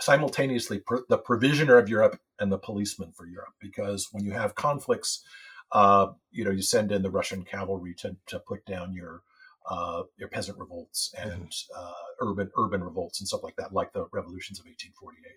simultaneously 0.00 0.82
the 1.08 1.16
provisioner 1.16 1.78
of 1.78 1.88
Europe 1.88 2.20
and 2.38 2.52
the 2.52 2.58
policeman 2.58 3.12
for 3.12 3.26
Europe. 3.26 3.54
Because 3.62 4.08
when 4.12 4.26
you 4.26 4.32
have 4.32 4.54
conflicts, 4.54 5.24
uh, 5.72 6.08
you 6.32 6.44
know, 6.44 6.50
you 6.50 6.60
send 6.60 6.92
in 6.92 7.00
the 7.00 7.10
Russian 7.10 7.44
cavalry 7.44 7.94
to, 8.00 8.14
to 8.26 8.38
put 8.40 8.66
down 8.66 8.92
your 8.92 9.22
uh, 9.68 10.02
your 10.16 10.28
peasant 10.28 10.58
revolts 10.58 11.12
and 11.18 11.52
uh, 11.76 11.92
urban 12.20 12.50
urban 12.56 12.82
revolts 12.82 13.20
and 13.20 13.28
stuff 13.28 13.42
like 13.42 13.56
that, 13.56 13.72
like 13.72 13.92
the 13.92 14.06
revolutions 14.12 14.58
of 14.58 14.66
1848. 14.66 15.32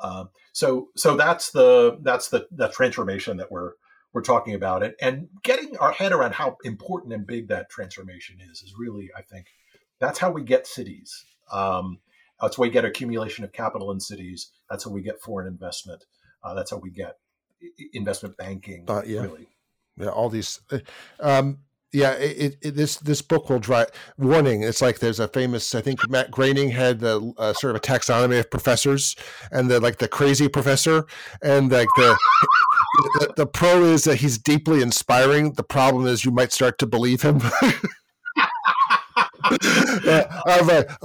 Um, 0.00 0.30
so 0.52 0.88
so 0.96 1.16
that's 1.16 1.50
the 1.52 1.98
that's 2.02 2.28
the 2.28 2.46
the 2.50 2.68
transformation 2.68 3.36
that 3.36 3.50
we're 3.50 3.72
we're 4.12 4.22
talking 4.22 4.54
about 4.54 4.82
it 4.82 4.94
and 5.00 5.28
getting 5.42 5.76
our 5.78 5.92
head 5.92 6.12
around 6.12 6.34
how 6.34 6.56
important 6.64 7.12
and 7.12 7.26
big 7.26 7.48
that 7.48 7.68
transformation 7.68 8.38
is 8.40 8.62
is 8.62 8.74
really 8.78 9.10
I 9.16 9.22
think 9.22 9.46
that's 10.00 10.18
how 10.18 10.30
we 10.30 10.42
get 10.42 10.66
cities. 10.66 11.24
Um, 11.52 11.98
that's 12.40 12.56
how 12.56 12.62
we 12.62 12.70
get 12.70 12.84
accumulation 12.84 13.44
of 13.44 13.52
capital 13.52 13.90
in 13.92 14.00
cities. 14.00 14.50
That's 14.68 14.84
how 14.84 14.90
we 14.90 15.02
get 15.02 15.20
foreign 15.20 15.46
investment. 15.46 16.04
Uh, 16.42 16.54
that's 16.54 16.70
how 16.70 16.78
we 16.78 16.90
get 16.90 17.18
investment 17.92 18.36
banking. 18.36 18.84
Uh, 18.88 19.02
yeah. 19.06 19.22
Really. 19.22 19.48
Yeah, 19.96 20.08
all 20.08 20.28
these. 20.28 20.60
Uh, 20.70 20.80
um, 21.20 21.58
yeah, 21.94 22.14
it, 22.14 22.56
it, 22.60 22.74
this 22.74 22.96
this 22.96 23.22
book 23.22 23.48
will 23.48 23.60
drive 23.60 23.86
warning. 24.18 24.64
It's 24.64 24.82
like 24.82 24.98
there's 24.98 25.20
a 25.20 25.28
famous. 25.28 25.74
I 25.76 25.80
think 25.80 26.00
Matt 26.10 26.32
Groening 26.32 26.70
had 26.70 26.98
the 26.98 27.32
a 27.38 27.54
sort 27.54 27.70
of 27.70 27.76
a 27.76 27.80
taxonomy 27.80 28.40
of 28.40 28.50
professors, 28.50 29.14
and 29.52 29.70
the 29.70 29.78
like 29.78 29.98
the 29.98 30.08
crazy 30.08 30.48
professor, 30.48 31.06
and 31.40 31.70
like 31.70 31.88
the, 31.96 32.18
the 33.20 33.32
the 33.36 33.46
pro 33.46 33.84
is 33.84 34.02
that 34.04 34.16
he's 34.16 34.38
deeply 34.38 34.82
inspiring. 34.82 35.52
The 35.52 35.62
problem 35.62 36.06
is 36.08 36.24
you 36.24 36.32
might 36.32 36.52
start 36.52 36.78
to 36.80 36.86
believe 36.86 37.22
him. 37.22 37.40
uh, 39.44 40.24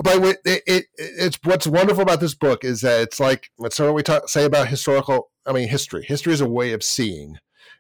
but 0.04 0.42
it, 0.46 0.64
it, 0.66 0.86
it's 0.98 1.38
what's 1.44 1.68
wonderful 1.68 2.02
about 2.02 2.20
this 2.20 2.34
book 2.34 2.64
is 2.64 2.82
that 2.82 3.02
it's 3.02 3.20
like 3.20 3.52
what's 3.58 3.80
what 3.80 3.94
we 3.94 4.02
talk, 4.02 4.28
say 4.28 4.44
about 4.44 4.70
historical. 4.70 5.30
I 5.46 5.54
mean, 5.54 5.70
history. 5.70 6.04
History 6.04 6.34
is 6.34 6.42
a 6.42 6.50
way 6.50 6.74
of 6.74 6.84
seeing 6.84 7.38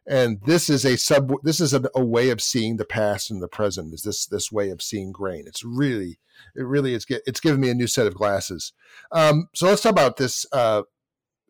and 0.10 0.41
this 0.45 0.70
is 0.70 0.84
a 0.84 0.97
sub 0.97 1.32
this 1.43 1.62
is 1.62 1.74
a, 1.74 1.84
a, 1.95 2.03
way 2.03 2.32
of 2.32 2.41
seeing 2.41 2.76
the 2.76 2.86
past 2.86 3.30
and 3.30 3.41
the 3.41 3.47
present 3.47 3.93
is 3.93 4.01
this 4.01 4.26
this 4.26 4.51
way 4.51 4.70
of 4.70 4.82
seeing 4.82 5.12
grain 5.12 5.45
it's 5.47 5.64
really 5.64 6.20
it 6.55 6.64
really 6.64 6.93
is 6.93 7.05
it's 7.10 7.39
given 7.39 7.62
me 7.62 7.70
a 7.70 7.76
new 7.76 7.88
set 7.88 8.07
of 8.07 8.16
glasses 8.16 8.74
um, 9.12 9.47
so 9.53 9.68
let's 9.68 9.84
talk 9.84 9.91
about 9.91 10.18
this 10.18 10.45
uh, 10.51 10.82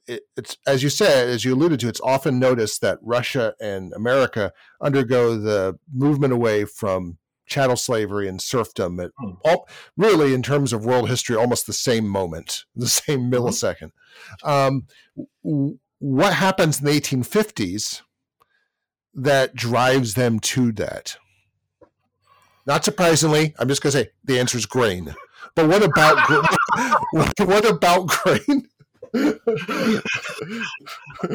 it, 0.07 0.23
it's 0.35 0.57
as 0.67 0.83
you 0.83 0.89
said 0.89 1.29
as 1.29 1.45
you 1.45 1.55
alluded 1.55 1.79
to 1.79 1.87
it's 1.87 2.01
often 2.01 2.37
noticed 2.37 2.81
that 2.81 2.99
russia 3.01 3.55
and 3.59 3.93
america 3.93 4.51
undergo 4.81 5.37
the 5.37 5.79
movement 5.91 6.33
away 6.33 6.65
from 6.65 7.17
chattel 7.47 7.77
slavery 7.77 8.27
and 8.27 8.41
serfdom 8.41 8.99
at 8.99 9.11
hmm. 9.17 9.31
all, 9.43 9.67
really 9.97 10.33
in 10.33 10.43
terms 10.43 10.73
of 10.73 10.85
world 10.85 11.09
history 11.09 11.35
almost 11.35 11.65
the 11.65 11.73
same 11.73 12.07
moment 12.07 12.65
the 12.75 12.87
same 12.87 13.31
mm-hmm. 13.31 13.33
millisecond 13.33 13.91
um, 14.43 14.83
what 15.99 16.33
happens 16.33 16.79
in 16.79 16.85
the 16.85 16.91
1850s 16.91 18.01
that 19.13 19.55
drives 19.55 20.13
them 20.13 20.39
to 20.39 20.71
that? 20.73 21.17
Not 22.65 22.85
surprisingly, 22.85 23.55
I'm 23.57 23.67
just 23.67 23.81
going 23.81 23.91
to 23.91 23.97
say 23.97 24.09
the 24.23 24.39
answer 24.39 24.57
is 24.57 24.65
grain. 24.65 25.15
But 25.55 25.67
what 25.67 25.83
about 25.83 26.29
what 27.39 27.69
about 27.69 28.07
grain? 28.07 28.67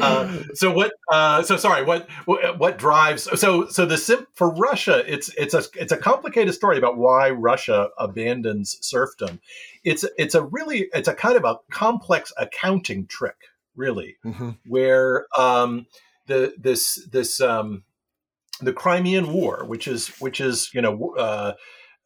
uh, 0.01 0.37
so 0.53 0.71
what? 0.71 0.93
Uh, 1.11 1.43
so 1.43 1.57
sorry. 1.57 1.83
What, 1.83 2.07
what? 2.25 2.57
What 2.57 2.77
drives? 2.77 3.23
So 3.39 3.67
so 3.67 3.85
the 3.85 3.97
sim 3.97 4.27
for 4.33 4.49
Russia, 4.49 5.03
it's 5.11 5.29
it's 5.37 5.53
a 5.53 5.63
it's 5.75 5.91
a 5.91 5.97
complicated 5.97 6.53
story 6.53 6.77
about 6.77 6.97
why 6.97 7.31
Russia 7.31 7.89
abandons 7.97 8.77
serfdom. 8.81 9.41
It's 9.83 10.05
it's 10.17 10.35
a 10.35 10.43
really 10.43 10.87
it's 10.93 11.07
a 11.07 11.13
kind 11.13 11.35
of 11.37 11.43
a 11.43 11.57
complex 11.69 12.31
accounting 12.37 13.07
trick, 13.07 13.37
really, 13.75 14.15
mm-hmm. 14.25 14.51
where 14.67 15.25
um, 15.37 15.87
the 16.27 16.53
this 16.57 17.07
this 17.11 17.41
um, 17.41 17.83
the 18.61 18.73
Crimean 18.73 19.33
War, 19.33 19.65
which 19.65 19.87
is 19.87 20.09
which 20.19 20.39
is 20.39 20.73
you 20.73 20.81
know 20.81 21.15
uh, 21.17 21.53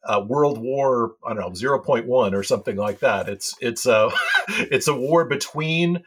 uh, 0.04 0.24
World 0.26 0.58
War 0.60 1.14
I 1.24 1.34
don't 1.34 1.40
know 1.40 1.54
zero 1.54 1.80
point 1.80 2.06
one 2.06 2.34
or 2.34 2.42
something 2.42 2.76
like 2.76 3.00
that. 3.00 3.28
It's 3.28 3.54
it's 3.60 3.86
a 3.86 4.10
it's 4.48 4.88
a 4.88 4.94
war 4.94 5.24
between 5.24 6.02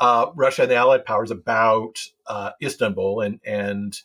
uh, 0.00 0.26
Russia 0.34 0.62
and 0.62 0.70
the 0.70 0.76
Allied 0.76 1.04
powers 1.04 1.30
about 1.30 2.00
uh, 2.26 2.50
Istanbul 2.62 3.20
and 3.20 3.40
and 3.44 3.98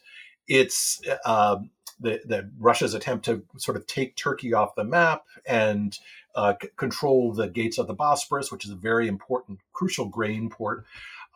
it's 0.47 1.01
um, 1.25 1.69
the, 1.99 2.21
the 2.25 2.49
Russia's 2.57 2.93
attempt 2.93 3.25
to 3.25 3.43
sort 3.57 3.77
of 3.77 3.85
take 3.85 4.15
Turkey 4.15 4.53
off 4.53 4.75
the 4.75 4.83
map 4.83 5.25
and 5.45 5.97
uh, 6.35 6.53
c- 6.61 6.69
control 6.77 7.33
the 7.33 7.47
gates 7.47 7.77
of 7.77 7.87
the 7.87 7.95
Bosporus, 7.95 8.51
which 8.51 8.65
is 8.65 8.71
a 8.71 8.75
very 8.75 9.07
important, 9.07 9.59
crucial 9.73 10.05
grain 10.05 10.49
port 10.49 10.85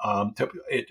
um, 0.03 0.33
to, 0.35 0.49
it, 0.69 0.87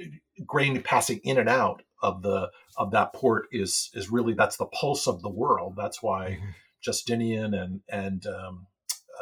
grain 0.46 0.82
passing 0.82 1.20
in 1.24 1.38
and 1.38 1.48
out 1.48 1.82
of 2.02 2.22
the 2.22 2.50
of 2.76 2.90
that 2.90 3.12
port 3.12 3.46
is 3.52 3.90
is 3.94 4.10
really 4.10 4.34
that's 4.34 4.56
the 4.56 4.66
pulse 4.66 5.06
of 5.06 5.22
the 5.22 5.28
world. 5.28 5.74
That's 5.76 6.02
why 6.02 6.38
mm-hmm. 6.40 6.50
Justinian 6.80 7.54
and 7.54 7.80
and 7.88 8.26
um, 8.26 8.66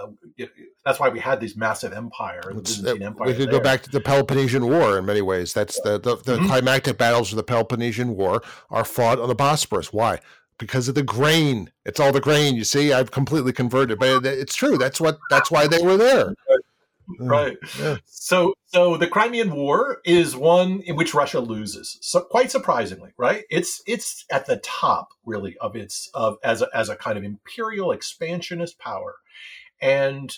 uh, 0.01 0.09
it, 0.36 0.51
that's 0.84 0.99
why 0.99 1.09
we 1.09 1.20
had 1.20 1.41
these 1.41 1.57
massive 1.57 1.93
empire, 1.93 2.41
the 2.47 2.62
Byzantine 2.62 3.03
Empire. 3.03 3.28
We 3.28 3.34
could 3.34 3.51
go 3.51 3.61
back 3.61 3.82
to 3.82 3.91
the 3.91 4.01
Peloponnesian 4.01 4.66
War 4.66 4.99
in 4.99 5.05
many 5.05 5.22
ways. 5.22 5.53
That's 5.53 5.80
the 5.80 5.99
the, 5.99 6.16
the 6.16 6.36
mm-hmm. 6.36 6.47
climactic 6.47 6.97
battles 6.97 7.32
of 7.32 7.36
the 7.36 7.43
Peloponnesian 7.43 8.16
War 8.16 8.43
are 8.70 8.84
fought 8.84 9.18
on 9.18 9.28
the 9.28 9.36
Bosporus. 9.36 9.93
Why? 9.93 10.20
Because 10.59 10.88
of 10.88 10.95
the 10.95 11.03
grain. 11.03 11.70
It's 11.84 11.99
all 11.99 12.12
the 12.12 12.20
grain. 12.20 12.55
You 12.55 12.64
see, 12.64 12.93
I've 12.93 13.11
completely 13.11 13.53
converted, 13.53 13.99
but 13.99 14.24
it's 14.26 14.55
true. 14.55 14.78
That's 14.78 15.01
what. 15.01 15.18
That's 15.30 15.51
why 15.51 15.66
they 15.66 15.82
were 15.82 15.97
there. 15.97 16.34
Right. 17.29 17.57
Yeah. 17.79 17.97
So, 18.07 18.55
so 18.66 18.97
the 18.97 19.07
Crimean 19.07 19.55
War 19.55 20.01
is 20.05 20.37
one 20.37 20.81
in 20.81 20.97
which 20.97 21.14
Russia 21.14 21.41
loses. 21.41 21.99
So, 22.01 22.21
quite 22.21 22.51
surprisingly, 22.51 23.11
right? 23.16 23.45
It's 23.51 23.83
it's 23.87 24.25
at 24.31 24.47
the 24.47 24.59
top, 24.59 25.11
really, 25.25 25.57
of 25.59 25.77
its 25.77 26.11
of 26.14 26.39
as 26.43 26.62
a, 26.62 26.68
as 26.75 26.89
a 26.89 26.97
kind 26.97 27.18
of 27.18 27.25
imperial 27.25 27.93
expansionist 27.93 28.79
power, 28.79 29.16
and 29.81 30.37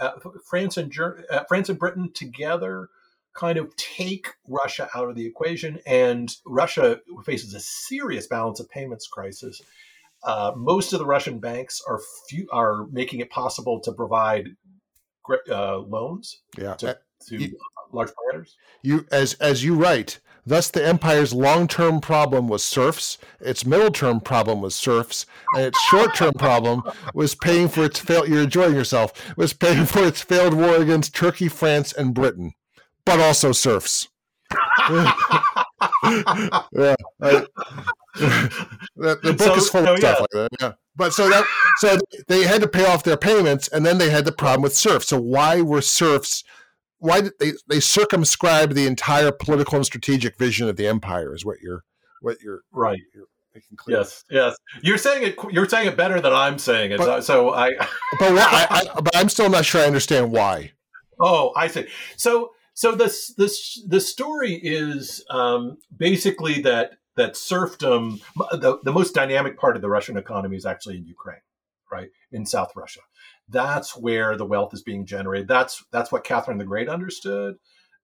uh, 0.00 0.12
France 0.48 0.76
and 0.76 0.90
Ger- 0.90 1.24
uh, 1.30 1.44
France 1.48 1.68
and 1.68 1.78
Britain 1.78 2.10
together 2.12 2.88
kind 3.32 3.58
of 3.58 3.74
take 3.76 4.28
Russia 4.48 4.88
out 4.94 5.08
of 5.08 5.14
the 5.14 5.26
equation, 5.26 5.78
and 5.86 6.34
Russia 6.44 7.00
faces 7.24 7.54
a 7.54 7.60
serious 7.60 8.26
balance 8.26 8.60
of 8.60 8.68
payments 8.70 9.06
crisis. 9.06 9.62
Uh, 10.22 10.52
most 10.56 10.92
of 10.92 10.98
the 10.98 11.06
Russian 11.06 11.38
banks 11.38 11.80
are 11.88 12.00
few, 12.28 12.46
are 12.52 12.86
making 12.90 13.20
it 13.20 13.30
possible 13.30 13.80
to 13.80 13.92
provide 13.92 14.48
uh, 15.50 15.78
loans 15.78 16.40
yeah. 16.58 16.74
to, 16.74 16.98
to 17.28 17.36
you, 17.36 17.58
large 17.92 18.10
providers. 18.14 18.56
You 18.82 19.06
as 19.10 19.34
as 19.34 19.64
you 19.64 19.74
write. 19.74 20.20
Thus, 20.46 20.70
the 20.70 20.84
empire's 20.84 21.34
long-term 21.34 22.00
problem 22.00 22.48
was 22.48 22.64
serfs. 22.64 23.18
Its 23.40 23.66
middle-term 23.66 24.20
problem 24.22 24.62
was 24.62 24.74
serfs, 24.74 25.26
and 25.54 25.66
its 25.66 25.78
short-term 25.82 26.32
problem 26.32 26.82
was 27.14 27.34
paying 27.34 27.68
for 27.68 27.84
its 27.84 28.00
failed. 28.00 28.28
You're 28.28 28.44
enjoying 28.44 28.74
yourself. 28.74 29.36
Was 29.36 29.52
paying 29.52 29.84
for 29.84 30.02
its 30.02 30.22
failed 30.22 30.54
war 30.54 30.76
against 30.76 31.14
Turkey, 31.14 31.48
France, 31.48 31.92
and 31.92 32.14
Britain, 32.14 32.54
but 33.04 33.20
also 33.20 33.52
serfs. 33.52 34.08
yeah, 36.72 36.96
I, 37.22 37.46
the, 38.96 39.18
the 39.22 39.32
book 39.32 39.40
so, 39.40 39.54
is 39.54 39.68
full 39.68 39.86
of 39.86 39.98
stuff 39.98 40.18
yeah. 40.18 40.20
like 40.20 40.30
that. 40.30 40.48
Yeah. 40.60 40.72
But 40.96 41.12
so 41.12 41.28
that 41.28 41.44
so 41.78 41.98
they 42.28 42.44
had 42.44 42.60
to 42.60 42.68
pay 42.68 42.86
off 42.86 43.04
their 43.04 43.16
payments, 43.16 43.68
and 43.68 43.84
then 43.86 43.98
they 43.98 44.10
had 44.10 44.24
the 44.24 44.32
problem 44.32 44.62
with 44.62 44.76
serfs. 44.76 45.08
So 45.08 45.20
why 45.20 45.60
were 45.62 45.82
serfs? 45.82 46.44
Why 46.98 47.22
did 47.22 47.32
they 47.40 47.52
they 47.68 47.80
circumscribed 47.80 48.74
the 48.74 48.86
entire 48.86 49.32
political 49.32 49.76
and 49.76 49.86
strategic 49.86 50.36
vision 50.36 50.68
of 50.68 50.76
the 50.76 50.86
empire? 50.86 51.34
Is 51.34 51.44
what 51.44 51.60
you're 51.62 51.84
what 52.20 52.38
you're 52.42 52.62
right. 52.72 53.00
You're 53.14 53.26
yes, 53.88 54.24
yes. 54.30 54.56
You're 54.82 54.98
saying 54.98 55.22
it. 55.22 55.36
You're 55.50 55.68
saying 55.68 55.88
it 55.88 55.96
better 55.96 56.20
than 56.20 56.32
I'm 56.32 56.58
saying 56.58 56.92
it. 56.92 56.98
But, 56.98 57.22
so 57.22 57.50
I. 57.54 57.70
but 58.18 58.32
I, 58.32 58.66
I, 58.70 58.84
but 59.00 59.16
I'm 59.16 59.28
still 59.28 59.48
not 59.48 59.64
sure 59.64 59.80
I 59.80 59.84
understand 59.84 60.30
why. 60.32 60.72
Oh, 61.18 61.52
I 61.56 61.68
see. 61.68 61.86
So 62.16 62.50
so 62.74 62.94
this 62.94 63.34
this 63.36 63.82
the 63.86 64.00
story 64.00 64.54
is 64.54 65.24
um, 65.30 65.76
basically 65.96 66.62
that 66.62 66.92
that 67.16 67.36
serfdom, 67.36 68.20
the, 68.52 68.78
the 68.82 68.92
most 68.92 69.14
dynamic 69.14 69.58
part 69.58 69.76
of 69.76 69.82
the 69.82 69.90
Russian 69.90 70.16
economy 70.16 70.56
is 70.56 70.66
actually 70.66 70.96
in 70.96 71.06
Ukraine, 71.06 71.40
right? 71.90 72.08
In 72.32 72.46
South 72.46 72.72
Russia. 72.76 73.00
That's 73.48 73.96
where 73.96 74.36
the 74.36 74.46
wealth 74.46 74.72
is 74.74 74.82
being 74.82 75.06
generated. 75.06 75.48
That's 75.48 75.84
that's 75.92 76.12
what 76.12 76.24
Catherine 76.24 76.58
the 76.58 76.64
Great 76.64 76.88
understood 76.88 77.56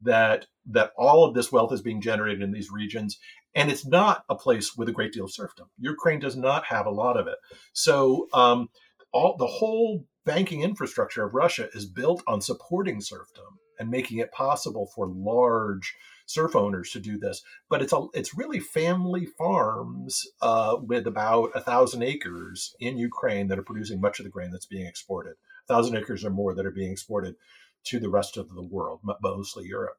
that 0.02 0.46
that 0.66 0.92
all 0.98 1.24
of 1.24 1.34
this 1.34 1.50
wealth 1.50 1.72
is 1.72 1.80
being 1.80 2.00
generated 2.00 2.42
in 2.42 2.52
these 2.52 2.70
regions 2.70 3.18
and 3.56 3.70
it's 3.70 3.86
not 3.86 4.24
a 4.28 4.34
place 4.34 4.76
with 4.76 4.88
a 4.90 4.92
great 4.92 5.12
deal 5.12 5.24
of 5.24 5.32
serfdom. 5.32 5.68
Ukraine 5.78 6.20
does 6.20 6.36
not 6.36 6.66
have 6.66 6.84
a 6.84 6.90
lot 6.90 7.16
of 7.16 7.26
it. 7.26 7.36
So 7.72 8.28
um, 8.34 8.68
all 9.12 9.34
the 9.38 9.46
whole 9.46 10.04
banking 10.26 10.60
infrastructure 10.60 11.24
of 11.24 11.34
Russia 11.34 11.68
is 11.72 11.86
built 11.86 12.22
on 12.26 12.42
supporting 12.42 13.00
serfdom 13.00 13.58
and 13.80 13.88
making 13.88 14.18
it 14.18 14.30
possible 14.30 14.90
for 14.94 15.08
large 15.08 15.94
serf 16.26 16.54
owners 16.54 16.90
to 16.90 17.00
do 17.00 17.18
this. 17.18 17.42
But 17.70 17.82
it's 17.82 17.92
a 17.92 18.06
it's 18.12 18.36
really 18.36 18.60
family 18.60 19.26
farms 19.26 20.26
uh, 20.42 20.76
with 20.80 21.06
about 21.06 21.50
a 21.54 21.60
thousand 21.60 22.02
acres 22.02 22.74
in 22.78 22.98
Ukraine 22.98 23.48
that 23.48 23.58
are 23.58 23.62
producing 23.62 24.00
much 24.00 24.20
of 24.20 24.24
the 24.24 24.30
grain 24.30 24.50
that's 24.50 24.66
being 24.66 24.86
exported. 24.86 25.34
A 25.68 25.72
thousand 25.72 25.96
acres 25.96 26.24
or 26.24 26.30
more 26.30 26.54
that 26.54 26.66
are 26.66 26.70
being 26.70 26.92
exported 26.92 27.36
to 27.84 27.98
the 27.98 28.10
rest 28.10 28.36
of 28.36 28.54
the 28.54 28.62
world, 28.62 29.00
mostly 29.22 29.66
Europe. 29.66 29.96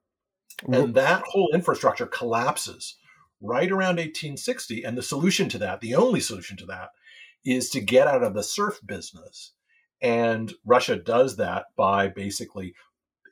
And 0.68 0.96
that 0.96 1.24
whole 1.24 1.50
infrastructure 1.54 2.06
collapses 2.06 2.98
right 3.42 3.72
around 3.72 3.98
1860. 3.98 4.84
And 4.84 4.98
the 4.98 5.04
solution 5.04 5.50
to 5.50 5.58
that, 5.60 5.82
the 5.82 5.96
only 5.96 6.20
solution 6.20 6.58
to 6.58 6.66
that, 6.66 6.90
is 7.46 7.70
to 7.70 7.80
get 7.80 8.08
out 8.08 8.24
of 8.24 8.34
the 8.34 8.44
serf 8.44 8.80
business. 8.86 9.54
And 10.02 10.54
Russia 10.66 10.96
does 10.96 11.38
that 11.38 11.68
by 11.76 12.08
basically 12.08 12.74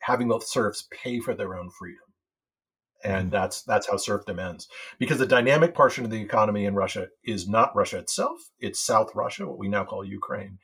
having 0.01 0.27
the 0.27 0.39
serfs 0.39 0.87
pay 0.91 1.19
for 1.19 1.33
their 1.33 1.55
own 1.55 1.69
freedom. 1.69 2.04
And 3.05 3.31
that's 3.31 3.61
that's 3.63 3.87
how 3.87 3.97
serfdom 3.97 4.39
ends. 4.39 4.67
Because 4.97 5.19
the 5.19 5.27
dynamic 5.27 5.75
portion 5.75 6.05
of 6.05 6.11
the 6.11 6.21
economy 6.21 6.65
in 6.65 6.75
Russia 6.75 7.07
is 7.23 7.47
not 7.47 7.75
Russia 7.75 7.99
itself; 7.99 8.39
it's 8.59 8.79
South 8.79 9.13
Russia, 9.13 9.45
what 9.45 9.59
we 9.59 9.67
now 9.67 9.83
call 9.83 10.03
Ukraine, 10.03 10.57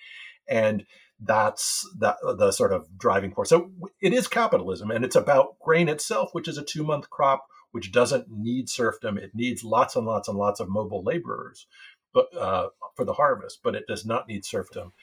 and 0.48 0.86
that's 1.20 1.88
the, 1.98 2.16
the 2.38 2.52
sort 2.52 2.74
of 2.74 2.88
driving 2.98 3.32
force. 3.32 3.50
So 3.50 3.70
it 4.02 4.14
is 4.14 4.28
capitalism, 4.28 4.90
and 4.90 5.06
it's 5.06 5.16
about 5.16 5.60
grain 5.60 5.88
itself, 5.88 6.30
which 6.34 6.48
is 6.48 6.58
a 6.58 6.64
two 6.64 6.84
month 6.84 7.10
crop, 7.10 7.46
which 7.72 7.92
doesn't 7.92 8.28
need 8.30 8.70
serfdom. 8.70 9.18
It 9.18 9.32
needs 9.36 9.64
lots 9.64 9.96
and 9.96 10.06
lots 10.06 10.28
and 10.28 10.38
lots 10.38 10.60
of 10.60 10.70
mobile 10.70 11.04
laborers, 11.04 11.68
but 12.14 12.36
uh, 12.36 12.70
for 12.96 13.06
the 13.06 13.14
harvest, 13.14 13.60
but 13.64 13.76
it 13.76 13.86
does 13.88 14.06
not 14.06 14.28
need 14.28 14.46
serfdom. 14.46 14.94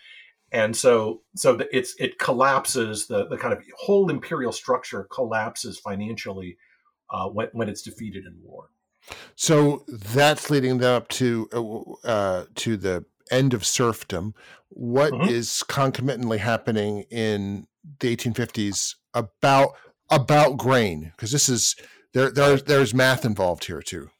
And 0.50 0.76
so, 0.76 1.22
so 1.36 1.60
it's 1.70 1.94
it 1.98 2.18
collapses 2.18 3.06
the 3.06 3.26
the 3.26 3.38
kind 3.38 3.52
of 3.52 3.62
whole 3.76 4.10
imperial 4.10 4.52
structure 4.52 5.06
collapses 5.10 5.78
financially 5.78 6.56
uh, 7.10 7.28
when 7.28 7.48
when 7.52 7.68
it's 7.68 7.82
defeated 7.82 8.24
in 8.26 8.34
war. 8.42 8.70
So 9.36 9.84
that's 9.88 10.50
leading 10.50 10.78
them 10.78 10.94
up 10.94 11.08
to 11.08 11.96
uh, 12.04 12.44
to 12.56 12.76
the 12.76 13.04
end 13.30 13.54
of 13.54 13.64
serfdom. 13.64 14.34
What 14.68 15.12
mm-hmm. 15.12 15.28
is 15.28 15.62
concomitantly 15.64 16.38
happening 16.38 17.04
in 17.10 17.66
the 18.00 18.14
1850s 18.14 18.96
about 19.14 19.70
about 20.10 20.56
grain? 20.56 21.12
Because 21.16 21.32
this 21.32 21.48
is 21.48 21.76
there 22.12 22.30
there's 22.30 22.62
there's 22.64 22.94
math 22.94 23.24
involved 23.24 23.64
here 23.64 23.82
too. 23.82 24.10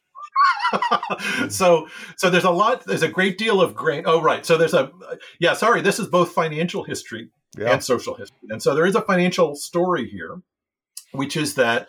so 1.48 1.88
so 2.16 2.30
there's 2.30 2.44
a 2.44 2.50
lot 2.50 2.84
there's 2.84 3.02
a 3.02 3.08
great 3.08 3.38
deal 3.38 3.60
of 3.62 3.74
grain 3.74 4.02
oh 4.04 4.20
right 4.20 4.44
so 4.44 4.58
there's 4.58 4.74
a 4.74 4.92
yeah 5.38 5.54
sorry 5.54 5.80
this 5.80 5.98
is 5.98 6.06
both 6.06 6.32
financial 6.32 6.84
history 6.84 7.30
yeah. 7.56 7.72
and 7.72 7.82
social 7.82 8.14
history 8.14 8.36
and 8.50 8.62
so 8.62 8.74
there 8.74 8.84
is 8.84 8.94
a 8.94 9.00
financial 9.00 9.56
story 9.56 10.06
here 10.06 10.42
which 11.12 11.38
is 11.38 11.54
that 11.54 11.88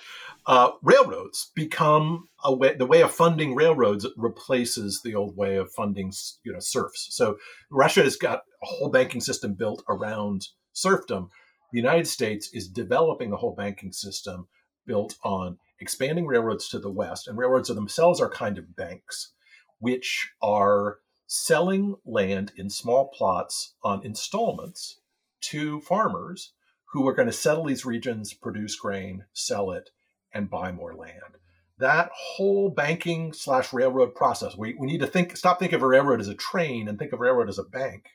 uh, 0.49 0.71
railroads 0.81 1.51
become 1.53 2.27
a 2.43 2.51
way 2.51 2.73
the 2.73 2.85
way 2.87 3.03
of 3.03 3.11
funding 3.11 3.53
railroads 3.53 4.07
replaces 4.17 4.99
the 5.03 5.13
old 5.13 5.37
way 5.37 5.55
of 5.57 5.71
funding 5.71 6.11
you 6.43 6.51
know 6.51 6.59
serfs. 6.59 7.07
So 7.11 7.37
russia 7.69 8.01
has 8.01 8.15
got 8.15 8.41
a 8.63 8.65
whole 8.65 8.89
banking 8.89 9.21
system 9.21 9.53
built 9.53 9.83
around 9.87 10.47
serfdom. 10.73 11.29
The 11.71 11.77
united 11.77 12.07
states 12.07 12.49
is 12.51 12.67
developing 12.67 13.31
a 13.31 13.37
whole 13.37 13.53
banking 13.53 13.91
system 13.91 14.47
built 14.87 15.17
on 15.23 15.59
expanding 15.79 16.25
railroads 16.25 16.67
to 16.69 16.79
the 16.79 16.89
west 16.89 17.27
and 17.27 17.37
railroads 17.37 17.69
themselves 17.69 18.19
are 18.19 18.29
kind 18.29 18.57
of 18.57 18.75
banks 18.75 19.33
which 19.77 20.31
are 20.41 20.97
selling 21.27 21.95
land 22.07 22.51
in 22.57 22.71
small 22.71 23.09
plots 23.09 23.75
on 23.83 24.03
installments 24.03 24.99
to 25.41 25.79
farmers 25.81 26.53
who 26.91 27.07
are 27.07 27.13
going 27.13 27.27
to 27.27 27.31
settle 27.31 27.65
these 27.65 27.85
regions 27.85 28.33
produce 28.33 28.75
grain 28.75 29.25
sell 29.31 29.69
it 29.69 29.91
and 30.33 30.49
buy 30.49 30.71
more 30.71 30.95
land. 30.95 31.37
That 31.77 32.09
whole 32.13 32.69
banking 32.69 33.31
slash 33.31 33.71
railroad 33.71 34.13
process, 34.13 34.57
we, 34.57 34.75
we 34.77 34.87
need 34.87 34.99
to 34.99 35.07
think, 35.07 35.37
stop 35.37 35.59
thinking 35.59 35.77
of 35.77 35.83
a 35.83 35.87
railroad 35.87 36.19
as 36.19 36.27
a 36.27 36.35
train 36.35 36.87
and 36.87 36.99
think 36.99 37.13
of 37.13 37.19
railroad 37.19 37.49
as 37.49 37.57
a 37.57 37.63
bank. 37.63 38.09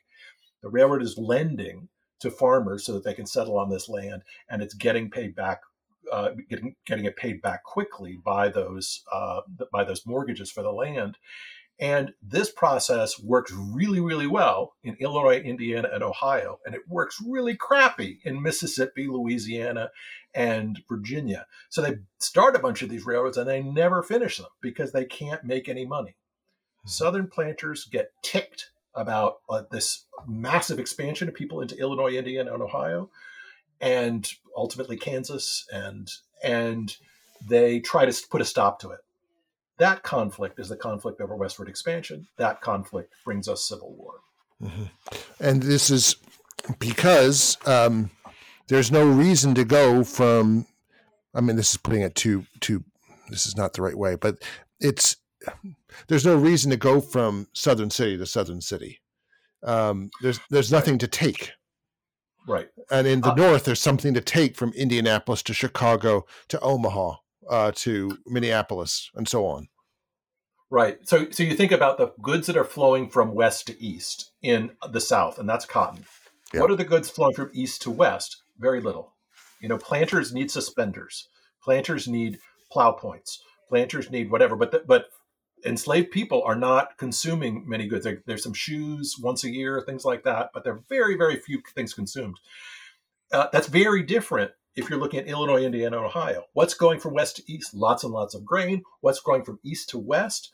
The 0.61 0.69
railroad 0.69 1.01
is 1.01 1.17
lending 1.17 1.89
to 2.19 2.31
farmers 2.31 2.85
so 2.85 2.93
that 2.93 3.03
they 3.03 3.13
can 3.13 3.25
settle 3.25 3.57
on 3.57 3.69
this 3.69 3.89
land, 3.89 4.23
and 4.49 4.61
it's 4.61 4.73
getting 4.73 5.09
paid 5.09 5.35
back, 5.35 5.61
uh, 6.11 6.29
getting 6.49 6.75
getting 6.85 7.05
it 7.05 7.17
paid 7.17 7.41
back 7.41 7.63
quickly 7.63 8.17
by 8.23 8.49
those 8.49 9.03
uh, 9.11 9.41
by 9.71 9.83
those 9.83 10.05
mortgages 10.05 10.51
for 10.51 10.63
the 10.63 10.71
land. 10.71 11.17
And 11.79 12.13
this 12.21 12.51
process 12.51 13.19
works 13.19 13.51
really, 13.51 13.99
really 13.99 14.27
well 14.27 14.75
in 14.83 14.95
Illinois, 14.99 15.39
Indiana, 15.41 15.89
and 15.91 16.03
Ohio. 16.03 16.59
And 16.65 16.73
it 16.73 16.87
works 16.87 17.21
really 17.25 17.55
crappy 17.55 18.19
in 18.23 18.41
Mississippi, 18.41 19.07
Louisiana, 19.07 19.91
and 20.33 20.79
Virginia. 20.87 21.45
So 21.69 21.81
they 21.81 21.97
start 22.19 22.55
a 22.55 22.59
bunch 22.59 22.81
of 22.81 22.89
these 22.89 23.05
railroads 23.05 23.37
and 23.37 23.49
they 23.49 23.61
never 23.61 24.03
finish 24.03 24.37
them 24.37 24.47
because 24.61 24.91
they 24.91 25.05
can't 25.05 25.43
make 25.43 25.67
any 25.67 25.85
money. 25.85 26.11
Mm-hmm. 26.11 26.89
Southern 26.89 27.27
planters 27.27 27.85
get 27.85 28.11
ticked 28.21 28.69
about 28.93 29.39
uh, 29.49 29.63
this 29.71 30.05
massive 30.27 30.79
expansion 30.79 31.27
of 31.27 31.35
people 31.35 31.61
into 31.61 31.77
Illinois, 31.77 32.15
Indiana, 32.15 32.53
and 32.53 32.63
Ohio, 32.63 33.09
and 33.81 34.31
ultimately 34.55 34.95
Kansas, 34.95 35.65
and 35.71 36.09
and 36.41 36.95
they 37.45 37.79
try 37.81 38.05
to 38.05 38.27
put 38.29 38.41
a 38.41 38.45
stop 38.45 38.79
to 38.79 38.91
it. 38.91 38.99
That 39.77 40.03
conflict 40.03 40.59
is 40.59 40.69
the 40.69 40.77
conflict 40.77 41.19
over 41.21 41.35
westward 41.35 41.67
expansion. 41.67 42.27
That 42.37 42.61
conflict 42.61 43.13
brings 43.25 43.47
us 43.47 43.67
civil 43.67 43.93
war. 43.93 44.13
Mm-hmm. 44.61 44.83
And 45.39 45.61
this 45.61 45.89
is 45.89 46.15
because 46.79 47.57
um, 47.65 48.09
there's 48.67 48.91
no 48.91 49.05
reason 49.05 49.53
to 49.55 49.65
go 49.65 50.03
from. 50.03 50.65
I 51.33 51.41
mean, 51.41 51.57
this 51.57 51.71
is 51.71 51.77
putting 51.77 52.01
it 52.01 52.15
too 52.15 52.45
too. 52.61 52.83
This 53.29 53.45
is 53.45 53.57
not 53.57 53.73
the 53.73 53.81
right 53.81 53.97
way, 53.97 54.15
but 54.15 54.37
it's 54.79 55.17
there's 56.07 56.25
no 56.25 56.35
reason 56.35 56.71
to 56.71 56.77
go 56.77 57.01
from 57.01 57.47
southern 57.53 57.89
city 57.89 58.17
to 58.17 58.25
southern 58.25 58.61
city. 58.61 59.01
Um, 59.63 60.09
there's 60.21 60.39
there's 60.49 60.71
nothing 60.71 60.97
to 60.99 61.07
take. 61.07 61.51
Right. 62.47 62.69
And 62.91 63.07
in 63.07 63.21
the 63.21 63.31
uh, 63.31 63.35
north, 63.35 63.65
there's 63.65 63.81
something 63.81 64.13
to 64.13 64.21
take 64.21 64.55
from 64.55 64.71
Indianapolis 64.73 65.41
to 65.43 65.53
Chicago 65.53 66.25
to 66.49 66.59
Omaha 66.59 67.15
uh, 67.49 67.71
to 67.75 68.17
Minneapolis 68.25 69.09
and 69.15 69.27
so 69.27 69.45
on. 69.45 69.67
Right. 70.69 70.97
So, 71.07 71.29
so 71.29 71.43
you 71.43 71.55
think 71.55 71.71
about 71.71 71.97
the 71.97 72.11
goods 72.21 72.47
that 72.47 72.57
are 72.57 72.63
flowing 72.63 73.09
from 73.09 73.35
west 73.35 73.67
to 73.67 73.81
east 73.81 74.31
in 74.41 74.71
the 74.91 74.99
South, 74.99 75.37
and 75.37 75.47
that's 75.47 75.65
cotton. 75.65 76.05
Yep. 76.53 76.61
What 76.61 76.71
are 76.71 76.75
the 76.75 76.83
goods 76.83 77.09
flowing 77.09 77.35
from 77.35 77.51
east 77.53 77.81
to 77.83 77.91
west? 77.91 78.43
Very 78.57 78.81
little. 78.81 79.13
You 79.61 79.69
know, 79.69 79.77
planters 79.77 80.33
need 80.33 80.51
suspenders. 80.51 81.29
Planters 81.63 82.07
need 82.07 82.39
plow 82.71 82.91
points. 82.91 83.41
Planters 83.69 84.09
need 84.11 84.31
whatever. 84.31 84.55
But 84.55 84.71
the, 84.71 84.83
but 84.87 85.05
enslaved 85.65 86.11
people 86.11 86.43
are 86.43 86.55
not 86.55 86.97
consuming 86.97 87.67
many 87.67 87.87
goods. 87.87 88.03
There, 88.03 88.21
there's 88.25 88.43
some 88.43 88.53
shoes 88.53 89.15
once 89.19 89.43
a 89.43 89.49
year, 89.49 89.81
things 89.81 90.05
like 90.05 90.23
that, 90.23 90.49
but 90.53 90.63
there 90.63 90.73
are 90.73 90.83
very 90.89 91.15
very 91.15 91.37
few 91.37 91.61
things 91.73 91.93
consumed. 91.93 92.39
Uh, 93.31 93.47
that's 93.51 93.67
very 93.67 94.03
different 94.03 94.51
if 94.75 94.89
you're 94.89 94.99
looking 94.99 95.21
at 95.21 95.27
Illinois, 95.27 95.63
Indiana, 95.63 95.97
Ohio, 95.97 96.43
what's 96.53 96.73
going 96.73 96.99
from 96.99 97.13
west 97.13 97.37
to 97.37 97.51
east? 97.51 97.73
Lots 97.73 98.03
and 98.03 98.13
lots 98.13 98.35
of 98.35 98.45
grain. 98.45 98.83
What's 99.01 99.21
going 99.21 99.43
from 99.43 99.59
east 99.63 99.89
to 99.89 99.99
west? 99.99 100.51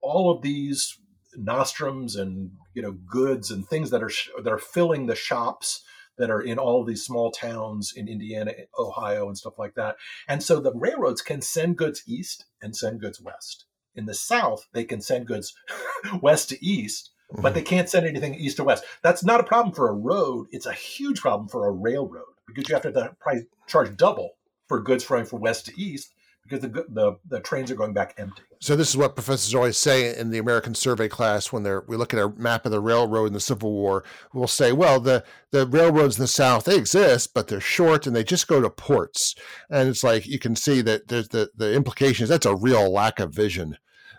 All 0.00 0.30
of 0.30 0.42
these 0.42 0.98
nostrums 1.36 2.16
and 2.16 2.50
you 2.74 2.82
know 2.82 2.92
goods 2.92 3.50
and 3.50 3.68
things 3.68 3.90
that 3.90 4.02
are 4.02 4.10
that 4.42 4.52
are 4.52 4.58
filling 4.58 5.06
the 5.06 5.14
shops 5.14 5.82
that 6.18 6.30
are 6.30 6.40
in 6.40 6.58
all 6.58 6.80
of 6.80 6.86
these 6.86 7.04
small 7.04 7.30
towns 7.30 7.92
in 7.94 8.08
Indiana, 8.08 8.52
Ohio, 8.78 9.28
and 9.28 9.36
stuff 9.36 9.58
like 9.58 9.74
that. 9.74 9.96
And 10.26 10.42
so 10.42 10.60
the 10.60 10.72
railroads 10.72 11.20
can 11.20 11.42
send 11.42 11.76
goods 11.76 12.02
east 12.06 12.46
and 12.62 12.74
send 12.74 13.00
goods 13.00 13.20
west. 13.20 13.66
In 13.94 14.06
the 14.06 14.14
South, 14.14 14.66
they 14.72 14.84
can 14.84 15.02
send 15.02 15.26
goods 15.26 15.54
west 16.22 16.48
to 16.48 16.64
east, 16.64 17.10
but 17.42 17.52
they 17.52 17.60
mm-hmm. 17.60 17.68
can't 17.68 17.88
send 17.90 18.06
anything 18.06 18.34
east 18.34 18.56
to 18.56 18.64
west. 18.64 18.84
That's 19.02 19.24
not 19.24 19.40
a 19.40 19.44
problem 19.44 19.74
for 19.74 19.88
a 19.88 19.94
road. 19.94 20.46
It's 20.50 20.66
a 20.66 20.72
huge 20.72 21.20
problem 21.20 21.48
for 21.48 21.66
a 21.66 21.72
railroad 21.72 22.35
because 22.46 22.68
you 22.68 22.74
have 22.74 22.82
to 22.82 23.16
price, 23.20 23.42
charge 23.66 23.96
double 23.96 24.30
for 24.68 24.80
goods 24.80 25.04
flowing 25.04 25.24
from 25.24 25.40
west 25.40 25.66
to 25.66 25.80
east 25.80 26.12
because 26.48 26.60
the, 26.60 26.86
the, 26.88 27.18
the 27.28 27.40
trains 27.40 27.70
are 27.70 27.74
going 27.74 27.92
back 27.92 28.14
empty. 28.18 28.42
So 28.60 28.76
this 28.76 28.88
is 28.88 28.96
what 28.96 29.16
professors 29.16 29.54
always 29.54 29.76
say 29.76 30.16
in 30.16 30.30
the 30.30 30.38
American 30.38 30.74
Survey 30.74 31.08
class 31.08 31.52
when 31.52 31.62
they're 31.62 31.84
we 31.88 31.96
look 31.96 32.14
at 32.14 32.20
a 32.20 32.28
map 32.36 32.64
of 32.64 32.72
the 32.72 32.80
railroad 32.80 33.26
in 33.26 33.32
the 33.32 33.40
Civil 33.40 33.72
War. 33.72 34.04
We'll 34.32 34.46
say, 34.46 34.72
well, 34.72 35.00
the 35.00 35.24
the 35.50 35.66
railroads 35.66 36.18
in 36.18 36.22
the 36.22 36.28
South 36.28 36.64
they 36.64 36.76
exist, 36.76 37.34
but 37.34 37.48
they're 37.48 37.60
short 37.60 38.06
and 38.06 38.14
they 38.14 38.24
just 38.24 38.48
go 38.48 38.60
to 38.60 38.70
ports. 38.70 39.34
And 39.70 39.88
it's 39.88 40.04
like 40.04 40.26
you 40.26 40.38
can 40.38 40.56
see 40.56 40.80
that 40.82 41.08
there's 41.08 41.28
the 41.28 41.50
the 41.56 41.74
implications. 41.74 42.28
That's 42.28 42.46
a 42.46 42.56
real 42.56 42.90
lack 42.90 43.20
of 43.20 43.34
vision. 43.34 43.76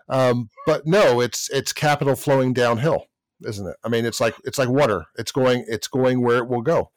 Um, 0.10 0.50
but 0.66 0.86
no, 0.86 1.22
it's 1.22 1.50
it's 1.50 1.74
capital 1.74 2.16
flowing 2.16 2.54
downhill, 2.54 3.06
isn't 3.46 3.68
it? 3.68 3.76
I 3.84 3.90
mean, 3.90 4.06
it's 4.06 4.22
like 4.22 4.36
it's 4.46 4.58
like 4.58 4.70
water. 4.70 5.06
It's 5.18 5.32
going 5.32 5.66
it's 5.68 5.88
going 5.88 6.22
where 6.22 6.38
it 6.38 6.48
will 6.48 6.62
go. 6.62 6.92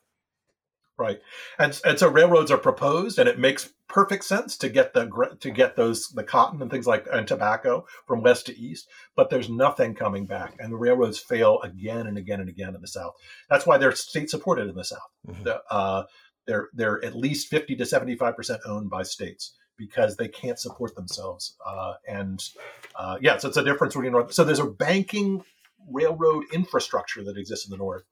Right, 1.00 1.18
and 1.58 1.80
and 1.86 1.98
so 1.98 2.08
railroads 2.10 2.50
are 2.50 2.58
proposed, 2.58 3.18
and 3.18 3.26
it 3.26 3.38
makes 3.38 3.72
perfect 3.88 4.22
sense 4.22 4.58
to 4.58 4.68
get 4.68 4.92
the 4.92 5.08
to 5.40 5.50
get 5.50 5.74
those 5.74 6.08
the 6.08 6.22
cotton 6.22 6.60
and 6.60 6.70
things 6.70 6.86
like 6.86 7.06
and 7.10 7.26
tobacco 7.26 7.86
from 8.06 8.20
west 8.20 8.46
to 8.46 8.58
east. 8.58 8.86
But 9.16 9.30
there's 9.30 9.48
nothing 9.48 9.94
coming 9.94 10.26
back, 10.26 10.56
and 10.58 10.70
the 10.70 10.76
railroads 10.76 11.18
fail 11.18 11.58
again 11.62 12.06
and 12.06 12.18
again 12.18 12.40
and 12.40 12.50
again 12.50 12.74
in 12.74 12.82
the 12.82 12.86
South. 12.86 13.14
That's 13.48 13.66
why 13.66 13.78
they're 13.78 13.92
state 13.92 14.28
supported 14.28 14.68
in 14.68 14.74
the 14.74 14.84
South. 14.84 15.10
Mm-hmm. 15.26 15.44
The, 15.44 15.62
uh, 15.70 16.04
they're 16.46 16.68
they're 16.74 17.02
at 17.02 17.16
least 17.16 17.48
fifty 17.48 17.74
to 17.76 17.86
seventy 17.86 18.14
five 18.14 18.36
percent 18.36 18.60
owned 18.66 18.90
by 18.90 19.02
states 19.02 19.56
because 19.78 20.16
they 20.16 20.28
can't 20.28 20.58
support 20.58 20.94
themselves. 20.96 21.56
Uh, 21.66 21.94
and 22.06 22.44
uh, 22.94 23.16
yeah, 23.22 23.38
so 23.38 23.48
it's 23.48 23.56
a 23.56 23.64
difference 23.64 23.94
between 23.94 24.12
North. 24.12 24.34
So 24.34 24.44
there's 24.44 24.58
a 24.58 24.66
banking 24.66 25.44
railroad 25.90 26.44
infrastructure 26.52 27.24
that 27.24 27.38
exists 27.38 27.66
in 27.66 27.70
the 27.70 27.78
North 27.78 28.04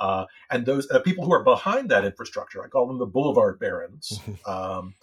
Uh, 0.00 0.24
and 0.50 0.66
those 0.66 0.90
uh, 0.90 0.98
people 1.00 1.24
who 1.24 1.32
are 1.32 1.44
behind 1.44 1.90
that 1.90 2.04
infrastructure, 2.04 2.64
I 2.64 2.68
call 2.68 2.86
them 2.86 2.98
the 2.98 3.06
boulevard 3.06 3.58
barons, 3.58 4.20
Mm-hmm. 4.26 4.50
um, 4.50 4.94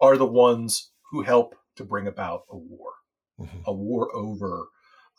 are 0.00 0.16
the 0.16 0.26
ones 0.26 0.90
who 1.10 1.22
help 1.22 1.54
to 1.76 1.84
bring 1.84 2.06
about 2.06 2.42
a 2.50 2.56
war, 2.56 2.92
Mhm. 3.40 3.64
a 3.66 3.72
war 3.72 4.14
over 4.14 4.68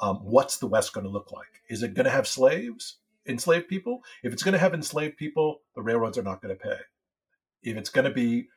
um, 0.01 0.17
what's 0.23 0.59
the 0.59 0.67
West 0.67 0.93
going 0.93 1.03
to 1.05 1.09
look 1.11 1.33
like? 1.33 1.61
Is 1.69 1.83
it 1.83 1.93
going 1.93 2.05
to 2.05 2.09
have 2.09 2.25
slaves, 2.25 2.99
enslaved 3.27 3.67
people? 3.67 4.01
If 4.23 4.31
it's 4.31 4.43
going 4.43 4.53
to 4.53 4.57
have 4.59 4.73
enslaved 4.73 5.17
people, 5.17 5.59
the 5.75 5.81
railroads 5.81 6.17
are 6.17 6.23
not 6.23 6.41
going 6.41 6.55
to 6.57 6.63
pay. 6.63 6.77
If 7.63 7.75
it's 7.75 7.89
going 7.89 8.05
to 8.05 8.11
be 8.11 8.47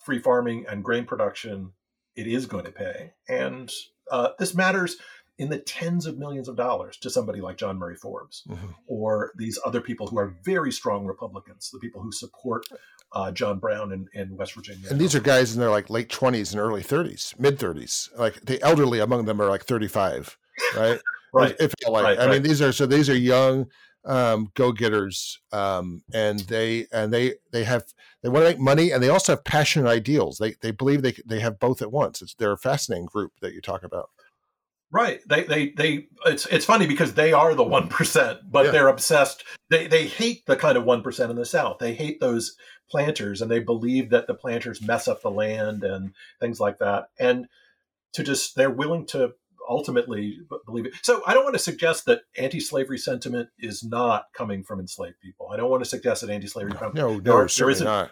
free 0.00 0.18
farming 0.18 0.66
and 0.68 0.82
grain 0.82 1.04
production, 1.04 1.70
it 2.16 2.26
is 2.26 2.46
going 2.46 2.64
to 2.64 2.72
pay. 2.72 3.12
And 3.28 3.70
uh, 4.10 4.30
this 4.40 4.56
matters 4.56 4.96
in 5.38 5.48
the 5.48 5.58
tens 5.58 6.04
of 6.04 6.18
millions 6.18 6.48
of 6.48 6.56
dollars 6.56 6.96
to 6.98 7.08
somebody 7.08 7.40
like 7.40 7.56
John 7.56 7.78
Murray 7.78 7.94
Forbes 7.94 8.42
Mhm. 8.48 8.74
or 8.86 9.32
these 9.36 9.58
other 9.64 9.80
people 9.80 10.08
who 10.08 10.18
are 10.18 10.36
very 10.44 10.72
strong 10.72 11.06
Republicans, 11.06 11.70
the 11.72 11.78
people 11.78 12.02
who 12.02 12.10
support 12.12 12.66
uh, 13.12 13.30
John 13.30 13.58
Brown 13.58 13.92
in, 13.92 14.06
in 14.12 14.36
West 14.36 14.52
Virginia. 14.54 14.86
And 14.90 15.00
these 15.00 15.14
are 15.14 15.20
guys 15.20 15.54
in 15.54 15.60
their 15.60 15.70
like 15.70 15.88
late 15.88 16.10
twenties 16.10 16.52
and 16.52 16.60
early 16.60 16.82
thirties, 16.82 17.34
mid 17.38 17.58
thirties. 17.58 18.10
Like 18.18 18.44
the 18.44 18.60
elderly 18.62 18.98
among 18.98 19.24
them 19.24 19.40
are 19.40 19.48
like 19.48 19.64
thirty 19.64 19.88
five, 19.88 20.36
right? 20.76 21.00
right. 21.32 21.56
If 21.58 21.72
like, 21.88 22.04
Right, 22.04 22.18
I 22.18 22.30
mean, 22.30 22.42
these 22.42 22.60
are 22.60 22.72
so 22.72 22.84
these 22.84 23.08
are 23.08 23.16
young 23.16 23.66
um, 24.04 24.50
go 24.54 24.72
getters, 24.72 25.40
um, 25.52 26.02
and 26.12 26.40
they 26.40 26.86
and 26.92 27.12
they 27.12 27.34
they 27.52 27.64
have 27.64 27.84
they 28.22 28.28
want 28.28 28.44
to 28.44 28.50
make 28.50 28.58
money, 28.58 28.90
and 28.90 29.02
they 29.02 29.08
also 29.08 29.32
have 29.32 29.44
passionate 29.44 29.88
ideals. 29.88 30.38
They 30.38 30.54
they 30.60 30.70
believe 30.70 31.02
they 31.02 31.14
they 31.26 31.40
have 31.40 31.58
both 31.58 31.82
at 31.82 31.92
once. 31.92 32.22
It's 32.22 32.34
they're 32.34 32.52
a 32.52 32.58
fascinating 32.58 33.06
group 33.06 33.32
that 33.40 33.54
you 33.54 33.60
talk 33.60 33.82
about. 33.84 34.10
Right. 34.90 35.20
They 35.28 35.44
they 35.44 35.68
they 35.70 36.06
it's 36.26 36.46
it's 36.46 36.64
funny 36.64 36.86
because 36.86 37.14
they 37.14 37.32
are 37.32 37.54
the 37.54 37.62
one 37.64 37.88
percent, 37.88 38.40
but 38.50 38.66
Yeah. 38.66 38.70
they're 38.72 38.88
obsessed. 38.88 39.44
They 39.70 39.86
they 39.86 40.06
hate 40.06 40.46
the 40.46 40.56
kind 40.56 40.78
of 40.78 40.84
one 40.84 41.02
percent 41.02 41.30
in 41.30 41.36
the 41.36 41.44
South. 41.44 41.78
They 41.78 41.94
hate 41.94 42.20
those 42.20 42.56
planters 42.90 43.42
and 43.42 43.50
they 43.50 43.60
believe 43.60 44.08
that 44.10 44.26
the 44.26 44.32
planters 44.34 44.80
mess 44.80 45.06
up 45.08 45.20
the 45.20 45.30
land 45.30 45.84
and 45.84 46.14
things 46.40 46.58
like 46.58 46.78
that. 46.78 47.10
And 47.20 47.46
to 48.14 48.22
just 48.22 48.56
they're 48.56 48.70
willing 48.70 49.04
to 49.08 49.34
ultimately 49.68 50.38
believe 50.64 50.86
it. 50.86 50.94
So 51.02 51.20
I 51.26 51.34
don't 51.34 51.44
want 51.44 51.54
to 51.54 51.58
suggest 51.62 52.06
that 52.06 52.22
anti-slavery 52.38 52.96
sentiment 52.96 53.50
is 53.58 53.84
not 53.84 54.28
coming 54.32 54.62
from 54.64 54.80
enslaved 54.80 55.20
people. 55.20 55.50
I 55.52 55.58
don't 55.58 55.68
want 55.68 55.84
to 55.84 55.90
suggest 55.90 56.22
that 56.22 56.30
anti-slavery 56.30 56.72
No, 56.72 56.78
comes 56.78 56.94
no, 56.94 57.20
There- 57.20 57.46
there 57.46 57.68
isn't- 57.70 57.84
not. 57.84 58.10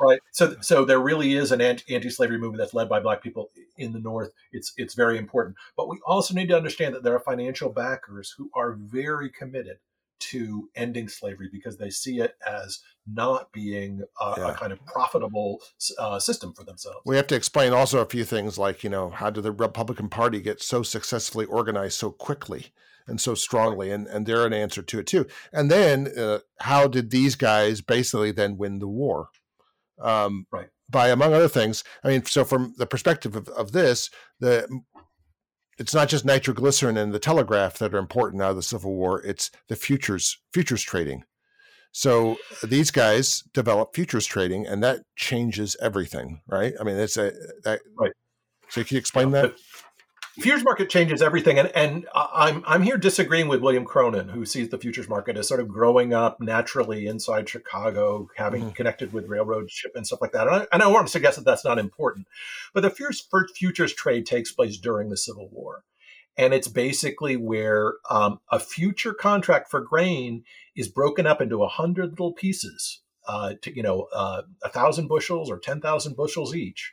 Right. 0.00 0.20
So, 0.32 0.56
so 0.60 0.84
there 0.84 1.00
really 1.00 1.34
is 1.34 1.52
an 1.52 1.60
anti- 1.60 1.94
anti-slavery 1.94 2.38
movement 2.38 2.58
that's 2.58 2.74
led 2.74 2.88
by 2.88 3.00
Black 3.00 3.22
people 3.22 3.50
in 3.76 3.92
the 3.92 4.00
North. 4.00 4.30
It's 4.52 4.72
it's 4.76 4.94
very 4.94 5.18
important, 5.18 5.56
but 5.76 5.88
we 5.88 5.98
also 6.06 6.34
need 6.34 6.48
to 6.48 6.56
understand 6.56 6.94
that 6.94 7.02
there 7.02 7.14
are 7.14 7.20
financial 7.20 7.70
backers 7.70 8.34
who 8.36 8.50
are 8.54 8.72
very 8.72 9.30
committed 9.30 9.78
to 10.18 10.68
ending 10.74 11.08
slavery 11.08 11.48
because 11.52 11.76
they 11.76 11.90
see 11.90 12.20
it 12.20 12.36
as 12.46 12.80
not 13.06 13.52
being 13.52 14.02
a, 14.20 14.34
Yeah. 14.38 14.50
a 14.50 14.54
kind 14.54 14.72
of 14.72 14.84
profitable 14.86 15.60
uh, 15.98 16.18
system 16.18 16.54
for 16.54 16.64
themselves. 16.64 17.00
We 17.04 17.16
have 17.16 17.26
to 17.28 17.34
explain 17.34 17.72
also 17.74 18.00
a 18.00 18.06
few 18.06 18.24
things 18.24 18.56
like, 18.56 18.82
you 18.82 18.88
know, 18.90 19.10
how 19.10 19.28
did 19.30 19.44
the 19.44 19.52
Republican 19.52 20.08
Party 20.08 20.40
get 20.40 20.62
so 20.62 20.82
successfully 20.82 21.44
organized 21.44 21.98
so 21.98 22.10
quickly 22.10 22.68
and 23.06 23.20
so 23.20 23.34
strongly? 23.34 23.90
And, 23.90 24.06
and 24.06 24.24
they're 24.24 24.46
an 24.46 24.54
answer 24.54 24.82
to 24.82 24.98
it 24.98 25.06
too. 25.06 25.26
And 25.52 25.70
then 25.70 26.08
uh, 26.18 26.38
how 26.60 26.88
did 26.88 27.10
these 27.10 27.36
guys 27.36 27.82
basically 27.82 28.32
then 28.32 28.56
win 28.56 28.78
the 28.78 28.88
war? 28.88 29.28
Um, 30.00 30.46
Right. 30.50 30.68
By, 30.88 31.08
among 31.08 31.34
other 31.34 31.48
things, 31.48 31.82
I 32.04 32.08
mean, 32.08 32.24
so 32.24 32.44
from 32.44 32.74
the 32.78 32.86
perspective 32.86 33.34
of, 33.34 33.48
of 33.48 33.72
this, 33.72 34.08
the 34.38 34.68
it's 35.78 35.94
not 35.94 36.08
just 36.08 36.24
nitroglycerin 36.24 36.96
and 36.96 37.12
the 37.12 37.18
telegraph 37.18 37.78
that 37.78 37.92
are 37.94 37.98
important 37.98 38.42
out 38.42 38.50
of 38.50 38.56
the 38.56 38.62
Civil 38.62 38.94
War. 38.94 39.22
It's 39.22 39.50
the 39.68 39.76
futures 39.76 40.38
futures 40.52 40.82
trading. 40.82 41.24
So 41.92 42.36
these 42.62 42.90
guys 42.90 43.42
develop 43.52 43.94
futures 43.94 44.26
trading, 44.26 44.66
and 44.66 44.82
that 44.82 45.00
changes 45.16 45.76
everything, 45.80 46.42
right? 46.46 46.74
I 46.78 46.84
mean, 46.84 46.96
it's 46.96 47.16
a 47.16 47.32
that, 47.64 47.80
Right. 47.98 48.12
So 48.68 48.84
can 48.84 48.96
you 48.96 48.98
explain 48.98 49.30
Yeah, 49.30 49.42
that? 49.42 49.54
Futures 50.38 50.64
market 50.64 50.90
changes 50.90 51.22
everything, 51.22 51.58
and 51.58 51.68
and 51.74 52.06
I'm 52.14 52.62
I'm 52.66 52.82
here 52.82 52.98
disagreeing 52.98 53.48
with 53.48 53.62
William 53.62 53.86
Cronon, 53.86 54.28
who 54.30 54.44
sees 54.44 54.68
the 54.68 54.76
futures 54.76 55.08
market 55.08 55.38
as 55.38 55.48
sort 55.48 55.60
of 55.60 55.68
growing 55.68 56.12
up 56.12 56.42
naturally 56.42 57.06
inside 57.06 57.48
Chicago, 57.48 58.28
having 58.36 58.64
Mhm. 58.64 58.74
connected 58.74 59.14
with 59.14 59.28
railroad 59.28 59.70
ship 59.70 59.92
and 59.94 60.06
stuff 60.06 60.20
like 60.20 60.32
that. 60.32 60.46
And 60.46 60.56
I, 60.56 60.66
and 60.72 60.82
I 60.82 60.88
want 60.88 61.06
to 61.06 61.10
suggest 61.10 61.36
that 61.38 61.46
that's 61.46 61.64
not 61.64 61.78
important, 61.78 62.26
but 62.74 62.82
the 62.82 62.90
first 62.90 63.30
futures 63.56 63.94
trade 63.94 64.26
takes 64.26 64.52
place 64.52 64.76
during 64.76 65.08
the 65.08 65.16
Civil 65.16 65.48
War, 65.48 65.84
and 66.36 66.52
it's 66.52 66.68
basically 66.68 67.38
where 67.38 67.94
um, 68.10 68.40
a 68.50 68.58
future 68.58 69.14
contract 69.14 69.70
for 69.70 69.80
grain 69.80 70.44
is 70.74 70.86
broken 70.86 71.26
up 71.26 71.40
into 71.40 71.62
a 71.62 71.68
hundred 71.68 72.10
little 72.10 72.34
pieces, 72.34 73.00
uh, 73.26 73.54
to 73.62 73.74
you 73.74 73.82
know, 73.82 74.08
uh, 74.12 74.42
a 74.62 74.68
thousand 74.68 75.08
bushels 75.08 75.50
or 75.50 75.58
ten 75.58 75.80
thousand 75.80 76.14
bushels 76.14 76.54
each, 76.54 76.92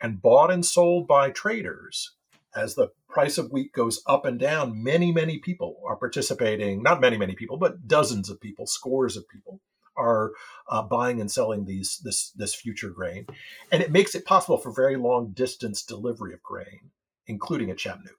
and 0.00 0.22
bought 0.22 0.52
and 0.52 0.64
sold 0.64 1.08
by 1.08 1.30
traders 1.30 2.12
as 2.56 2.74
the 2.74 2.90
price 3.08 3.38
of 3.38 3.52
wheat 3.52 3.72
goes 3.72 4.02
up 4.06 4.24
and 4.24 4.38
down, 4.38 4.82
many, 4.82 5.12
many 5.12 5.38
people 5.38 5.76
are 5.86 5.96
participating. 5.96 6.82
Not 6.82 7.00
many, 7.00 7.18
many 7.18 7.34
people, 7.34 7.56
but 7.56 7.86
dozens 7.86 8.30
of 8.30 8.40
people, 8.40 8.66
scores 8.66 9.16
of 9.16 9.28
people 9.28 9.60
are 9.96 10.32
uh, 10.68 10.82
buying 10.82 11.20
and 11.20 11.30
selling 11.30 11.64
these 11.64 12.00
this 12.04 12.30
this 12.32 12.54
future 12.54 12.90
grain, 12.90 13.26
and 13.72 13.82
it 13.82 13.90
makes 13.90 14.14
it 14.14 14.26
possible 14.26 14.58
for 14.58 14.70
very 14.70 14.96
long 14.96 15.32
distance 15.32 15.82
delivery 15.82 16.34
of 16.34 16.42
grain, 16.42 16.90
including 17.26 17.70
at 17.70 17.78
Chattanooga. 17.78 18.12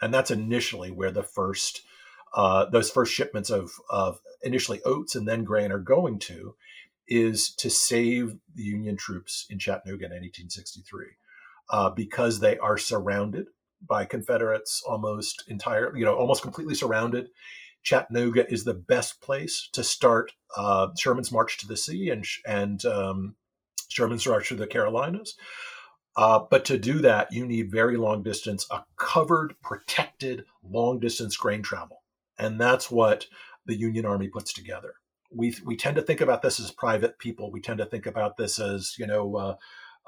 And 0.00 0.12
that's 0.12 0.30
initially 0.30 0.90
where 0.90 1.10
the 1.10 1.22
first 1.22 1.82
uh, 2.34 2.66
those 2.66 2.90
first 2.90 3.12
shipments 3.12 3.50
of 3.50 3.72
of 3.90 4.20
initially 4.42 4.82
oats 4.84 5.14
and 5.14 5.26
then 5.26 5.44
grain 5.44 5.72
are 5.72 5.78
going 5.78 6.18
to, 6.18 6.54
is 7.08 7.54
to 7.56 7.70
save 7.70 8.36
the 8.54 8.62
Union 8.62 8.96
troops 8.96 9.46
in 9.48 9.58
Chattanooga 9.58 10.06
in 10.06 10.12
1863 10.12 11.06
uh, 11.70 11.90
because 11.90 12.40
they 12.40 12.58
are 12.58 12.78
surrounded 12.78 13.46
by 13.86 14.04
Confederates 14.04 14.82
almost 14.86 15.44
entirely, 15.48 16.00
you 16.00 16.04
know, 16.04 16.14
almost 16.14 16.42
completely 16.42 16.74
surrounded. 16.74 17.28
Chattanooga 17.82 18.50
is 18.50 18.64
the 18.64 18.74
best 18.74 19.20
place 19.20 19.68
to 19.72 19.82
start 19.82 20.32
uh, 20.56 20.88
Sherman's 20.98 21.32
march 21.32 21.58
to 21.58 21.66
the 21.66 21.76
sea 21.76 22.10
and 22.10 22.24
and 22.46 22.84
um, 22.84 23.34
Sherman's 23.88 24.26
march 24.26 24.48
to 24.48 24.54
the 24.54 24.66
Carolinas. 24.66 25.36
Uh, 26.14 26.40
but 26.50 26.64
to 26.66 26.78
do 26.78 26.98
that, 27.00 27.32
you 27.32 27.46
need 27.46 27.70
very 27.70 27.96
long 27.96 28.22
distance, 28.22 28.66
a 28.70 28.84
covered, 28.96 29.54
protected, 29.62 30.44
long 30.62 31.00
distance 31.00 31.36
grain 31.36 31.62
travel, 31.62 32.02
and 32.38 32.60
that's 32.60 32.90
what 32.90 33.26
the 33.66 33.74
Union 33.74 34.04
Army 34.04 34.28
puts 34.28 34.52
together. 34.52 34.94
We 35.34 35.56
we 35.64 35.76
tend 35.76 35.96
to 35.96 36.02
think 36.02 36.20
about 36.20 36.42
this 36.42 36.60
as 36.60 36.70
private 36.70 37.18
people. 37.18 37.50
We 37.50 37.62
tend 37.62 37.78
to 37.78 37.86
think 37.86 38.06
about 38.06 38.36
this 38.36 38.58
as 38.58 38.94
you 38.98 39.06
know. 39.06 39.36
Uh, 39.36 39.56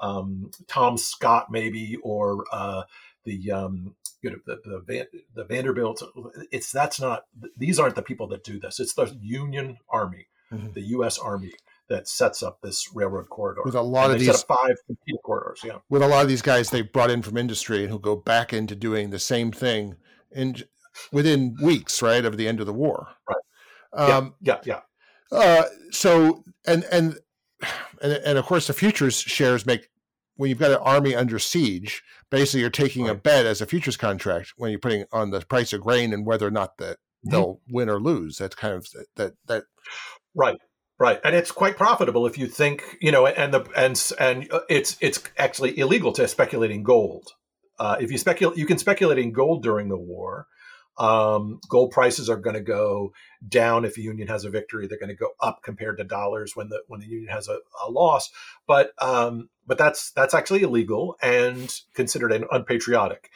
um, 0.01 0.51
Tom 0.66 0.97
Scott, 0.97 1.53
maybe, 1.53 1.97
or 2.03 2.45
uh, 2.53 2.83
the 3.25 3.51
um, 3.53 3.95
you 4.22 4.31
know 4.31 4.37
the 4.47 4.61
the, 4.64 4.81
Van, 4.87 5.07
the 5.35 5.45
Vanderbilt. 5.45 6.03
It's 6.51 6.70
that's 6.72 7.01
not. 7.01 7.25
These 7.57 7.79
aren't 7.79 7.95
the 7.97 8.03
people 8.03 8.27
that 8.29 8.45
do 8.45 8.59
this. 8.61 8.81
It's 8.81 8.95
the 8.95 9.16
Union 9.20 9.79
Army, 9.89 10.27
Mhm. 10.53 10.75
the 10.75 10.83
U.S. 10.83 11.18
Army 11.18 11.53
that 11.89 12.09
sets 12.09 12.43
up 12.43 12.61
this 12.62 12.89
railroad 12.95 13.29
corridor. 13.29 13.61
With 13.64 13.75
a 13.75 13.83
lot 13.83 14.07
And 14.07 14.14
of 14.14 14.20
these, 14.20 14.43
five 14.45 14.77
corridors. 15.22 15.61
Yeah, 15.64 15.79
with 15.91 16.03
a 16.03 16.09
lot 16.09 16.22
of 16.22 16.29
these 16.29 16.43
guys 16.43 16.70
they 16.70 16.83
brought 16.83 17.11
in 17.11 17.22
from 17.22 17.37
industry 17.37 17.83
and 17.83 17.91
who 17.93 17.99
go 17.99 18.16
back 18.16 18.53
into 18.53 18.75
doing 18.75 19.11
the 19.11 19.18
same 19.18 19.53
thing 19.53 19.97
in 20.33 20.57
within 21.12 21.57
weeks, 21.62 22.01
right, 22.03 22.25
of 22.25 22.37
the 22.37 22.49
end 22.49 22.61
of 22.61 22.66
the 22.66 22.72
war. 22.72 23.09
Right. 23.29 24.11
Um, 24.11 24.35
yeah, 24.41 24.61
yeah. 24.64 24.81
Uh, 25.31 25.64
so 25.91 26.45
and 26.66 26.85
and 26.91 27.18
and 28.03 28.12
and 28.12 28.39
of 28.39 28.47
course 28.47 28.66
the 28.66 28.72
futures 28.72 29.18
shares 29.18 29.66
make 29.66 29.89
when 30.37 30.49
you've 30.51 30.59
got 30.59 30.70
an 30.70 30.78
army 30.78 31.14
under 31.14 31.39
siege. 31.39 32.03
Basically, 32.30 32.61
you're 32.61 32.70
taking 32.70 33.09
a 33.09 33.14
bet 33.14 33.47
as 33.47 33.61
a 33.61 33.66
futures 33.66 33.97
contract 33.97 34.53
when 34.57 34.70
you're 34.70 34.80
putting 34.80 35.05
on 35.12 35.30
the 35.30 35.41
price 35.41 35.72
of 35.72 35.80
grain 35.80 36.12
and 36.12 36.26
whether 36.26 36.47
or 36.47 36.51
not 36.51 36.78
that 36.78 36.99
Mhm. 37.26 37.30
they'll 37.30 37.61
win 37.70 37.89
or 37.89 38.01
lose. 38.01 38.39
That's 38.39 38.55
kind 38.55 38.74
of 38.74 38.87
that 39.16 39.35
that 39.47 39.64
Right. 40.35 40.59
Right, 40.97 41.20
and 41.24 41.35
it's 41.35 41.51
quite 41.51 41.76
profitable 41.76 42.24
if 42.24 42.39
you 42.39 42.47
think 42.47 42.82
you 43.01 43.11
know, 43.11 43.26
and 43.26 43.53
the 43.53 43.66
and 43.76 44.01
and 44.18 44.53
uh, 44.53 44.61
it's 44.68 44.97
it's 45.01 45.20
actually 45.37 45.76
illegal 45.76 46.12
to 46.12 46.28
speculate 46.28 46.70
in 46.70 46.85
gold. 46.85 47.30
Uh, 47.80 47.97
if 48.01 48.12
you 48.12 48.18
speculate, 48.18 48.57
you 48.57 48.64
can 48.64 48.78
speculate 48.78 49.18
in 49.18 49.32
gold 49.32 49.64
during 49.64 49.89
the 49.89 49.99
war. 49.99 50.47
Um, 50.97 51.61
gold 51.68 51.90
prices 51.90 52.30
are 52.30 52.36
going 52.36 52.55
to 52.55 52.62
go 52.62 53.12
down 53.47 53.84
if 53.84 53.95
the 53.95 54.03
Union 54.03 54.28
has 54.28 54.45
a 54.45 54.51
victory. 54.51 54.86
They're 54.86 54.99
going 54.99 55.09
to 55.09 55.14
go 55.14 55.30
up 55.40 55.62
compared 55.62 55.99
to 55.99 56.05
dollars 56.05 56.55
when 56.55 56.68
the 56.68 56.82
when 56.86 57.01
the 57.01 57.07
Union 57.07 57.32
has 57.32 57.49
a, 57.49 57.59
a 57.86 57.90
loss. 57.90 58.30
But 58.66 58.92
um, 59.03 59.49
but 59.66 59.78
that's 59.78 60.11
that's 60.12 60.34
actually 60.34 60.62
illegal 60.62 61.16
and 61.22 61.74
considered 61.95 62.32
an 62.32 62.45
unpatriotic. 62.51 63.30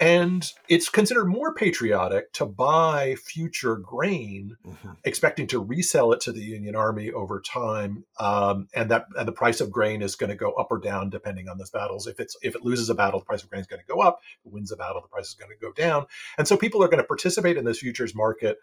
And 0.00 0.50
it's 0.68 0.88
considered 0.88 1.26
more 1.26 1.54
patriotic 1.54 2.32
to 2.32 2.46
buy 2.46 3.14
future 3.14 3.76
grain, 3.76 4.56
mm-hmm. 4.66 4.90
expecting 5.04 5.46
to 5.48 5.60
resell 5.60 6.12
it 6.12 6.20
to 6.22 6.32
the 6.32 6.42
Union 6.42 6.74
Army 6.74 7.12
over 7.12 7.40
time, 7.40 8.04
um, 8.18 8.66
and 8.74 8.90
that 8.90 9.06
and 9.16 9.28
the 9.28 9.32
price 9.32 9.60
of 9.60 9.70
grain 9.70 10.02
is 10.02 10.16
going 10.16 10.30
to 10.30 10.36
go 10.36 10.52
up 10.52 10.68
or 10.70 10.78
down 10.78 11.10
depending 11.10 11.48
on 11.48 11.58
those 11.58 11.70
battles. 11.70 12.06
If 12.06 12.18
it's 12.18 12.36
if 12.42 12.56
it 12.56 12.64
loses 12.64 12.90
a 12.90 12.94
battle, 12.94 13.20
the 13.20 13.26
price 13.26 13.44
of 13.44 13.50
grain 13.50 13.60
is 13.60 13.68
going 13.68 13.82
to 13.86 13.92
go 13.92 14.00
up. 14.00 14.20
If 14.40 14.46
it 14.46 14.52
wins 14.52 14.72
a 14.72 14.76
battle, 14.76 15.00
the 15.00 15.08
price 15.08 15.28
is 15.28 15.34
going 15.34 15.50
to 15.50 15.64
go 15.64 15.72
down. 15.72 16.06
And 16.38 16.48
so 16.48 16.56
people 16.56 16.82
are 16.82 16.88
going 16.88 17.02
to 17.02 17.06
participate 17.06 17.56
in 17.56 17.64
this 17.64 17.78
futures 17.78 18.14
market 18.14 18.58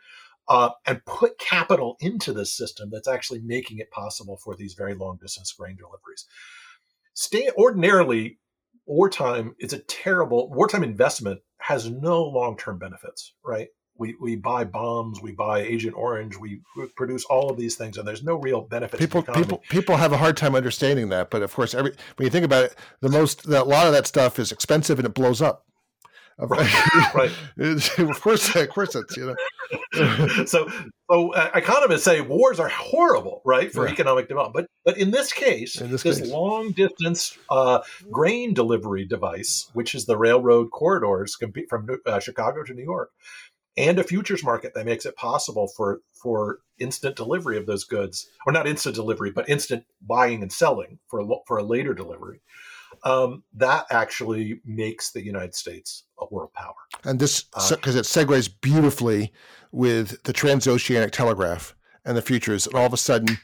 uh, 0.50 0.72
and 0.86 1.06
put 1.06 1.38
capital 1.38 1.96
into 2.02 2.34
this 2.34 2.52
system 2.52 2.90
that's 2.92 3.08
actually 3.08 3.40
making 3.40 3.80
it 3.80 3.92
possible 3.92 4.38
for 4.38 4.56
these 4.56 4.74
very 4.74 4.96
long 4.96 5.18
distance 5.22 5.54
grain 5.54 5.78
deliveries. 5.78 6.26
Stay, 7.14 7.50
ordinarily, 7.58 8.40
wartime 8.92 9.56
is 9.58 9.72
a 9.72 9.80
terrible 9.80 10.50
wartime 10.50 10.84
investment 10.84 11.39
has 11.60 11.89
no 11.89 12.24
long 12.24 12.58
term 12.58 12.78
benefits, 12.78 13.34
right? 13.44 13.70
We, 13.98 14.16
we 14.20 14.36
buy 14.36 14.64
bombs, 14.64 15.22
we 15.22 15.32
buy 15.32 15.60
Agent 15.60 15.96
Orange, 15.96 16.36
we 16.36 16.62
produce 16.96 17.24
all 17.26 17.52
of 17.52 17.58
these 17.58 17.76
things, 17.76 17.98
and 17.98 18.08
there's 18.08 18.24
no 18.24 18.36
real 18.36 18.62
benefit. 18.62 19.00
People, 19.00 19.22
people, 19.22 19.62
people 19.70 19.96
have 19.96 20.12
a 20.12 20.18
hard 20.18 20.36
time 20.38 20.56
understanding 20.56 21.10
that, 21.10 21.30
but 21.30 21.44
of 21.44 21.54
course, 21.54 21.76
every 21.76 21.92
when 22.16 22.26
you 22.26 22.32
think 22.32 22.46
about 22.46 22.66
it, 22.66 22.76
the 23.02 23.10
most, 23.10 23.46
a 23.46 23.64
lot 23.64 23.86
of 23.86 23.94
that 23.94 24.08
stuff 24.08 24.39
is 24.39 24.52
expensive 24.52 24.98
and 24.98 25.06
it 25.06 25.14
blows 25.14 25.42
up. 25.42 25.66
Right. 26.42 27.14
right. 27.14 27.32
of 28.00 28.22
course, 28.22 28.56
of 28.56 28.70
course, 28.70 28.96
it's 28.96 29.18
you 29.18 29.28
know. 29.28 30.46
so, 30.46 30.68
so 31.10 31.34
uh, 31.34 31.52
economists 31.54 32.04
say 32.04 32.22
wars 32.22 32.60
are 32.60 32.68
horrible, 32.68 33.42
right, 33.46 33.72
for 33.72 33.86
yeah. 33.86 33.94
economic 33.94 34.28
development. 34.28 34.68
But 34.84 34.94
but 34.94 35.00
in 35.00 35.12
this 35.12 35.32
case, 35.32 35.80
in 35.80 35.92
this, 35.92 36.02
this 36.02 36.20
case. 36.20 36.30
long 36.30 36.72
distance 36.72 37.38
uh, 37.50 37.82
grain 38.10 38.54
delivery 38.56 39.06
device, 39.06 39.70
which 39.74 39.94
is 39.94 40.06
the 40.06 40.18
railroad 40.18 40.72
corridors 40.72 41.38
from 41.70 41.88
uh, 42.06 42.20
Chicago 42.20 42.64
to 42.64 42.74
New 42.74 42.84
York, 42.84 43.12
and 43.78 44.00
a 44.00 44.04
futures 44.04 44.44
market 44.44 44.74
that 44.74 44.86
makes 44.86 45.06
it 45.06 45.16
possible 45.16 45.68
for 45.68 46.00
for 46.12 46.60
instant 46.80 47.16
delivery 47.16 47.58
of 47.58 47.68
those 47.68 47.84
goods, 47.84 48.28
or 48.48 48.54
not 48.54 48.68
instant 48.68 48.96
delivery, 48.96 49.30
but 49.30 49.48
instant 49.48 49.86
buying 50.02 50.42
and 50.42 50.52
selling 50.52 50.98
for 51.08 51.20
a, 51.20 51.26
for 51.46 51.58
a 51.58 51.64
later 51.64 51.94
delivery 51.94 52.42
um, 53.04 53.44
that 53.54 53.86
actually 53.89 54.62
makes 54.66 55.12
the 55.12 55.24
United 55.24 55.56
States 55.56 56.04
a 56.20 56.26
world 56.32 56.54
power. 56.54 56.74
And 57.04 57.20
this, 57.20 57.44
because 57.44 57.96
uh, 57.96 58.00
it 58.00 58.06
segues 58.06 58.50
beautifully 58.62 59.32
with 59.72 60.22
the 60.24 60.34
transoceanic 60.34 61.12
telegraph 61.12 61.76
and 62.06 62.18
the 62.18 62.22
futures, 62.22 62.68
and 62.68 62.76
all 62.76 62.86
of 62.86 62.94
a 62.94 62.98
sudden, 62.98 63.38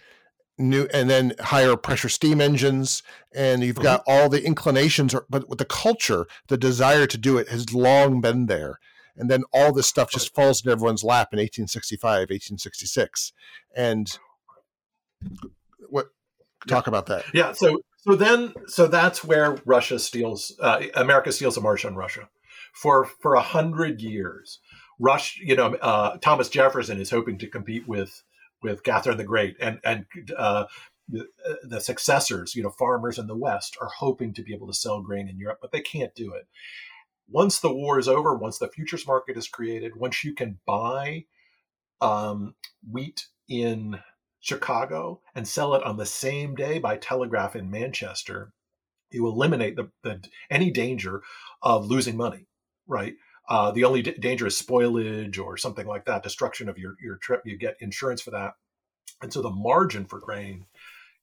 new 0.57 0.87
and 0.93 1.09
then 1.09 1.33
higher 1.39 1.75
pressure 1.75 2.09
steam 2.09 2.41
engines, 2.41 3.03
and 3.33 3.63
you've 3.63 3.75
got 3.75 4.01
mm-hmm. 4.01 4.23
all 4.23 4.29
the 4.29 4.43
inclinations, 4.43 5.15
but 5.29 5.47
with 5.47 5.59
the 5.59 5.65
culture, 5.65 6.25
the 6.47 6.57
desire 6.57 7.07
to 7.07 7.17
do 7.17 7.37
it 7.37 7.49
has 7.49 7.73
long 7.73 8.21
been 8.21 8.47
there. 8.47 8.79
And 9.15 9.31
then 9.31 9.43
all 9.51 9.73
this 9.73 9.87
stuff 9.87 10.11
just 10.11 10.35
falls 10.35 10.63
in 10.63 10.71
everyone's 10.71 11.03
lap 11.03 11.29
in 11.33 11.37
1865, 11.37 12.29
1866. 12.29 13.33
And 13.75 14.07
what 15.89 16.07
talk 16.67 16.85
yeah. 16.85 16.89
about 16.89 17.07
that? 17.07 17.25
Yeah. 17.33 17.53
So 17.53 17.81
so 18.07 18.15
then, 18.15 18.53
so 18.67 18.87
that's 18.87 19.23
where 19.23 19.57
Russia 19.65 19.99
steals, 19.99 20.55
uh, 20.61 20.81
America 20.95 21.31
steals 21.31 21.57
a 21.57 21.61
march 21.61 21.85
on 21.85 21.95
Russia 21.95 22.29
for 22.73 23.05
for 23.05 23.35
a 23.35 23.41
hundred 23.41 24.01
years. 24.01 24.59
Rush, 24.99 25.39
you 25.43 25.55
know, 25.55 25.75
uh, 25.75 26.17
Thomas 26.17 26.49
Jefferson 26.49 26.99
is 26.99 27.09
hoping 27.09 27.37
to 27.39 27.47
compete 27.47 27.87
with 27.87 28.23
with 28.63 28.83
Catherine 28.83 29.17
the 29.17 29.23
Great, 29.23 29.55
and 29.59 29.79
and 29.83 30.05
uh, 30.37 30.65
the, 31.09 31.27
the, 31.63 31.79
successors, 31.79 32.55
you 32.55 32.63
know, 32.63 32.69
farmers 32.69 33.17
in 33.17 33.27
the 33.27 33.35
West 33.35 33.77
are 33.81 33.89
hoping 33.97 34.33
to 34.33 34.43
be 34.43 34.53
able 34.53 34.67
to 34.67 34.73
sell 34.73 35.01
grain 35.01 35.27
in 35.27 35.37
Europe, 35.37 35.59
but 35.61 35.71
they 35.71 35.81
can't 35.81 36.13
do 36.15 36.33
it. 36.33 36.47
Once 37.29 37.59
the 37.59 37.73
war 37.73 37.99
is 37.99 38.07
over, 38.07 38.35
once 38.35 38.57
the 38.57 38.69
futures 38.69 39.07
market 39.07 39.37
is 39.37 39.47
created, 39.47 39.95
once 39.95 40.23
you 40.23 40.33
can 40.33 40.59
buy 40.65 41.25
um, 42.01 42.55
wheat 42.89 43.27
in 43.47 43.99
Chicago 44.47 45.19
and 45.35 45.45
sell 45.47 45.75
it 45.75 45.83
on 45.83 45.97
the 45.97 46.05
same 46.05 46.55
day 46.55 46.79
by 46.79 46.95
telegraph 46.95 47.55
in 47.55 47.69
Manchester, 47.69 48.53
you 49.11 49.27
eliminate 49.27 49.75
the, 49.75 49.91
the 50.03 50.23
any 50.49 50.71
danger 50.71 51.21
of 51.61 51.87
losing 51.87 52.15
money, 52.15 52.47
right? 52.87 53.15
Uh, 53.49 53.71
the 53.71 53.83
only 53.83 54.01
d- 54.01 54.15
danger 54.19 54.47
is 54.47 54.61
spoilage 54.61 55.37
or 55.39 55.57
something 55.57 55.85
like 55.85 56.05
that, 56.05 56.23
destruction 56.23 56.69
of 56.69 56.77
your, 56.77 56.95
your 57.03 57.17
trip. 57.17 57.41
You 57.45 57.57
get 57.57 57.75
insurance 57.81 58.21
for 58.21 58.31
that. 58.31 58.53
And 59.21 59.33
so 59.33 59.41
the 59.41 59.49
margin 59.49 60.05
for 60.05 60.19
grain, 60.19 60.65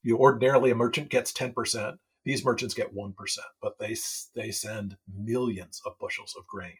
you 0.03 0.17
ordinarily 0.17 0.69
a 0.69 0.75
merchant 0.75 1.09
gets 1.09 1.33
10%. 1.33 1.97
These 2.25 2.45
merchants 2.45 2.73
get 2.73 2.95
1%, 2.95 3.13
but 3.61 3.79
they, 3.79 3.95
they 4.35 4.51
send 4.51 4.97
millions 5.07 5.81
of 5.85 5.97
bushels 5.99 6.35
of 6.37 6.45
grain. 6.47 6.77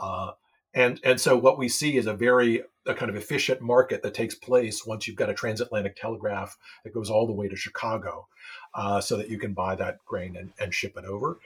Uh, 0.00 0.32
and 0.76 1.00
and 1.02 1.20
so 1.20 1.36
what 1.36 1.58
we 1.58 1.68
see 1.68 1.96
is 1.96 2.06
a 2.06 2.14
very 2.14 2.62
a 2.86 2.94
kind 2.94 3.10
of 3.10 3.16
efficient 3.16 3.60
market 3.60 4.02
that 4.02 4.14
takes 4.14 4.34
place 4.36 4.86
once 4.86 5.08
you've 5.08 5.16
got 5.16 5.30
a 5.30 5.34
transatlantic 5.34 5.96
telegraph 5.96 6.56
that 6.84 6.94
goes 6.94 7.10
all 7.10 7.26
the 7.26 7.32
way 7.32 7.48
to 7.48 7.56
Chicago, 7.56 8.28
uh, 8.74 9.00
so 9.00 9.16
that 9.16 9.28
you 9.28 9.38
can 9.38 9.54
buy 9.54 9.74
that 9.74 9.98
grain 10.04 10.36
and, 10.36 10.52
and 10.60 10.72
ship 10.72 10.92
it 10.96 11.04
over, 11.04 11.40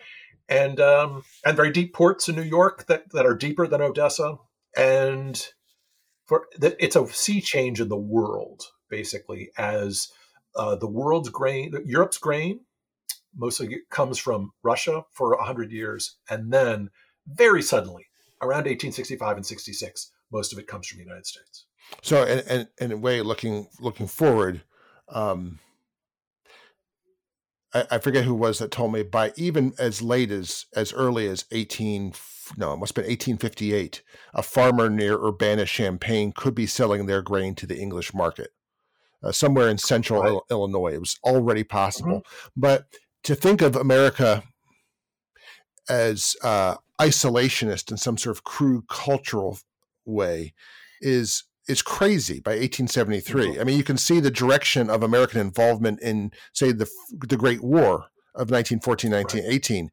and 0.49 0.81
um, 0.81 1.23
and 1.47 1.57
very 1.57 1.71
deep 1.71 1.95
ports 1.95 2.29
in 2.29 2.35
New 2.35 2.43
York 2.43 2.87
that 2.89 3.11
that 3.13 3.25
are 3.25 3.37
deeper 3.37 3.67
than 3.67 3.81
Odessa, 3.81 4.37
and 4.77 5.49
for 6.27 6.47
it's 6.61 6.97
a 6.97 7.07
sea 7.07 7.41
change 7.41 7.81
in 7.81 7.89
the 7.89 7.97
world 7.97 8.65
basically 8.91 9.51
as 9.57 10.09
uh, 10.57 10.75
the 10.75 10.89
world's 10.89 11.29
grain, 11.29 11.73
Europe's 11.87 12.19
grain, 12.19 12.61
mostly 13.37 13.79
comes 13.89 14.19
from 14.19 14.51
Russia 14.65 15.05
for 15.13 15.39
hundred 15.41 15.71
years, 15.71 16.17
and 16.29 16.53
then 16.53 16.91
very 17.27 17.63
suddenly 17.63 18.10
around 18.43 18.65
1865 18.65 19.37
and 19.37 19.47
66, 19.47 20.13
most 20.33 20.53
of 20.53 20.59
it 20.59 20.67
comes 20.67 20.87
from 20.87 20.99
the 20.99 21.05
United 21.05 21.27
States. 21.27 21.67
So, 22.03 22.23
and, 22.25 22.45
and, 22.49 22.69
in 22.79 22.93
a 22.93 22.97
way, 22.97 23.21
looking 23.23 23.67
looking 23.81 24.07
forward, 24.07 24.63
um, 25.09 25.59
I, 27.75 27.87
I, 27.91 27.99
forget 27.99 28.25
who 28.25 28.35
was 28.35 28.59
that 28.59 28.71
told 28.71 28.93
me 28.93 29.03
by 29.03 29.33
even 29.37 29.73
as 29.79 30.01
late 30.01 30.31
as 30.31 30.67
as 30.75 30.93
early 30.93 31.27
as 31.27 31.47
18 31.51 32.15
no, 32.57 32.73
it 32.73 32.79
must 32.79 32.97
have 32.97 33.05
been 33.05 33.11
1858, 33.11 34.03
a 34.35 34.43
farmer 34.43 34.91
near 34.91 35.15
Urbana, 35.15 35.65
Champaign 35.67 36.33
could 36.33 36.55
be 36.55 36.67
selling 36.67 37.07
their 37.07 37.23
grain 37.23 37.55
to 37.57 37.67
the 37.67 37.79
English 37.79 38.13
market. 38.15 38.51
Uh, 39.23 39.33
somewhere 39.33 39.69
in 39.69 39.77
central 39.77 40.23
right. 40.23 40.41
Illinois. 40.51 40.95
It 40.95 41.01
was 41.01 41.19
already 41.23 41.63
possible. 41.63 42.21
Mm-hmm. 42.21 42.61
But 42.61 42.87
to 43.25 43.35
think 43.35 43.61
of 43.61 43.77
America 43.77 44.43
as 45.91 46.37
uh, 46.43 46.77
isolationist 47.01 47.91
in 47.91 47.97
some 47.97 48.17
sort 48.17 48.37
of 48.37 48.45
crude 48.45 48.89
cultural 48.89 49.59
way 50.07 50.55
is 51.01 51.45
is 51.69 51.83
crazy 51.83 52.41
by 52.41 52.53
1873. 52.53 53.47
Mm-hmm. 53.47 53.61
I 53.61 53.65
mean, 53.65 53.77
you 53.77 53.85
can 53.85 53.99
see 53.99 54.19
the 54.19 54.31
direction 54.31 54.91
of 54.91 55.03
American 55.03 55.41
involvement 55.41 56.01
in, 56.01 56.33
say, 56.53 56.73
the 56.73 56.89
the 57.11 57.37
Great 57.37 57.63
War 57.63 58.07
of 58.35 58.51
1914, 58.51 59.11
1918, 59.11 59.85
right. 59.85 59.91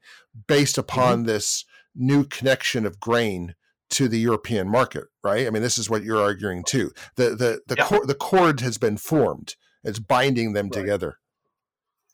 based 0.48 0.78
upon 0.78 1.20
mm-hmm. 1.20 1.28
this 1.28 1.66
new 1.96 2.24
connection 2.24 2.86
of 2.86 3.00
grain 3.00 3.56
to 3.90 4.08
the 4.08 4.20
European 4.20 4.70
market, 4.70 5.06
right? 5.24 5.48
I 5.48 5.50
mean, 5.50 5.64
this 5.64 5.78
is 5.78 5.90
what 5.90 6.04
you're 6.04 6.22
arguing 6.22 6.64
too. 6.64 6.92
The 7.16 7.30
the 7.32 7.62
the, 7.68 7.76
yeah. 7.78 8.00
the 8.06 8.16
cord 8.16 8.62
has 8.62 8.78
been 8.78 8.98
formed. 8.98 9.56
It's 9.84 10.00
binding 10.00 10.54
them 10.54 10.66
right. 10.68 10.74
together. 10.74 11.20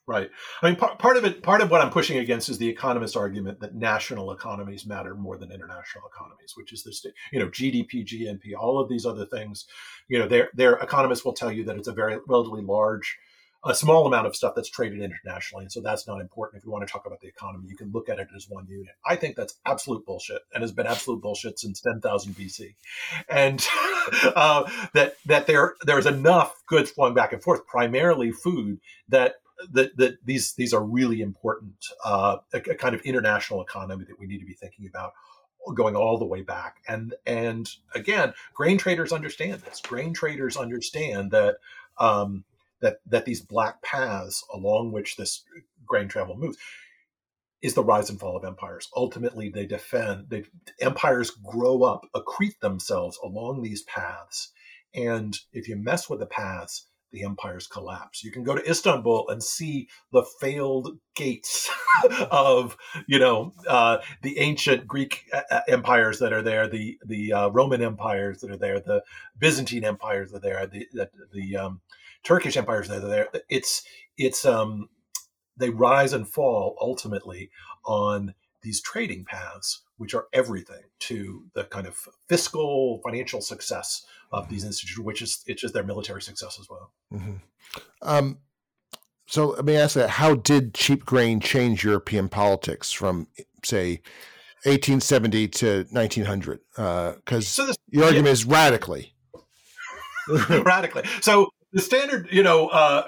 Right. 0.06 0.30
I 0.62 0.68
mean, 0.68 0.76
part, 0.76 1.00
part 1.00 1.16
of 1.16 1.24
it, 1.24 1.42
part 1.44 1.62
of 1.62 1.72
what 1.72 1.80
I'm 1.80 1.90
pushing 1.90 2.18
against 2.18 2.50
is 2.50 2.58
the 2.58 2.68
economist 2.68 3.16
argument 3.16 3.62
that 3.62 3.74
national 3.74 4.32
economies 4.32 4.86
matter 4.86 5.16
more 5.16 5.38
than 5.38 5.50
international 5.50 6.04
economies, 6.14 6.56
which 6.58 6.74
is 6.74 6.84
this, 6.84 7.06
you 7.32 7.40
know, 7.40 7.48
GDP, 7.48 8.06
GNP, 8.06 8.54
all 8.60 8.80
of 8.80 8.90
these 8.90 9.06
other 9.06 9.26
things. 9.26 9.66
You 10.10 10.20
know, 10.20 10.28
their 10.28 10.50
their 10.54 10.74
economists 10.74 11.24
will 11.24 11.32
tell 11.32 11.54
you 11.54 11.64
that 11.66 11.78
it's 11.78 11.88
a 11.88 11.94
very 11.94 12.18
relatively 12.28 12.62
large, 12.62 13.18
a 13.64 13.74
small 13.74 14.06
amount 14.06 14.28
of 14.28 14.36
stuff 14.36 14.56
that's 14.56 14.70
traded 14.70 15.02
internationally, 15.02 15.64
and 15.64 15.72
so 15.72 15.80
that's 15.80 16.06
not 16.06 16.20
important. 16.20 16.60
If 16.60 16.66
you 16.66 16.72
want 16.72 16.86
to 16.86 16.92
talk 16.92 17.06
about 17.06 17.22
the 17.22 17.30
economy, 17.30 17.70
you 17.70 17.78
can 17.78 17.90
look 17.94 18.10
at 18.10 18.20
it 18.20 18.28
as 18.36 18.50
one 18.50 18.68
unit. 18.68 18.96
I 19.06 19.16
think 19.16 19.38
that's 19.38 19.56
absolute 19.66 20.06
bullshit, 20.06 20.42
and 20.54 20.62
has 20.64 20.74
been 20.74 20.86
absolute 20.86 21.22
bullshit 21.22 21.60
since 21.60 21.80
10,000 21.80 22.34
BC, 22.36 22.74
and 23.30 23.66
uh, 24.36 24.70
that 24.94 25.16
that 25.28 25.48
there 25.48 25.76
there 25.86 25.98
is 25.98 26.08
enough 26.08 26.62
goods 26.68 26.92
flowing 26.92 27.14
back 27.14 27.32
and 27.32 27.42
forth, 27.42 27.66
primarily 27.66 28.34
food, 28.34 28.82
that 29.08 29.36
that, 29.72 29.96
that 29.98 30.18
these 30.26 30.54
these 30.54 30.74
are 30.74 30.84
really 30.84 31.22
important, 31.22 31.86
uh, 32.04 32.38
a, 32.54 32.58
a, 32.58 32.76
kind 32.76 32.96
of 32.96 33.02
international 33.02 33.62
economy 33.62 34.06
that 34.06 34.20
we 34.20 34.28
need 34.28 34.40
to 34.40 34.46
be 34.46 34.54
thinking 34.54 34.88
about 34.88 35.14
going 35.76 35.96
all 35.96 36.18
the 36.18 36.26
way 36.26 36.42
back. 36.42 36.78
And 36.88 37.14
and 37.26 37.70
again, 37.96 38.34
grain 38.54 38.78
traders 38.78 39.12
understand 39.12 39.62
this. 39.62 39.82
Grain 39.82 40.14
traders 40.14 40.58
understand 40.58 41.32
that 41.32 41.58
um, 41.98 42.44
that 42.82 43.00
that 43.08 43.26
these 43.26 43.42
black 43.42 43.82
paths 43.82 44.44
along 44.54 44.92
which 44.92 45.16
this 45.16 45.44
grain 45.86 46.08
travel 46.08 46.36
moves 46.36 46.58
is 47.62 47.74
the 47.74 47.84
rise 47.84 48.10
and 48.10 48.20
fall 48.20 48.36
of 48.36 48.44
empires. 48.44 48.90
Ultimately, 48.96 49.50
they 49.50 49.66
defend. 49.66 50.30
They 50.30 50.44
empires 50.82 51.32
grow 51.32 51.84
up, 51.84 52.06
accrete 52.14 52.60
themselves 52.60 53.18
along 53.24 53.62
these 53.62 53.84
paths, 53.84 54.52
and 54.94 55.38
if 55.54 55.68
you 55.68 55.78
mess 55.78 56.10
with 56.10 56.20
the 56.20 56.26
paths, 56.26 56.88
the 57.14 57.24
empire's 57.24 57.68
collapse. 57.68 58.24
You 58.24 58.32
can 58.32 58.44
go 58.44 58.56
to 58.56 58.70
Istanbul 58.70 59.30
and 59.30 59.42
see 59.42 59.88
the 60.12 60.24
failed 60.42 60.98
gates 61.16 61.70
of, 62.32 62.76
you 63.08 63.20
know, 63.20 63.54
uh, 63.70 64.00
the 64.24 64.40
ancient 64.40 64.88
Greek 64.88 65.30
uh, 65.32 65.42
uh, 65.50 65.62
empires 65.70 66.20
that 66.20 66.34
are 66.34 66.42
there, 66.42 66.68
the 66.68 66.98
the 67.06 67.32
uh, 67.32 67.48
Roman 67.50 67.82
empires 67.82 68.42
that 68.42 68.52
are 68.52 68.58
there, 68.58 68.80
the 68.80 69.04
Byzantine 69.38 69.86
empires 69.86 70.32
that 70.32 70.38
are 70.38 70.40
there, 70.40 70.68
the 70.68 70.88
the, 70.92 71.10
the 71.32 71.56
um, 71.56 71.82
Turkish 72.24 72.58
empires 72.58 72.90
that 72.90 73.04
are 73.04 73.08
there. 73.08 73.28
It's 73.48 73.84
it's 74.18 74.44
um, 74.44 74.90
they 75.56 75.70
rise 75.70 76.14
and 76.14 76.28
fall 76.28 76.76
ultimately 76.82 77.52
on 77.86 78.34
these 78.64 78.82
trading 78.82 79.26
paths, 79.26 79.82
which 79.98 80.16
are 80.16 80.28
everything 80.34 80.82
to 80.98 81.46
the 81.54 81.66
kind 81.66 81.86
of 81.86 82.08
fiscal 82.28 83.02
financial 83.04 83.42
success 83.42 84.06
of 84.34 84.50
these 84.50 84.66
institutions, 84.66 85.06
which 85.06 85.22
is 85.22 85.44
it's 85.46 85.62
just 85.62 85.74
their 85.74 85.84
military 85.84 86.22
success 86.22 86.58
as 86.60 86.68
well. 86.70 86.92
Mm-hmm. 87.14 87.36
Um, 88.02 88.40
so 89.28 89.50
let 89.50 89.66
me 89.66 89.76
ask 89.76 89.96
that: 89.96 90.10
How 90.10 90.36
did 90.36 90.74
cheap 90.74 91.06
grain 91.06 91.40
change 91.40 91.84
European 91.84 92.28
politics 92.28 92.92
from, 92.92 93.28
say, 93.64 94.02
1870 94.64 95.48
to 95.50 95.86
1900? 95.92 96.60
Because 96.76 97.60
uh, 97.60 97.68
so 97.68 97.74
your 97.90 98.06
argument 98.06 98.28
yeah. 98.28 98.32
is 98.32 98.46
radically. 98.46 99.14
radically. 100.50 101.04
So 101.22 101.50
the 101.72 101.82
standard, 101.82 102.30
you 102.32 102.44
know, 102.44 102.68
uh, 102.68 103.04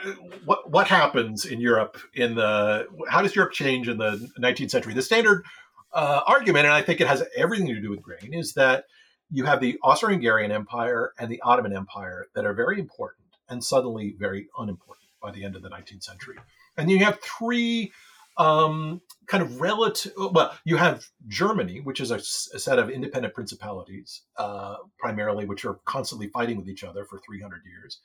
what 0.46 0.70
what 0.70 0.88
happens 0.88 1.46
in 1.46 1.60
Europe 1.60 1.98
in 2.14 2.36
the 2.36 2.88
how 3.10 3.22
does 3.22 3.36
Europe 3.36 3.54
change 3.54 3.90
in 3.90 3.98
the 3.98 4.30
19th 4.40 4.72
century? 4.72 4.94
The 4.94 5.02
standard 5.02 5.46
uh, 5.94 6.22
argument, 6.28 6.66
and 6.66 6.74
I 6.74 6.82
think 6.82 7.02
it 7.02 7.08
has 7.08 7.24
everything 7.36 7.68
to 7.68 7.82
do 7.82 7.90
with 7.90 8.02
grain, 8.02 8.34
is 8.34 8.54
that 8.54 8.86
you 9.30 9.46
have 9.46 9.60
the 9.60 9.78
Austro-Hungarian 9.84 10.52
Empire 10.52 11.14
and 11.20 11.32
the 11.32 11.42
Ottoman 11.42 11.76
Empire 11.76 12.28
that 12.36 12.46
are 12.46 12.54
very 12.54 12.80
important 12.80 13.26
and 13.50 13.64
suddenly 13.64 14.16
very 14.18 14.48
unimportant 14.58 15.10
by 15.22 15.32
the 15.32 15.44
end 15.44 15.56
of 15.56 15.62
the 15.62 15.70
19th 15.70 16.04
century. 16.04 16.38
And 16.78 16.90
you 16.90 17.04
have 17.04 17.20
three 17.22 17.92
um, 18.38 19.02
kind 19.28 19.42
of 19.42 19.62
relative. 19.62 20.14
Well, 20.18 20.56
you 20.66 20.78
have 20.78 21.06
Germany, 21.28 21.80
which 21.82 22.00
is 22.00 22.12
a, 22.12 22.16
a 22.16 22.60
set 22.60 22.80
of 22.80 22.90
independent 22.90 23.34
principalities, 23.34 24.24
uh, 24.38 24.76
primarily, 25.00 25.46
which 25.46 25.66
are 25.66 25.80
constantly 25.86 26.28
fighting 26.28 26.58
with 26.58 26.70
each 26.70 26.84
other 26.84 27.06
for 27.06 27.20
300 27.26 27.62
years, 27.66 28.00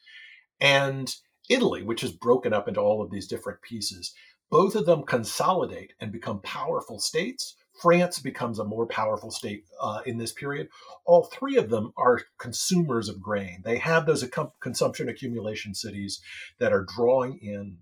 and 0.60 1.14
Italy, 1.48 1.82
which 1.82 2.04
is 2.04 2.12
broken 2.12 2.52
up 2.52 2.68
into 2.68 2.80
all 2.80 3.02
of 3.02 3.10
these 3.10 3.26
different 3.26 3.60
pieces. 3.62 4.14
Both 4.50 4.74
of 4.74 4.86
them 4.86 5.04
consolidate 5.04 5.92
and 6.00 6.10
become 6.10 6.40
powerful 6.40 6.98
states 6.98 7.56
France 7.80 8.18
becomes 8.18 8.58
a 8.58 8.64
more 8.64 8.86
powerful 8.86 9.30
state 9.30 9.64
uh, 9.80 10.00
in 10.04 10.18
this 10.18 10.32
period. 10.32 10.68
All 11.04 11.24
three 11.24 11.56
of 11.56 11.70
them 11.70 11.92
are 11.96 12.20
consumers 12.38 13.08
of 13.08 13.22
grain. 13.22 13.62
They 13.64 13.78
have 13.78 14.04
those 14.04 14.22
ac- 14.22 14.52
consumption 14.60 15.08
accumulation 15.08 15.74
cities 15.74 16.20
that 16.58 16.72
are 16.72 16.84
drawing 16.84 17.38
in 17.38 17.78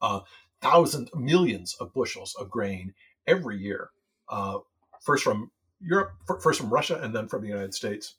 uh, 0.00 0.20
thousands, 0.62 1.10
millions 1.14 1.76
of 1.80 1.92
bushels 1.92 2.34
of 2.38 2.50
grain 2.50 2.94
every 3.26 3.58
year, 3.58 3.90
uh, 4.28 4.58
first 5.02 5.22
from 5.22 5.50
Europe, 5.80 6.12
first 6.40 6.60
from 6.60 6.70
Russia, 6.70 6.98
and 7.02 7.14
then 7.14 7.28
from 7.28 7.42
the 7.42 7.48
United 7.48 7.74
States. 7.74 8.14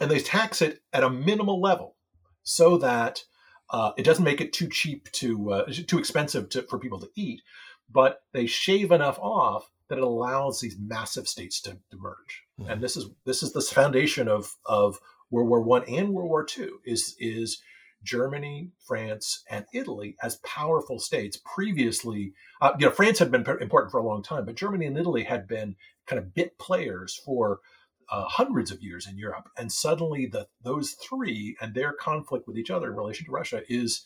And 0.00 0.10
they 0.10 0.18
tax 0.18 0.60
it 0.62 0.82
at 0.92 1.04
a 1.04 1.10
minimal 1.10 1.60
level 1.60 1.94
so 2.42 2.76
that 2.78 3.24
uh, 3.70 3.92
it 3.96 4.02
doesn't 4.02 4.24
make 4.24 4.40
it 4.40 4.52
too 4.52 4.68
cheap 4.68 5.10
to 5.12 5.52
uh, 5.52 5.72
too 5.86 5.98
expensive 5.98 6.48
to, 6.50 6.62
for 6.62 6.78
people 6.78 6.98
to 7.00 7.10
eat, 7.14 7.42
but 7.90 8.22
they 8.32 8.46
shave 8.46 8.90
enough 8.90 9.18
off 9.18 9.70
that 9.88 9.98
it 9.98 10.04
allows 10.04 10.60
these 10.60 10.76
massive 10.78 11.28
states 11.28 11.60
to, 11.62 11.72
to 11.90 11.96
merge. 11.96 12.44
Mm-hmm. 12.60 12.70
And 12.70 12.82
this 12.82 12.96
is 12.96 13.06
this 13.24 13.42
is 13.42 13.52
the 13.52 13.60
foundation 13.60 14.28
of 14.28 14.56
of 14.66 14.98
World 15.30 15.48
War 15.48 15.62
One 15.62 15.84
and 15.88 16.12
World 16.12 16.28
War 16.28 16.44
Two 16.44 16.80
is 16.84 17.16
is 17.18 17.60
Germany, 18.02 18.70
France, 18.86 19.42
and 19.50 19.64
Italy 19.72 20.16
as 20.22 20.36
powerful 20.36 20.98
states. 20.98 21.40
Previously, 21.54 22.34
uh, 22.60 22.72
you 22.78 22.86
know, 22.86 22.92
France 22.92 23.18
had 23.18 23.30
been 23.30 23.46
important 23.60 23.90
for 23.90 23.98
a 23.98 24.06
long 24.06 24.22
time, 24.22 24.44
but 24.44 24.56
Germany 24.56 24.86
and 24.86 24.98
Italy 24.98 25.24
had 25.24 25.48
been 25.48 25.76
kind 26.06 26.18
of 26.18 26.34
bit 26.34 26.58
players 26.58 27.20
for 27.24 27.60
uh, 28.10 28.24
hundreds 28.24 28.70
of 28.70 28.82
years 28.82 29.06
in 29.06 29.16
Europe. 29.16 29.48
And 29.56 29.72
suddenly, 29.72 30.26
the 30.26 30.46
those 30.62 30.92
three 30.92 31.56
and 31.60 31.74
their 31.74 31.92
conflict 31.92 32.46
with 32.46 32.58
each 32.58 32.70
other 32.70 32.90
in 32.90 32.96
relation 32.96 33.26
to 33.26 33.32
Russia 33.32 33.62
is 33.68 34.04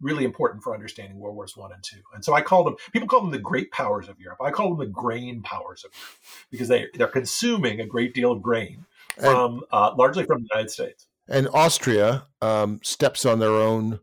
really 0.00 0.24
important 0.24 0.62
for 0.62 0.74
understanding 0.74 1.18
World 1.18 1.36
Wars 1.36 1.56
One 1.56 1.72
and 1.72 1.82
Two. 1.82 2.00
And 2.14 2.24
so 2.24 2.32
I 2.32 2.40
call 2.40 2.64
them 2.64 2.76
people 2.92 3.08
call 3.08 3.20
them 3.20 3.30
the 3.30 3.38
great 3.38 3.70
powers 3.70 4.08
of 4.08 4.18
Europe. 4.18 4.38
I 4.42 4.50
call 4.50 4.70
them 4.70 4.78
the 4.78 4.92
grain 4.92 5.42
powers 5.42 5.84
of 5.84 5.92
Europe 5.94 6.16
because 6.50 6.68
they 6.68 6.86
they're 6.94 7.06
consuming 7.06 7.80
a 7.80 7.86
great 7.86 8.14
deal 8.14 8.32
of 8.32 8.42
grain 8.42 8.86
from 9.16 9.54
and, 9.54 9.62
uh, 9.72 9.94
largely 9.96 10.24
from 10.24 10.42
the 10.42 10.48
United 10.52 10.70
States. 10.70 11.06
And 11.28 11.48
Austria 11.52 12.26
um, 12.42 12.80
steps 12.82 13.24
on 13.24 13.38
their 13.38 13.52
own 13.52 14.00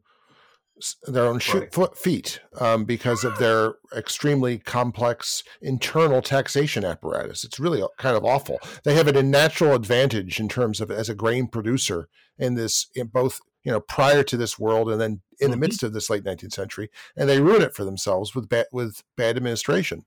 their 1.07 1.25
own 1.25 1.39
right. 1.53 1.73
foot, 1.73 1.97
feet 1.97 2.39
um, 2.59 2.85
because 2.85 3.23
of 3.23 3.37
their 3.39 3.75
extremely 3.95 4.59
complex 4.59 5.43
internal 5.61 6.21
taxation 6.21 6.85
apparatus. 6.85 7.43
It's 7.43 7.59
really 7.59 7.83
kind 7.97 8.15
of 8.15 8.23
awful. 8.23 8.59
They 8.83 8.95
have 8.95 9.07
a 9.07 9.23
natural 9.23 9.73
advantage 9.73 10.39
in 10.39 10.47
terms 10.47 10.79
of 10.79 10.91
as 10.91 11.09
a 11.09 11.15
grain 11.15 11.47
producer 11.47 12.09
in 12.37 12.55
this 12.55 12.87
in 12.93 13.07
both 13.07 13.39
you 13.63 13.71
know 13.71 13.81
prior 13.81 14.23
to 14.23 14.37
this 14.37 14.57
world 14.57 14.89
and 14.89 14.99
then 14.99 15.21
in 15.39 15.49
the 15.49 15.55
mm-hmm. 15.55 15.61
midst 15.61 15.83
of 15.83 15.93
this 15.93 16.09
late 16.09 16.23
19th 16.23 16.53
century 16.53 16.89
and 17.15 17.29
they 17.29 17.41
ruin 17.41 17.61
it 17.61 17.75
for 17.75 17.85
themselves 17.85 18.33
with 18.33 18.49
bad 18.49 18.65
with 18.71 19.03
bad 19.15 19.37
administration 19.37 20.05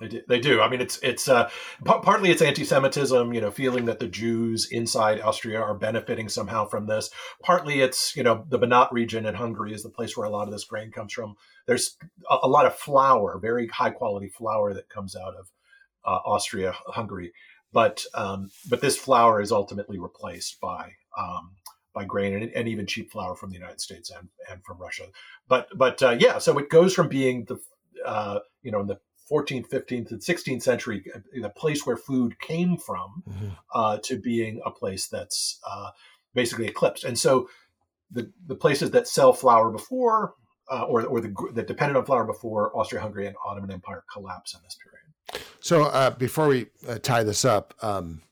they 0.00 0.06
do. 0.06 0.22
They 0.28 0.38
do. 0.38 0.60
I 0.60 0.68
mean, 0.68 0.80
it's 0.80 0.98
it's 1.02 1.28
uh, 1.28 1.48
p- 1.84 2.00
partly 2.02 2.30
it's 2.30 2.42
anti-Semitism. 2.42 3.32
You 3.32 3.40
know, 3.40 3.50
feeling 3.50 3.86
that 3.86 3.98
the 3.98 4.06
Jews 4.06 4.68
inside 4.70 5.20
Austria 5.20 5.60
are 5.60 5.74
benefiting 5.74 6.28
somehow 6.28 6.66
from 6.66 6.86
this. 6.86 7.10
Partly 7.42 7.80
it's 7.80 8.14
you 8.14 8.22
know 8.22 8.44
the 8.48 8.60
Banat 8.60 8.92
region 8.92 9.26
in 9.26 9.34
Hungary 9.34 9.72
is 9.72 9.82
the 9.82 9.90
place 9.90 10.16
where 10.16 10.26
a 10.26 10.30
lot 10.30 10.46
of 10.46 10.52
this 10.52 10.64
grain 10.64 10.92
comes 10.92 11.12
from. 11.12 11.34
There's 11.66 11.96
a, 12.30 12.38
a 12.44 12.48
lot 12.48 12.66
of 12.66 12.76
flour, 12.76 13.40
very 13.40 13.66
high 13.66 13.90
quality 13.90 14.28
flour 14.28 14.72
that 14.72 14.88
comes 14.88 15.16
out 15.16 15.34
of 15.34 15.50
uh, 16.04 16.20
Austria, 16.24 16.74
Hungary. 16.86 17.32
But 17.72 18.04
um, 18.14 18.50
but 18.70 18.80
this 18.80 18.96
flour 18.96 19.40
is 19.40 19.50
ultimately 19.50 19.98
replaced 19.98 20.60
by 20.60 20.92
um, 21.18 21.56
by 21.98 22.04
grain 22.04 22.34
and, 22.34 22.52
and, 22.52 22.68
even 22.68 22.86
cheap 22.86 23.10
flour 23.10 23.34
from 23.34 23.50
the 23.50 23.56
United 23.56 23.80
States 23.80 24.10
and, 24.10 24.28
and 24.48 24.64
from 24.64 24.78
Russia. 24.78 25.06
But 25.48 25.68
but 25.74 26.00
uh, 26.00 26.16
yeah, 26.18 26.38
so 26.38 26.56
it 26.58 26.70
goes 26.70 26.94
from 26.94 27.08
being 27.08 27.44
the 27.46 27.58
uh, 28.06 28.38
you 28.62 28.70
know 28.70 28.80
in 28.80 28.86
the 28.86 29.00
14th, 29.30 29.68
15th, 29.68 30.10
and 30.12 30.20
16th 30.20 30.62
century 30.62 31.04
uh, 31.14 31.18
the 31.42 31.50
place 31.50 31.84
where 31.84 31.96
food 31.96 32.38
came 32.40 32.76
from 32.76 33.24
mm-hmm. 33.28 33.48
uh, 33.74 33.98
to 34.04 34.16
being 34.16 34.60
a 34.64 34.70
place 34.70 35.08
that's 35.08 35.58
uh, 35.68 35.90
basically 36.34 36.66
eclipsed. 36.66 37.04
And 37.04 37.18
so 37.18 37.48
the 38.12 38.30
the 38.46 38.54
places 38.54 38.92
that 38.92 39.08
sell 39.08 39.32
flour 39.32 39.70
before 39.70 40.34
uh, 40.70 40.84
or 40.84 41.04
or 41.04 41.20
the 41.20 41.34
that 41.54 41.66
depended 41.66 41.96
on 41.96 42.04
flour 42.04 42.24
before 42.24 42.76
Austria-Hungary 42.78 43.26
and 43.26 43.36
Ottoman 43.44 43.72
Empire 43.72 44.04
collapse 44.12 44.54
in 44.54 44.60
this 44.62 44.76
period. 44.84 45.44
So 45.60 45.84
uh, 45.84 46.10
before 46.10 46.46
we 46.46 46.66
tie 47.02 47.24
this 47.24 47.44
up. 47.44 47.74
Um, 47.82 48.22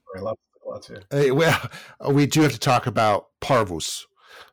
I 1.12 1.16
love 1.16 1.36
lots 1.36 1.70
well, 2.00 2.12
we 2.12 2.26
do 2.26 2.42
have 2.42 2.52
to 2.52 2.58
talk 2.58 2.86
about 2.86 3.28
Parvus. 3.40 4.06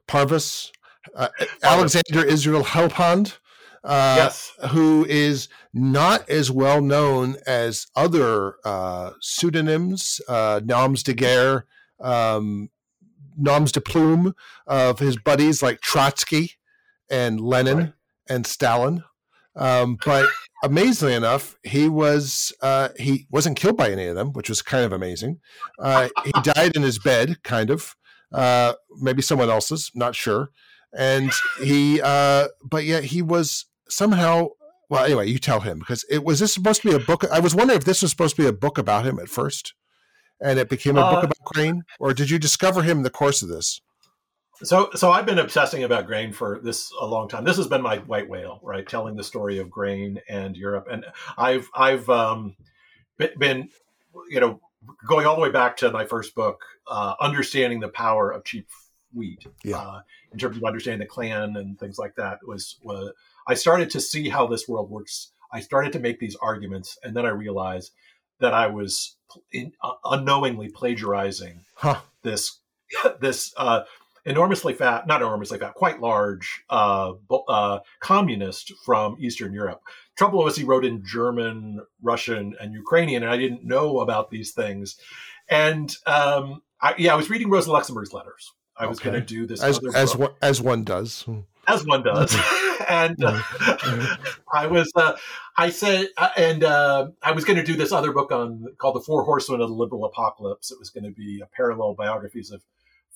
Parvus, 0.07 0.71
uh, 1.15 1.29
Alexander 1.63 2.25
Israel 2.25 2.63
Helphand, 2.63 3.37
uh, 3.83 4.15
yes. 4.17 4.53
who 4.69 5.05
is 5.05 5.49
not 5.73 6.29
as 6.29 6.49
well 6.49 6.81
known 6.81 7.35
as 7.45 7.87
other 7.95 8.55
uh, 8.63 9.11
pseudonyms, 9.19 10.21
uh, 10.27 10.61
noms 10.63 11.03
de 11.03 11.13
guerre, 11.13 11.65
um, 11.99 12.69
noms 13.37 13.71
de 13.71 13.81
plume 13.81 14.33
of 14.67 14.99
his 14.99 15.17
buddies 15.17 15.61
like 15.61 15.81
Trotsky 15.81 16.53
and 17.09 17.41
Lenin 17.41 17.77
right. 17.77 17.93
and 18.29 18.47
Stalin. 18.47 19.03
Um, 19.55 19.97
but 20.03 20.29
amazingly 20.63 21.13
enough, 21.13 21.57
he 21.63 21.87
was 21.87 22.53
uh, 22.61 22.89
he 22.97 23.27
wasn't 23.29 23.57
killed 23.57 23.77
by 23.77 23.91
any 23.91 24.07
of 24.07 24.15
them, 24.15 24.33
which 24.33 24.49
was 24.49 24.61
kind 24.61 24.83
of 24.85 24.93
amazing. 24.93 25.39
Uh, 25.79 26.09
he 26.25 26.31
died 26.43 26.75
in 26.75 26.81
his 26.81 26.97
bed, 26.97 27.43
kind 27.43 27.69
of. 27.69 27.95
Uh, 28.33 28.73
maybe 28.99 29.21
someone 29.21 29.49
else's, 29.49 29.91
not 29.93 30.15
sure. 30.15 30.49
And 30.97 31.31
he, 31.61 32.01
uh, 32.01 32.47
but 32.63 32.85
yet 32.85 33.05
he 33.05 33.21
was 33.21 33.65
somehow. 33.89 34.49
Well, 34.89 35.05
anyway, 35.05 35.27
you 35.27 35.39
tell 35.39 35.61
him 35.61 35.79
because 35.79 36.05
it 36.09 36.23
was 36.23 36.39
this 36.39 36.53
supposed 36.53 36.81
to 36.81 36.89
be 36.89 36.95
a 36.95 36.99
book. 36.99 37.23
I 37.31 37.39
was 37.39 37.55
wondering 37.55 37.77
if 37.77 37.85
this 37.85 38.01
was 38.01 38.11
supposed 38.11 38.35
to 38.35 38.41
be 38.41 38.47
a 38.47 38.53
book 38.53 38.77
about 38.77 39.05
him 39.05 39.19
at 39.19 39.29
first, 39.29 39.73
and 40.41 40.59
it 40.59 40.69
became 40.69 40.97
a 40.97 41.01
book 41.01 41.23
uh, 41.23 41.27
about 41.27 41.43
Crane, 41.45 41.83
or 41.99 42.13
did 42.13 42.29
you 42.29 42.37
discover 42.37 42.83
him 42.83 42.97
in 42.97 43.03
the 43.03 43.09
course 43.09 43.41
of 43.41 43.49
this? 43.49 43.81
So, 44.61 44.89
so 44.93 45.11
I've 45.11 45.25
been 45.25 45.39
obsessing 45.39 45.83
about 45.83 46.05
grain 46.05 46.31
for 46.31 46.59
this 46.61 46.91
a 46.99 47.05
long 47.05 47.27
time. 47.27 47.43
This 47.43 47.57
has 47.57 47.67
been 47.67 47.81
my 47.81 47.97
white 47.99 48.29
whale, 48.29 48.59
right? 48.61 48.87
Telling 48.87 49.15
the 49.15 49.23
story 49.23 49.57
of 49.57 49.69
grain 49.69 50.21
and 50.29 50.55
Europe, 50.55 50.87
and 50.91 51.05
I've 51.37 51.69
I've 51.73 52.09
um, 52.09 52.55
been, 53.17 53.69
you 54.29 54.39
know, 54.39 54.61
going 55.07 55.25
all 55.25 55.35
the 55.35 55.41
way 55.41 55.51
back 55.51 55.77
to 55.77 55.91
my 55.91 56.05
first 56.05 56.35
book, 56.35 56.63
uh, 56.87 57.15
understanding 57.19 57.79
the 57.79 57.89
power 57.89 58.31
of 58.31 58.43
cheap 58.43 58.67
wheat, 59.13 59.45
yeah. 59.63 59.77
uh, 59.77 60.01
in 60.31 60.39
terms 60.39 60.57
of 60.57 60.63
understanding 60.63 60.99
the 60.99 61.05
Klan 61.05 61.55
and 61.57 61.79
things 61.79 61.97
like 61.97 62.15
that. 62.15 62.39
Was 62.45 62.77
was 62.83 63.11
I 63.47 63.55
started 63.55 63.89
to 63.91 64.01
see 64.01 64.29
how 64.29 64.47
this 64.47 64.67
world 64.67 64.89
works. 64.89 65.31
I 65.51 65.61
started 65.61 65.93
to 65.93 65.99
make 65.99 66.19
these 66.19 66.35
arguments, 66.35 66.97
and 67.03 67.15
then 67.15 67.25
I 67.25 67.29
realized 67.29 67.91
that 68.39 68.53
I 68.53 68.67
was 68.67 69.15
in, 69.51 69.73
uh, 69.81 69.93
unknowingly 70.05 70.69
plagiarizing 70.69 71.65
huh. 71.75 71.99
this 72.21 72.59
this 73.19 73.53
uh, 73.57 73.83
enormously 74.25 74.73
fat, 74.73 75.07
not 75.07 75.21
enormously 75.21 75.59
fat, 75.59 75.73
quite 75.73 75.99
large 75.99 76.63
uh, 76.69 77.13
uh, 77.47 77.79
communist 77.99 78.73
from 78.85 79.17
Eastern 79.19 79.53
Europe. 79.53 79.81
Trouble 80.15 80.43
was 80.43 80.55
he 80.55 80.63
wrote 80.63 80.85
in 80.85 81.03
German, 81.05 81.81
Russian, 82.01 82.55
and 82.59 82.73
Ukrainian, 82.73 83.23
and 83.23 83.31
I 83.31 83.37
didn't 83.37 83.65
know 83.65 83.99
about 83.99 84.29
these 84.29 84.51
things. 84.51 84.97
And 85.49 85.95
um, 86.05 86.61
I, 86.81 86.95
yeah, 86.97 87.13
I 87.13 87.15
was 87.15 87.29
reading 87.29 87.49
Rosa 87.49 87.71
Luxemburg's 87.71 88.13
letters. 88.13 88.51
I 88.77 88.87
was 88.87 88.99
okay. 88.99 89.09
going 89.09 89.21
to 89.21 89.25
do 89.25 89.45
this 89.45 89.61
as 89.61 89.79
as 89.95 90.15
one, 90.15 90.31
as 90.41 90.61
one 90.61 90.83
does, 90.83 91.25
as 91.67 91.85
one 91.85 92.03
does. 92.03 92.35
and 92.89 93.23
uh, 93.23 93.39
I 94.51 94.67
was, 94.67 94.91
uh, 94.95 95.15
I 95.57 95.69
said, 95.69 96.07
uh, 96.17 96.29
and 96.35 96.63
uh, 96.63 97.09
I 97.21 97.31
was 97.33 97.45
going 97.45 97.57
to 97.57 97.63
do 97.63 97.75
this 97.75 97.91
other 97.91 98.11
book 98.11 98.31
on 98.31 98.65
called 98.79 98.95
"The 98.95 99.01
Four 99.01 99.23
Horsemen 99.23 99.61
of 99.61 99.69
the 99.69 99.75
Liberal 99.75 100.05
Apocalypse." 100.05 100.71
It 100.71 100.79
was 100.79 100.89
going 100.89 101.03
to 101.03 101.11
be 101.11 101.41
a 101.41 101.45
parallel 101.55 101.93
biographies 101.93 102.51
of 102.51 102.63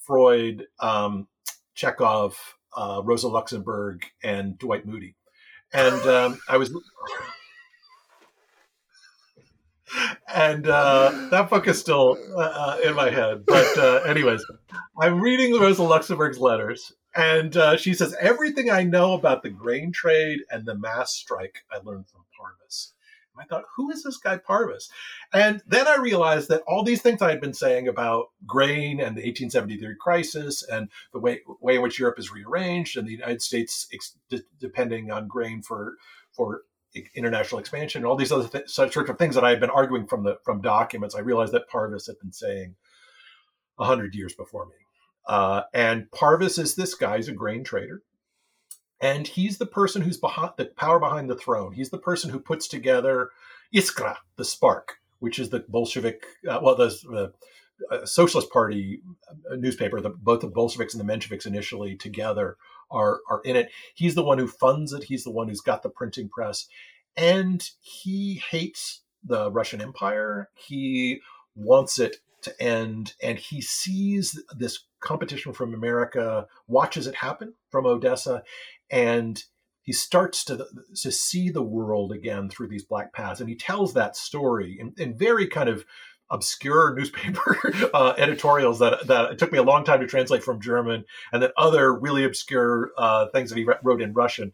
Freud, 0.08 0.66
um, 0.80 1.28
Chekhov, 1.76 2.38
uh, 2.76 3.02
Rosa 3.04 3.28
Luxemburg, 3.28 4.06
and 4.24 4.58
Dwight 4.58 4.86
Moody. 4.86 5.16
And 5.74 6.02
um, 6.08 6.40
I 6.48 6.58
was 6.58 6.70
and 10.34 10.68
uh, 10.68 11.28
that 11.32 11.50
book 11.50 11.68
is 11.68 11.80
still 11.80 12.18
uh, 12.38 12.78
in 12.84 12.96
my 12.96 13.10
head. 13.10 13.46
But 13.46 13.78
uh, 13.78 14.02
anyways, 14.08 14.44
I'm 15.00 15.20
reading 15.20 15.60
Rosa 15.60 15.84
Luxemburg's 15.84 16.40
letters, 16.40 16.94
and 17.16 17.56
uh, 17.58 17.78
she 17.78 17.94
says 17.94 18.16
everything 18.20 18.70
I 18.70 18.84
know 18.84 19.14
about 19.14 19.44
the 19.44 19.50
grain 19.50 19.92
trade 19.92 20.40
and 20.50 20.66
the 20.66 20.76
mass 20.76 21.14
strike 21.14 21.64
I 21.72 21.80
learned 21.84 22.08
from 22.08 22.22
Parvus. 22.38 22.94
I 23.40 23.46
thought, 23.46 23.66
who 23.76 23.92
is 23.92 24.04
this 24.04 24.18
guy 24.18 24.38
Parvus? 24.38 24.90
And 25.34 25.62
then 25.68 25.88
I 25.88 25.98
realized 25.98 26.50
that 26.50 26.64
all 26.68 26.84
these 26.84 27.02
things 27.02 27.22
I 27.22 27.30
had 27.30 27.42
been 27.42 27.54
saying 27.54 27.88
about 27.88 28.28
grain 28.46 29.00
and 29.00 29.16
the 29.16 29.24
1873 29.24 29.96
crisis 30.00 30.64
and 30.64 30.90
the 31.14 31.20
way 31.20 31.42
way 31.62 31.76
in 31.76 31.82
which 31.82 32.00
Europe 32.00 32.20
is 32.20 32.32
rearranged 32.32 32.98
and 32.98 33.08
the 33.08 33.12
United 33.12 33.42
States 33.42 33.88
ex- 33.94 34.18
depending 34.60 35.12
on 35.12 35.28
grain 35.28 35.62
for 35.62 35.96
for 36.32 36.62
international 37.16 37.60
expansion 37.60 38.00
and 38.00 38.08
all 38.08 38.16
these 38.16 38.32
other 38.32 38.48
th- 38.48 38.70
such 38.70 38.94
sorts 38.94 39.10
of 39.10 39.18
things 39.18 39.36
that 39.36 39.44
I 39.44 39.50
had 39.52 39.60
been 39.60 39.70
arguing 39.70 40.08
from 40.08 40.24
the 40.24 40.38
from 40.44 40.62
documents. 40.62 41.16
I 41.16 41.20
realized 41.20 41.54
that 41.54 41.70
Parvus 41.70 42.08
had 42.08 42.20
been 42.20 42.32
saying 42.32 42.76
hundred 43.80 44.16
years 44.16 44.34
before 44.34 44.66
me. 44.66 44.74
Uh, 45.28 45.64
and 45.74 46.10
Parvus 46.12 46.58
is 46.58 46.76
this 46.76 46.96
guy, 46.96 47.18
he's 47.18 47.28
a 47.28 47.34
grain 47.34 47.64
trader. 47.64 48.02
And 49.00 49.28
he's 49.28 49.58
the 49.58 49.66
person 49.66 50.02
who's 50.02 50.18
behind 50.18 50.54
the 50.58 50.66
power 50.66 51.00
behind 51.00 51.30
the 51.30 51.36
throne. 51.36 51.74
He's 51.74 51.90
the 51.90 52.00
person 52.00 52.30
who 52.30 52.40
puts 52.40 52.68
together 52.68 53.30
Iskra, 53.74 54.18
the 54.38 54.46
spark, 54.46 54.98
which 55.20 55.40
is 55.40 55.50
the 55.50 55.60
Bolshevik, 55.68 56.26
uh, 56.48 56.60
well, 56.62 56.76
the 56.76 57.34
uh, 57.92 58.06
Socialist 58.06 58.52
Party 58.52 59.02
uh, 59.30 59.56
newspaper. 59.56 60.02
The, 60.02 60.10
both 60.10 60.42
the 60.42 60.48
Bolsheviks 60.48 60.94
and 60.94 61.08
the 61.08 61.14
Mensheviks 61.14 61.46
initially 61.46 61.96
together 61.96 62.58
are 62.90 63.20
are 63.30 63.42
in 63.44 63.56
it. 63.56 63.70
He's 63.94 64.16
the 64.16 64.24
one 64.24 64.38
who 64.38 64.48
funds 64.48 64.94
it. 64.94 65.04
He's 65.04 65.24
the 65.24 65.32
one 65.32 65.48
who's 65.48 65.62
got 65.62 65.84
the 65.84 65.90
printing 65.90 66.30
press, 66.30 66.68
and 67.16 67.70
he 67.82 68.42
hates 68.50 69.02
the 69.24 69.52
Russian 69.52 69.82
Empire. 69.82 70.50
He 70.56 71.22
wants 71.56 72.00
it 72.00 72.18
to 72.44 72.64
end, 72.64 73.14
and 73.22 73.38
he 73.38 73.62
sees 73.62 74.42
this 74.56 74.86
competition 75.00 75.54
from 75.54 75.74
America, 75.74 76.48
watches 76.68 77.08
it 77.08 77.16
happen 77.16 77.54
from 77.70 77.86
Odessa, 77.86 78.44
and 78.90 79.44
he 79.82 79.94
starts 79.94 80.44
to, 80.46 80.66
to 80.96 81.12
see 81.12 81.50
the 81.50 81.64
world 81.64 82.12
again 82.12 82.50
through 82.50 82.68
these 82.68 82.84
black 82.84 83.14
paths. 83.14 83.40
And 83.40 83.50
he 83.50 83.56
tells 83.56 83.94
that 83.94 84.18
story 84.18 84.78
in, 84.80 84.94
in 84.98 85.18
very 85.18 85.48
kind 85.48 85.70
of 85.70 85.86
obscure 86.30 86.94
newspaper 86.98 87.58
uh, 87.94 88.14
editorials 88.18 88.80
that 88.80 89.08
that 89.08 89.32
it 89.32 89.40
took 89.40 89.52
me 89.52 89.58
a 89.58 89.64
long 89.64 89.86
time 89.86 90.02
to 90.02 90.08
translate 90.08 90.44
from 90.44 90.62
German, 90.62 91.06
and 91.32 91.42
then 91.42 91.52
other 91.58 91.94
really 91.94 92.24
obscure 92.24 92.92
uh, 92.98 93.28
things 93.28 93.50
that 93.50 93.58
he 93.58 93.68
wrote 93.84 94.02
in 94.02 94.14
Russian. 94.14 94.52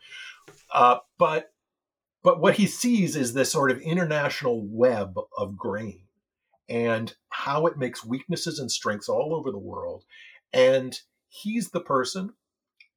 Uh, 0.71 0.97
but 1.17 1.51
but 2.23 2.39
what 2.39 2.55
he 2.55 2.67
sees 2.67 3.15
is 3.15 3.33
this 3.33 3.51
sort 3.51 3.69
of 3.69 3.81
international 3.81 4.65
web 4.65 5.17
of 5.37 5.57
grain 5.57 6.03
and 6.69 7.13
how 7.29 7.65
it 7.65 7.77
makes 7.77 8.05
weaknesses 8.05 8.59
and 8.59 8.71
strengths 8.71 9.09
all 9.09 9.35
over 9.35 9.51
the 9.51 9.59
world. 9.59 10.05
And 10.53 10.97
he's 11.27 11.69
the 11.69 11.81
person. 11.81 12.33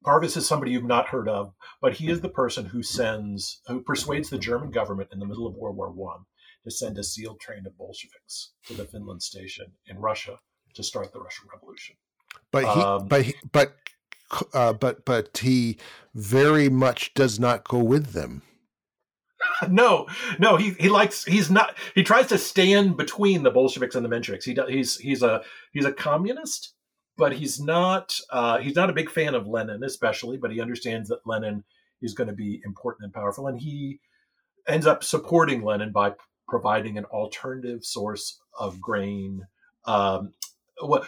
Parvus 0.03 0.37
is 0.37 0.47
somebody 0.47 0.71
you've 0.71 0.83
not 0.83 1.09
heard 1.09 1.27
of, 1.27 1.53
but 1.81 1.93
he 1.93 2.09
is 2.09 2.21
the 2.21 2.29
person 2.29 2.65
who 2.65 2.83
sends, 2.83 3.61
who 3.67 3.81
persuades 3.81 4.29
the 4.29 4.37
German 4.37 4.71
government 4.71 5.09
in 5.11 5.19
the 5.19 5.25
middle 5.25 5.47
of 5.47 5.55
World 5.55 5.75
War 5.75 5.91
One 5.91 6.25
to 6.63 6.71
send 6.71 6.97
a 6.97 7.03
SEAL 7.03 7.35
train 7.35 7.65
of 7.65 7.77
Bolsheviks 7.77 8.53
to 8.67 8.73
the 8.73 8.85
Finland 8.85 9.23
station 9.23 9.67
in 9.87 9.99
Russia 9.99 10.39
to 10.75 10.83
start 10.83 11.11
the 11.13 11.19
Russian 11.19 11.47
Revolution. 11.51 11.95
But 12.51 12.63
he, 12.63 12.81
um, 12.81 13.07
but 13.07 13.21
he, 13.23 13.35
but 13.51 13.75
uh, 14.53 14.73
but 14.73 15.05
but 15.05 15.37
he 15.37 15.77
very 16.13 16.69
much 16.69 17.13
does 17.13 17.39
not 17.39 17.67
go 17.67 17.79
with 17.79 18.13
them. 18.13 18.43
No, 19.69 20.07
no, 20.39 20.55
he 20.55 20.71
he 20.79 20.89
likes 20.89 21.23
he's 21.25 21.49
not 21.49 21.75
he 21.95 22.03
tries 22.03 22.27
to 22.27 22.37
stand 22.37 22.97
between 22.97 23.43
the 23.43 23.49
Bolsheviks 23.49 23.95
and 23.95 24.05
the 24.05 24.09
Mensheviks. 24.09 24.43
He 24.43 24.53
does, 24.53 24.69
he's 24.69 24.97
he's 24.97 25.23
a 25.23 25.41
he's 25.73 25.85
a 25.85 25.91
communist, 25.91 26.73
but 27.17 27.33
he's 27.33 27.59
not 27.59 28.19
uh, 28.29 28.59
he's 28.59 28.75
not 28.75 28.89
a 28.89 28.93
big 28.93 29.09
fan 29.09 29.35
of 29.35 29.47
Lenin, 29.47 29.83
especially. 29.83 30.37
But 30.37 30.51
he 30.51 30.61
understands 30.61 31.09
that 31.09 31.25
Lenin 31.25 31.63
is 32.01 32.13
going 32.13 32.27
to 32.27 32.33
be 32.35 32.61
important 32.65 33.05
and 33.05 33.13
powerful, 33.13 33.47
and 33.47 33.59
he 33.59 33.99
ends 34.67 34.85
up 34.85 35.03
supporting 35.03 35.63
Lenin 35.63 35.91
by 35.91 36.13
providing 36.47 36.97
an 36.97 37.05
alternative 37.05 37.83
source 37.83 38.39
of 38.57 38.79
grain. 38.79 39.45
Um, 39.85 40.33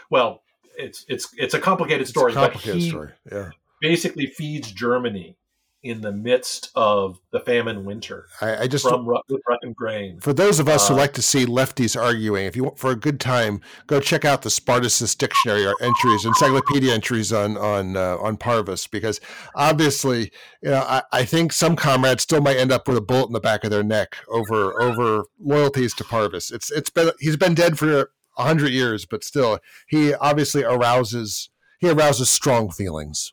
well, 0.09 0.41
it's 0.77 1.05
it's 1.07 1.33
it's 1.37 1.53
a 1.53 1.59
complicated 1.59 2.07
story. 2.07 2.31
A 2.31 2.35
complicated 2.35 2.83
story. 2.83 3.11
Yeah. 3.31 3.51
Basically, 3.81 4.25
feeds 4.25 4.71
Germany 4.71 5.37
in 5.81 6.01
the 6.01 6.11
midst 6.11 6.71
of 6.75 7.19
the 7.31 7.39
famine 7.39 7.85
winter. 7.85 8.27
I, 8.41 8.63
I 8.63 8.67
just 8.67 8.87
from 8.87 9.07
Russian 9.07 9.73
grain. 9.73 10.19
For 10.19 10.33
those 10.33 10.59
of 10.59 10.67
us 10.67 10.89
uh, 10.89 10.93
who 10.93 10.99
like 10.99 11.13
to 11.13 11.21
see 11.21 11.45
lefties 11.45 11.99
arguing, 11.99 12.45
if 12.45 12.55
you 12.55 12.65
want 12.65 12.77
for 12.77 12.91
a 12.91 12.95
good 12.95 13.19
time, 13.19 13.61
go 13.87 13.99
check 13.99 14.25
out 14.25 14.41
the 14.41 14.49
Spartacus 14.49 15.15
dictionary 15.15 15.65
or 15.65 15.75
entries, 15.81 16.25
encyclopedia 16.25 16.93
entries 16.93 17.31
on 17.31 17.57
on 17.57 17.95
uh, 17.95 18.17
on 18.17 18.35
Parvus, 18.35 18.87
because 18.87 19.21
obviously, 19.55 20.31
you 20.61 20.71
know, 20.71 20.81
I, 20.81 21.01
I 21.13 21.25
think 21.25 21.53
some 21.53 21.75
comrades 21.75 22.23
still 22.23 22.41
might 22.41 22.57
end 22.57 22.71
up 22.71 22.87
with 22.87 22.97
a 22.97 23.01
bullet 23.01 23.27
in 23.27 23.33
the 23.33 23.39
back 23.39 23.63
of 23.63 23.71
their 23.71 23.83
neck 23.83 24.17
over 24.27 24.79
over 24.81 25.23
loyalties 25.39 25.93
to 25.95 26.03
Parvus. 26.03 26.51
It's 26.51 26.71
it's 26.71 26.89
been 26.89 27.11
he's 27.19 27.37
been 27.37 27.55
dead 27.55 27.79
for 27.79 28.11
a 28.37 28.43
hundred 28.43 28.71
years, 28.71 29.05
but 29.05 29.23
still, 29.23 29.59
he 29.87 30.13
obviously 30.13 30.63
arouses 30.63 31.49
he 31.79 31.89
arouses 31.89 32.29
strong 32.29 32.69
feelings 32.69 33.31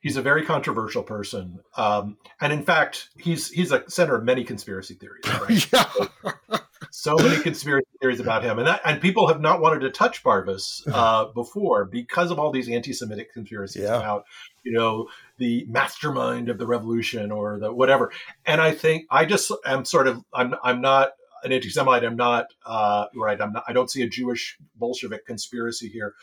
he's 0.00 0.16
a 0.16 0.22
very 0.22 0.44
controversial 0.44 1.02
person, 1.02 1.60
um, 1.76 2.16
and 2.40 2.52
in 2.52 2.62
fact, 2.62 3.08
he's 3.18 3.50
he's 3.50 3.72
a 3.72 3.88
center 3.88 4.16
of 4.16 4.24
many 4.24 4.44
conspiracy 4.44 4.94
theories. 4.94 5.24
Right? 5.40 5.72
yeah. 5.72 6.46
so 6.90 7.16
many 7.16 7.40
conspiracy 7.42 7.86
theories 8.00 8.20
about 8.20 8.42
him, 8.42 8.58
and 8.58 8.66
that, 8.66 8.80
and 8.84 9.00
people 9.00 9.28
have 9.28 9.40
not 9.40 9.60
wanted 9.60 9.80
to 9.80 9.90
touch 9.90 10.22
Parvus 10.22 10.82
uh, 10.92 11.26
before 11.26 11.84
because 11.84 12.30
of 12.30 12.38
all 12.38 12.50
these 12.50 12.68
anti-Semitic 12.68 13.32
conspiracies 13.32 13.82
yeah. 13.82 13.96
about 13.96 14.24
you 14.62 14.72
know 14.72 15.08
the 15.38 15.64
mastermind 15.68 16.48
of 16.48 16.58
the 16.58 16.66
revolution 16.66 17.30
or 17.30 17.58
the 17.58 17.72
whatever. 17.72 18.12
And 18.44 18.60
I 18.60 18.72
think 18.72 19.06
I 19.10 19.24
just 19.24 19.52
am 19.64 19.84
sort 19.84 20.08
of 20.08 20.24
I'm 20.32 20.54
I'm 20.62 20.80
not 20.80 21.12
an 21.44 21.52
anti-Semite. 21.52 22.04
I'm 22.04 22.16
not 22.16 22.46
uh, 22.64 23.06
right. 23.14 23.40
I'm 23.40 23.52
not. 23.52 23.64
I 23.66 23.72
don't 23.72 23.90
see 23.90 24.02
a 24.02 24.08
Jewish 24.08 24.58
Bolshevik 24.76 25.26
conspiracy 25.26 25.88
here. 25.88 26.14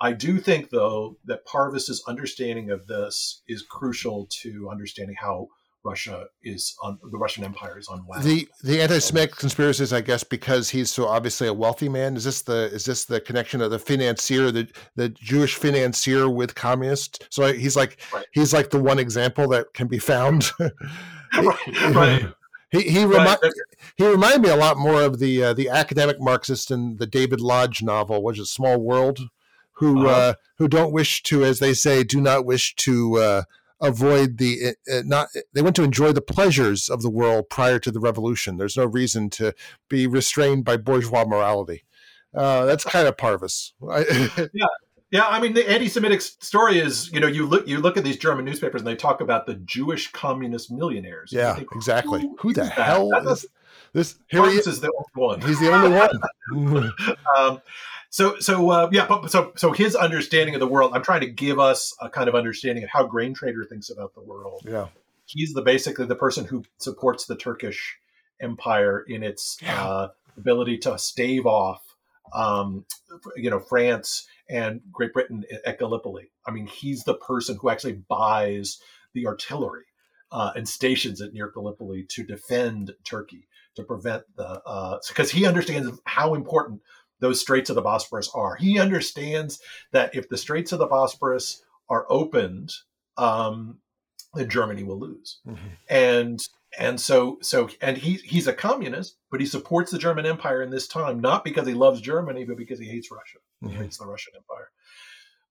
I 0.00 0.12
do 0.12 0.38
think, 0.38 0.70
though, 0.70 1.18
that 1.26 1.44
Parvus's 1.44 2.02
understanding 2.08 2.70
of 2.70 2.86
this 2.86 3.42
is 3.48 3.62
crucial 3.62 4.26
to 4.42 4.70
understanding 4.70 5.16
how 5.18 5.48
Russia 5.84 6.26
is 6.42 6.76
on 6.82 6.98
the 7.10 7.18
Russian 7.18 7.44
Empire 7.44 7.78
is 7.78 7.88
unwound. 7.88 8.22
The 8.22 8.48
the 8.62 8.82
anti-Semitic 8.82 9.36
conspiracies, 9.36 9.92
I 9.92 10.00
guess, 10.00 10.22
because 10.22 10.68
he's 10.68 10.90
so 10.90 11.06
obviously 11.06 11.48
a 11.48 11.54
wealthy 11.54 11.88
man. 11.88 12.16
Is 12.16 12.24
this 12.24 12.42
the 12.42 12.70
is 12.72 12.84
this 12.84 13.04
the 13.04 13.20
connection 13.20 13.60
of 13.60 13.70
the 13.70 13.78
financier, 13.78 14.50
the 14.50 14.68
the 14.96 15.08
Jewish 15.08 15.54
financier 15.54 16.28
with 16.28 16.54
communist? 16.54 17.26
So 17.30 17.52
he's 17.52 17.76
like 17.76 17.98
right. 18.12 18.26
he's 18.32 18.52
like 18.52 18.70
the 18.70 18.80
one 18.80 18.98
example 18.98 19.48
that 19.48 19.72
can 19.72 19.86
be 19.86 19.98
found. 19.98 20.50
right. 20.60 21.94
right. 21.94 22.26
He 22.70 22.82
he, 22.82 23.04
remi- 23.04 23.24
right. 23.24 23.52
he 23.96 24.06
reminded 24.06 24.42
me 24.42 24.50
a 24.50 24.56
lot 24.56 24.76
more 24.76 25.02
of 25.02 25.18
the 25.18 25.44
uh, 25.44 25.54
the 25.54 25.70
academic 25.70 26.20
Marxist 26.20 26.70
in 26.70 26.96
the 26.98 27.06
David 27.06 27.40
Lodge 27.40 27.82
novel, 27.82 28.22
which 28.22 28.38
is 28.38 28.50
Small 28.50 28.78
World 28.78 29.20
who 29.80 30.06
uh-huh. 30.06 30.14
uh, 30.14 30.34
who 30.58 30.68
don't 30.68 30.92
wish 30.92 31.22
to, 31.24 31.42
as 31.42 31.58
they 31.58 31.72
say, 31.72 32.04
do 32.04 32.20
not 32.20 32.44
wish 32.44 32.76
to 32.76 33.16
uh, 33.16 33.42
avoid 33.80 34.36
the 34.36 34.74
uh, 34.90 34.98
uh, 34.98 35.02
not. 35.06 35.28
They 35.54 35.62
want 35.62 35.74
to 35.76 35.82
enjoy 35.82 36.12
the 36.12 36.20
pleasures 36.20 36.90
of 36.90 37.00
the 37.00 37.10
world 37.10 37.48
prior 37.48 37.78
to 37.80 37.90
the 37.90 37.98
revolution. 37.98 38.58
There's 38.58 38.76
no 38.76 38.84
reason 38.84 39.30
to 39.30 39.54
be 39.88 40.06
restrained 40.06 40.66
by 40.66 40.76
bourgeois 40.76 41.24
morality. 41.24 41.84
Uh, 42.34 42.66
that's 42.66 42.84
kind 42.84 43.08
of 43.08 43.16
Parvus. 43.16 43.72
yeah. 44.52 44.66
Yeah, 45.12 45.26
I 45.26 45.40
mean 45.40 45.54
the 45.54 45.68
anti-Semitic 45.68 46.20
story 46.20 46.78
is, 46.78 47.10
you 47.12 47.18
know, 47.18 47.26
you 47.26 47.44
look 47.44 47.66
you 47.66 47.80
look 47.80 47.96
at 47.96 48.04
these 48.04 48.16
German 48.16 48.44
newspapers 48.44 48.82
and 48.82 48.86
they 48.86 48.94
talk 48.94 49.20
about 49.20 49.44
the 49.44 49.54
Jewish 49.54 50.12
communist 50.12 50.70
millionaires. 50.70 51.32
Yeah, 51.32 51.56
think, 51.56 51.66
exactly. 51.74 52.20
Who, 52.20 52.36
who 52.38 52.52
the 52.52 52.66
hell 52.66 53.10
is 53.26 53.44
this? 53.92 54.16
Here 54.28 54.48
he 54.48 54.56
is. 54.56 54.68
is 54.68 54.80
the 54.80 54.92
only 54.96 55.28
one. 55.28 55.40
He's 55.40 55.58
the 55.58 55.72
only 55.72 55.98
one. 55.98 56.92
um, 57.36 57.60
so 58.10 58.38
so 58.40 58.70
uh, 58.70 58.88
yeah, 58.92 59.06
but 59.08 59.30
so 59.30 59.52
so 59.56 59.72
his 59.72 59.94
understanding 59.94 60.54
of 60.54 60.60
the 60.60 60.66
world. 60.66 60.92
I'm 60.94 61.02
trying 61.02 61.20
to 61.20 61.30
give 61.30 61.58
us 61.58 61.94
a 62.00 62.10
kind 62.10 62.28
of 62.28 62.34
understanding 62.34 62.82
of 62.84 62.90
how 62.90 63.06
Grain 63.06 63.34
Trader 63.34 63.64
thinks 63.64 63.88
about 63.88 64.14
the 64.14 64.20
world. 64.20 64.62
Yeah, 64.64 64.88
he's 65.26 65.54
the 65.54 65.62
basically 65.62 66.06
the 66.06 66.16
person 66.16 66.44
who 66.44 66.64
supports 66.78 67.26
the 67.26 67.36
Turkish 67.36 67.98
Empire 68.40 69.04
in 69.06 69.22
its 69.22 69.58
yeah. 69.62 69.84
uh, 69.84 70.08
ability 70.36 70.78
to 70.78 70.98
stave 70.98 71.46
off, 71.46 71.82
um, 72.34 72.84
you 73.36 73.48
know, 73.48 73.60
France 73.60 74.26
and 74.48 74.80
Great 74.90 75.12
Britain 75.12 75.44
at 75.64 75.78
Gallipoli. 75.78 76.32
I 76.44 76.50
mean, 76.50 76.66
he's 76.66 77.04
the 77.04 77.14
person 77.14 77.58
who 77.60 77.70
actually 77.70 77.92
buys 78.08 78.80
the 79.14 79.28
artillery 79.28 79.84
uh, 80.32 80.50
and 80.56 80.68
stations 80.68 81.20
it 81.20 81.32
near 81.32 81.48
Gallipoli 81.48 82.04
to 82.08 82.24
defend 82.24 82.92
Turkey 83.04 83.46
to 83.76 83.84
prevent 83.84 84.24
the 84.36 84.60
because 85.08 85.32
uh, 85.32 85.36
he 85.36 85.46
understands 85.46 86.00
how 86.04 86.34
important 86.34 86.80
those 87.20 87.40
Straits 87.40 87.70
of 87.70 87.76
the 87.76 87.82
Bosporus 87.82 88.28
are. 88.34 88.56
He 88.56 88.78
understands 88.78 89.60
that 89.92 90.14
if 90.14 90.28
the 90.28 90.38
Straits 90.38 90.72
of 90.72 90.78
the 90.78 90.88
Bosporus 90.88 91.62
are 91.88 92.06
opened, 92.08 92.72
um, 93.16 93.78
then 94.34 94.48
Germany 94.48 94.82
will 94.82 94.98
lose. 94.98 95.40
Mm-hmm. 95.46 95.68
And 95.88 96.40
and 96.78 97.00
so 97.00 97.38
so 97.42 97.68
and 97.80 97.96
he 97.96 98.14
he's 98.14 98.46
a 98.46 98.52
communist, 98.52 99.16
but 99.30 99.40
he 99.40 99.46
supports 99.46 99.90
the 99.90 99.98
German 99.98 100.26
Empire 100.26 100.62
in 100.62 100.70
this 100.70 100.86
time 100.86 101.20
not 101.20 101.44
because 101.44 101.66
he 101.66 101.74
loves 101.74 102.00
Germany, 102.00 102.44
but 102.44 102.56
because 102.56 102.78
he 102.78 102.86
hates 102.86 103.10
Russia. 103.10 103.38
Mm-hmm. 103.62 103.72
He 103.72 103.82
hates 103.82 103.98
the 103.98 104.06
Russian 104.06 104.34
Empire. 104.36 104.70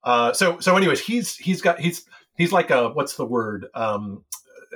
Uh, 0.03 0.33
so 0.33 0.59
so 0.59 0.77
anyways, 0.77 1.01
he's 1.01 1.35
he's 1.35 1.61
got 1.61 1.79
he's 1.79 2.05
he's 2.35 2.51
like 2.51 2.71
a 2.71 2.89
what's 2.89 3.15
the 3.15 3.25
word 3.25 3.67
um, 3.75 4.23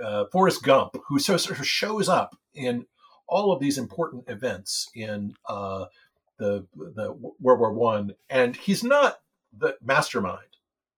uh, 0.02 0.26
Forrest 0.32 0.64
Gump 0.64 0.98
who 1.08 1.20
so, 1.20 1.38
sort 1.38 1.60
of 1.60 1.68
shows 1.68 2.10
up 2.10 2.36
in 2.54 2.86
all 3.28 3.54
of 3.54 3.60
these 3.60 3.78
important 3.78 4.26
events 4.28 4.90
in 4.96 5.34
uh, 5.48 5.86
the 6.38 6.66
the 6.76 7.14
World 7.40 7.60
War 7.60 7.74
One, 7.74 8.16
and 8.30 8.56
he's 8.56 8.84
not 8.84 9.20
the 9.58 9.78
mastermind 9.82 10.40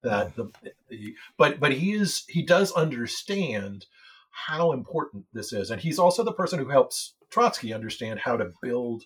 that 0.03 0.35
the, 0.35 0.51
the 0.89 1.15
but 1.37 1.59
but 1.59 1.73
he 1.73 1.93
is 1.93 2.23
he 2.29 2.41
does 2.41 2.71
understand 2.71 3.85
how 4.31 4.71
important 4.71 5.25
this 5.33 5.53
is, 5.53 5.71
and 5.71 5.81
he's 5.81 5.99
also 5.99 6.23
the 6.23 6.33
person 6.33 6.59
who 6.59 6.69
helps 6.69 7.15
Trotsky 7.29 7.73
understand 7.73 8.19
how 8.19 8.37
to 8.37 8.51
build 8.61 9.03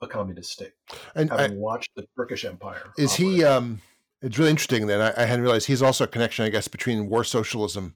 a 0.00 0.06
communist 0.06 0.52
state. 0.52 0.72
And 1.14 1.30
having 1.30 1.52
I, 1.52 1.56
watched 1.56 1.90
the 1.94 2.06
Turkish 2.16 2.44
Empire, 2.44 2.92
is 2.98 3.14
operate. 3.14 3.28
he? 3.28 3.44
Um, 3.44 3.80
it's 4.22 4.38
really 4.38 4.50
interesting 4.50 4.86
that 4.88 5.18
I, 5.18 5.22
I, 5.22 5.26
hadn't 5.26 5.42
realized 5.42 5.66
he's 5.66 5.82
also 5.82 6.04
a 6.04 6.06
connection, 6.06 6.44
I 6.44 6.50
guess, 6.50 6.68
between 6.68 7.08
war 7.08 7.24
socialism 7.24 7.94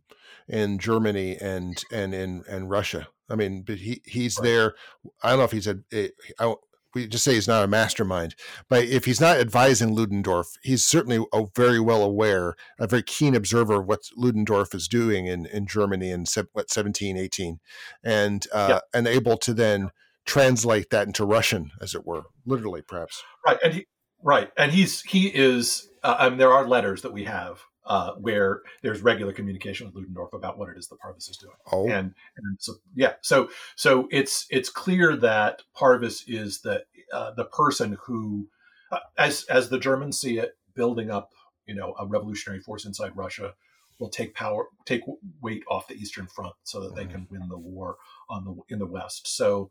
in 0.49 0.79
Germany 0.79 1.37
and 1.41 1.83
and 1.93 2.15
in 2.15 2.45
and 2.49 2.71
Russia. 2.71 3.09
I 3.29 3.37
mean, 3.37 3.63
but 3.63 3.77
he 3.77 4.03
he's 4.05 4.39
right. 4.39 4.45
there. 4.45 4.75
I 5.23 5.31
don't 5.31 5.39
know 5.39 5.45
if 5.45 5.53
he's 5.53 5.67
a, 5.67 5.79
a 5.93 6.11
I, 6.39 6.55
we 6.95 7.07
just 7.07 7.25
say 7.25 7.35
he's 7.35 7.49
not 7.49 7.65
a 7.65 7.69
mastermind, 7.69 8.35
but 8.69 8.85
if 8.85 9.05
he's 9.05 9.21
not 9.21 9.39
advising 9.39 9.95
Ludendorff, 9.95 10.57
he's 10.63 10.85
certainly 10.85 11.25
a 11.33 11.45
very 11.55 11.81
well 11.81 12.03
aware, 12.03 12.55
a 12.79 12.87
very 12.87 13.03
keen 13.03 13.35
observer 13.35 13.81
of 13.81 13.87
what 13.87 14.09
Ludendorff 14.17 14.75
is 14.75 14.89
doing 14.89 15.27
in, 15.27 15.47
in 15.47 15.67
Germany 15.67 16.11
in 16.11 16.25
what 16.53 16.71
17, 16.71 17.17
18, 17.17 17.61
and 18.03 18.47
uh, 18.53 18.67
yeah. 18.71 18.79
and 18.93 19.07
able 19.07 19.37
to 19.39 19.55
then 19.55 19.91
translate 20.25 20.91
that 20.91 21.07
into 21.07 21.25
Russian, 21.25 21.71
as 21.81 21.95
it 21.95 22.07
were, 22.07 22.25
literally, 22.47 22.83
perhaps. 22.83 23.23
Right, 23.47 23.59
and 23.63 23.75
he, 23.75 23.87
right, 24.23 24.51
and 24.57 24.73
he's 24.73 25.03
he 25.03 25.29
is. 25.29 25.89
Uh, 26.03 26.17
I 26.19 26.29
mean, 26.29 26.39
there 26.39 26.53
are 26.53 26.67
letters 26.67 27.03
that 27.03 27.13
we 27.13 27.25
have 27.25 27.61
uh, 27.87 28.13
where 28.15 28.63
there's 28.83 29.03
regular 29.03 29.33
communication 29.33 29.87
with 29.87 29.95
Ludendorff 29.95 30.33
about 30.33 30.59
what 30.59 30.71
it 30.71 30.79
is 30.79 30.89
that 30.89 30.99
Parvus 31.01 31.29
is 31.29 31.37
doing. 31.37 31.55
Oh. 31.71 31.89
And, 31.89 32.15
and 32.37 32.57
so 32.59 32.75
yeah, 32.95 33.15
so 33.21 33.51
so 33.77 34.09
it's 34.11 34.47
it's 34.51 34.69
clear 34.69 35.17
that 35.17 35.63
Parvus 35.75 36.25
is 36.27 36.61
the 36.61 36.85
uh, 37.13 37.33
the 37.33 37.45
person 37.45 37.99
who, 38.03 38.49
uh, 38.91 39.01
as 39.19 39.45
as 39.45 39.69
the 39.69 39.79
Germans 39.79 40.21
see 40.21 40.39
it, 40.39 40.57
building 40.75 41.11
up 41.11 41.33
you 41.67 41.75
know 41.75 41.95
a 41.99 42.07
revolutionary 42.07 42.61
force 42.61 42.85
inside 42.85 43.17
Russia 43.17 43.55
will 43.99 44.09
take 44.09 44.35
power 44.35 44.67
take 44.85 45.03
weight 45.41 45.63
off 45.69 45.89
the 45.89 45.95
Eastern 45.95 46.27
Front 46.27 46.55
so 46.65 46.81
that 46.81 46.95
they 46.95 47.03
mm-hmm. 47.03 47.13
can 47.13 47.27
win 47.31 47.49
the 47.49 47.59
war 47.59 47.97
on 48.29 48.45
the 48.45 48.75
in 48.75 48.79
the 48.79 48.87
West. 48.87 49.29
So 49.29 49.71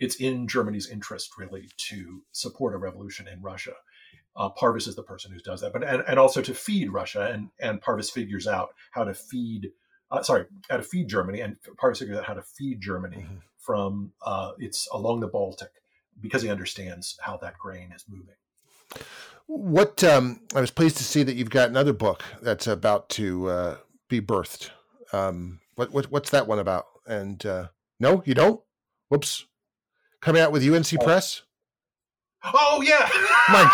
it's 0.00 0.16
in 0.16 0.48
Germany's 0.48 0.88
interest 0.90 1.38
really 1.38 1.68
to 1.76 2.22
support 2.32 2.74
a 2.74 2.78
revolution 2.78 3.28
in 3.28 3.40
Russia 3.40 3.74
uh, 4.36 4.48
Parvus 4.50 4.86
is 4.86 4.96
the 4.96 5.02
person 5.02 5.32
who 5.32 5.38
does 5.40 5.60
that, 5.60 5.72
but 5.72 5.84
and, 5.84 6.02
and 6.08 6.18
also 6.18 6.42
to 6.42 6.54
feed 6.54 6.90
Russia, 6.92 7.30
and 7.32 7.50
and 7.60 7.80
Parvus 7.80 8.10
figures 8.10 8.46
out 8.46 8.70
how 8.92 9.04
to 9.04 9.14
feed, 9.14 9.70
uh, 10.10 10.22
sorry, 10.22 10.46
how 10.68 10.76
to 10.76 10.82
feed 10.82 11.08
Germany, 11.08 11.40
and 11.40 11.56
Parvus 11.76 12.00
figures 12.00 12.18
out 12.18 12.24
how 12.24 12.34
to 12.34 12.42
feed 12.42 12.80
Germany 12.80 13.18
mm-hmm. 13.18 13.36
from 13.58 14.12
uh, 14.24 14.52
it's 14.58 14.88
along 14.92 15.20
the 15.20 15.28
Baltic 15.28 15.70
because 16.20 16.42
he 16.42 16.50
understands 16.50 17.16
how 17.20 17.36
that 17.38 17.58
grain 17.58 17.92
is 17.94 18.04
moving. 18.08 18.34
What 19.46 20.02
um, 20.02 20.40
I 20.54 20.60
was 20.60 20.70
pleased 20.70 20.96
to 20.96 21.04
see 21.04 21.22
that 21.22 21.36
you've 21.36 21.50
got 21.50 21.68
another 21.68 21.92
book 21.92 22.24
that's 22.40 22.66
about 22.66 23.08
to 23.10 23.48
uh, 23.48 23.76
be 24.08 24.20
birthed. 24.20 24.70
Um, 25.12 25.60
what, 25.76 25.92
what 25.92 26.10
what's 26.10 26.30
that 26.30 26.48
one 26.48 26.58
about? 26.58 26.86
And 27.06 27.44
uh, 27.46 27.68
no, 28.00 28.22
you 28.26 28.34
don't. 28.34 28.60
Whoops, 29.10 29.46
coming 30.20 30.42
out 30.42 30.50
with 30.50 30.66
UNC 30.66 31.00
oh. 31.00 31.04
Press. 31.04 31.42
Oh 32.52 32.82
yeah, 32.82 33.08
Mike. 33.48 33.72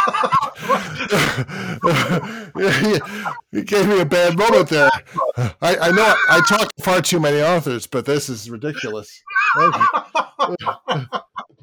you 3.53 3.65
gave 3.65 3.89
me 3.89 4.01
a 4.01 4.05
bad 4.05 4.37
moment 4.37 4.69
there. 4.69 4.91
I, 5.61 5.77
I 5.77 5.91
know 5.91 6.15
I 6.29 6.41
talk 6.49 6.75
to 6.77 6.83
far 6.83 7.01
too 7.01 7.19
many 7.19 7.41
authors, 7.41 7.87
but 7.87 8.07
this 8.07 8.29
is 8.29 8.51
ridiculous. 8.51 9.23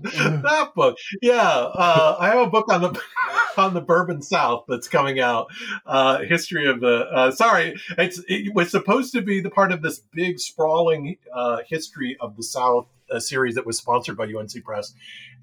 that 0.01 0.71
book, 0.75 0.97
yeah. 1.21 1.43
Uh, 1.43 2.17
I 2.19 2.29
have 2.29 2.39
a 2.39 2.49
book 2.49 2.71
on 2.71 2.81
the 2.81 3.01
on 3.57 3.73
the 3.73 3.81
Bourbon 3.81 4.21
South 4.21 4.65
that's 4.67 4.87
coming 4.87 5.19
out. 5.19 5.47
Uh, 5.85 6.19
history 6.19 6.67
of 6.67 6.81
the 6.81 7.05
uh, 7.13 7.31
sorry, 7.31 7.75
it's 7.97 8.21
it 8.27 8.53
was 8.53 8.71
supposed 8.71 9.13
to 9.13 9.21
be 9.21 9.39
the 9.39 9.49
part 9.49 9.71
of 9.71 9.81
this 9.81 10.01
big 10.13 10.39
sprawling 10.39 11.17
uh, 11.33 11.59
history 11.67 12.17
of 12.19 12.35
the 12.35 12.43
South 12.43 12.87
a 13.09 13.21
series 13.21 13.55
that 13.55 13.65
was 13.65 13.77
sponsored 13.77 14.17
by 14.17 14.25
UNC 14.25 14.63
Press, 14.63 14.93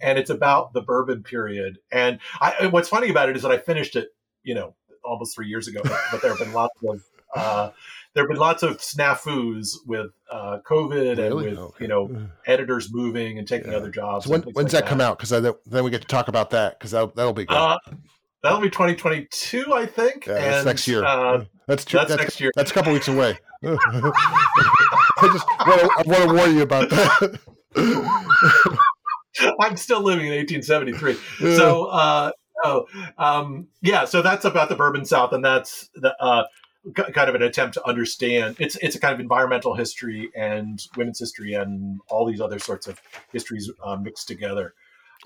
and 0.01 0.19
it's 0.19 0.31
about 0.31 0.73
the 0.73 0.83
bourbon 0.83 1.23
period. 1.23 1.79
And 1.93 2.19
I, 2.41 2.67
what's 2.67 2.89
funny 2.89 3.11
about 3.11 3.29
it 3.29 3.37
is 3.37 3.43
that 3.43 3.53
I 3.53 3.59
finished 3.59 3.97
it, 3.97 4.09
you 4.43 4.55
know, 4.55 4.75
almost 5.05 5.35
three 5.35 5.49
years 5.49 5.69
ago, 5.69 5.81
but, 5.83 6.01
but 6.11 6.23
there 6.23 6.31
have 6.31 6.39
been 6.39 6.53
lots 6.53 6.83
of 6.87 7.03
uh, 7.35 7.71
there 8.15 8.23
have 8.23 8.29
been 8.29 8.39
lots 8.39 8.63
of 8.63 8.79
snafus 8.79 9.77
with 9.87 10.13
uh, 10.31 10.59
COVID 10.67 11.17
really? 11.17 11.27
and 11.27 11.35
with 11.35 11.59
okay. 11.59 11.85
you 11.85 11.89
know 11.89 12.29
editors 12.47 12.93
moving 12.93 13.39
and 13.39 13.47
taking 13.47 13.73
yeah. 13.73 13.79
other 13.79 13.91
jobs. 13.91 14.25
So 14.27 14.31
when, 14.31 14.43
when's 14.43 14.73
like 14.73 14.85
that, 14.85 14.89
come 14.89 15.01
out? 15.01 15.19
Because 15.19 15.31
then 15.67 15.85
we 15.85 15.91
get 15.91 16.01
to 16.01 16.07
talk 16.07 16.29
about 16.29 16.51
that 16.51 16.79
because 16.79 16.93
that'll, 16.93 17.09
that'll 17.09 17.33
be 17.33 17.45
good. 17.45 17.57
Uh, 17.57 17.79
that'll 18.43 18.61
be 18.61 18.71
2022, 18.71 19.75
I 19.75 19.87
think. 19.87 20.27
Yeah, 20.27 20.35
that's 20.35 20.65
next 20.65 20.87
year. 20.87 21.05
Uh, 21.05 21.45
that's, 21.67 21.85
that's, 21.85 22.09
that's 22.09 22.21
next 22.21 22.41
year. 22.41 22.53
That's 22.55 22.71
a 22.71 22.75
couple 22.75 22.93
weeks 22.93 23.09
away. 23.09 23.37
I 25.19 25.29
just 25.29 25.47
want 25.67 25.81
to, 25.81 25.91
I 25.97 26.03
want 26.07 26.29
to 26.29 26.35
warn 26.35 26.57
you 26.57 26.63
about 26.63 26.91
that. 26.91 27.41
I'm 29.61 29.77
still 29.77 30.01
living 30.01 30.27
in 30.27 30.33
1873. 30.33 31.15
So, 31.57 31.87
uh, 31.87 32.31
oh, 32.65 32.87
um, 33.19 33.69
yeah. 33.83 34.05
So 34.05 34.23
that's 34.23 34.45
about 34.45 34.69
the 34.69 34.77
Bourbon 34.77 35.05
South, 35.05 35.33
and 35.33 35.45
that's 35.45 35.89
the 35.95 36.15
uh, 36.21 36.45
kind 36.95 37.29
of 37.29 37.35
an 37.35 37.43
attempt 37.43 37.75
to 37.75 37.87
understand. 37.87 38.57
It's 38.59 38.77
it's 38.77 38.97
a 38.97 39.01
kind 39.01 39.15
of 39.15 39.21
environmental 39.21 39.75
history 39.75 40.31
and 40.37 40.81
women's 40.97 41.19
history 41.19 41.55
and 41.55 42.01
all 42.09 42.27
these 42.27 42.41
other 42.41 42.59
sorts 42.59 42.87
of 42.87 43.01
histories 43.33 43.71
uh, 43.83 43.97
mixed 43.97 44.29
together. 44.29 44.75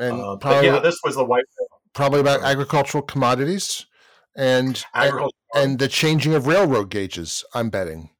And 0.00 0.20
uh, 0.20 0.36
probably, 0.36 0.68
yeah, 0.68 0.78
this 0.78 1.00
was 1.04 1.16
the 1.16 1.24
white. 1.24 1.44
Probably 1.92 2.20
about 2.20 2.42
agricultural 2.42 3.02
commodities 3.02 3.86
and 4.36 4.82
and, 4.94 5.30
and 5.54 5.78
the 5.78 5.88
changing 5.88 6.34
of 6.34 6.46
railroad 6.46 6.90
gauges. 6.90 7.44
I'm 7.54 7.70
betting. 7.70 8.10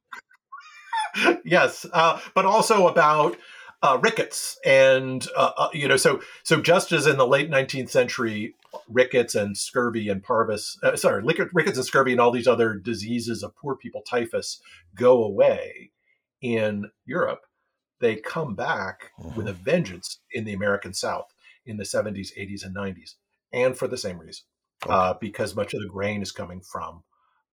Yes, 1.43 1.85
uh, 1.93 2.19
but 2.35 2.45
also 2.45 2.87
about 2.87 3.37
uh, 3.81 3.97
rickets 4.01 4.59
and 4.65 5.25
uh, 5.37 5.51
uh, 5.57 5.69
you 5.73 5.87
know 5.87 5.97
so 5.97 6.19
so 6.43 6.61
just 6.61 6.91
as 6.91 7.07
in 7.07 7.17
the 7.17 7.27
late 7.27 7.49
19th 7.49 7.89
century 7.89 8.53
rickets 8.87 9.35
and 9.35 9.57
scurvy 9.57 10.09
and 10.09 10.21
parvus 10.21 10.77
uh, 10.83 10.95
sorry 10.95 11.23
rickets 11.53 11.77
and 11.77 11.85
scurvy 11.85 12.11
and 12.11 12.19
all 12.19 12.31
these 12.31 12.47
other 12.47 12.73
diseases 12.73 13.41
of 13.41 13.55
poor 13.55 13.75
people 13.75 14.01
typhus 14.01 14.61
go 14.95 15.23
away 15.23 15.91
in 16.41 16.91
europe 17.05 17.41
they 18.01 18.15
come 18.15 18.53
back 18.53 19.11
mm-hmm. 19.19 19.37
with 19.37 19.47
a 19.47 19.53
vengeance 19.53 20.19
in 20.33 20.43
the 20.43 20.53
american 20.53 20.93
south 20.93 21.33
in 21.65 21.77
the 21.77 21.85
70s 21.85 22.37
80s 22.37 22.65
and 22.65 22.75
90s 22.75 23.15
and 23.53 23.77
for 23.77 23.87
the 23.87 23.97
same 23.97 24.19
reason 24.19 24.43
okay. 24.85 24.93
Uh, 24.93 25.13
because 25.21 25.55
much 25.55 25.73
of 25.73 25.81
the 25.81 25.87
grain 25.87 26.21
is 26.21 26.33
coming 26.33 26.59
from 26.59 27.03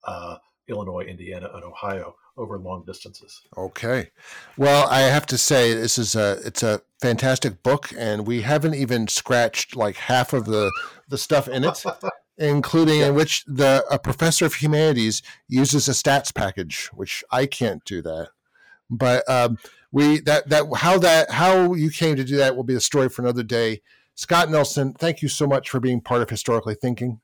uh, 0.05 0.39
illinois 0.67 1.05
indiana 1.05 1.49
and 1.55 1.63
ohio 1.63 2.17
over 2.37 2.59
long 2.59 2.85
distances. 2.85 3.43
Okay. 3.57 4.11
Well, 4.57 4.89
I 4.89 5.01
have 5.01 5.27
to 5.27 5.39
say 5.39 5.75
this 5.75 5.99
is 5.99 6.15
a 6.15 6.41
it's 6.45 6.63
a 6.63 6.83
fantastic 7.01 7.63
book 7.63 7.91
and 7.97 8.27
we 8.27 8.43
haven't 8.43 8.75
even 8.75 9.09
scratched 9.09 9.77
like 9.77 9.97
half 9.97 10.33
of 10.33 10.47
the 10.47 10.71
the 11.09 11.19
stuff 11.19 11.49
in 11.49 11.65
it. 11.65 11.85
including 12.39 13.01
yeah. 13.01 13.09
in 13.09 13.15
which 13.15 13.45
the 13.47 13.85
a 13.91 13.99
professor 13.99 14.45
of 14.45 14.55
humanities 14.55 15.23
uses 15.49 15.89
a 15.89 15.93
stats 15.93 16.35
package, 16.35 16.89
which 16.93 17.25
I 17.31 17.47
can't 17.47 17.85
do 17.85 18.03
that. 18.03 18.29
But 18.91 19.29
um, 19.29 19.59
we 19.91 20.21
that 20.21 20.49
that 20.51 20.67
how 20.77 20.99
that 20.99 21.31
how 21.31 21.75
you 21.75 21.91
came 21.91 22.17
to 22.17 22.25
do 22.25 22.37
that 22.37 22.57
will 22.57 22.65
be 22.65 22.75
a 22.75 22.81
story 22.81 23.09
for 23.09 23.23
another 23.23 23.43
day. 23.43 23.83
Scott 24.15 24.51
Nelson, 24.51 24.95
thank 24.95 25.21
you 25.21 25.29
so 25.29 25.47
much 25.47 25.69
for 25.69 25.79
being 25.81 26.01
part 26.01 26.23
of 26.23 26.31
Historically 26.31 26.75
Thinking. 26.75 27.21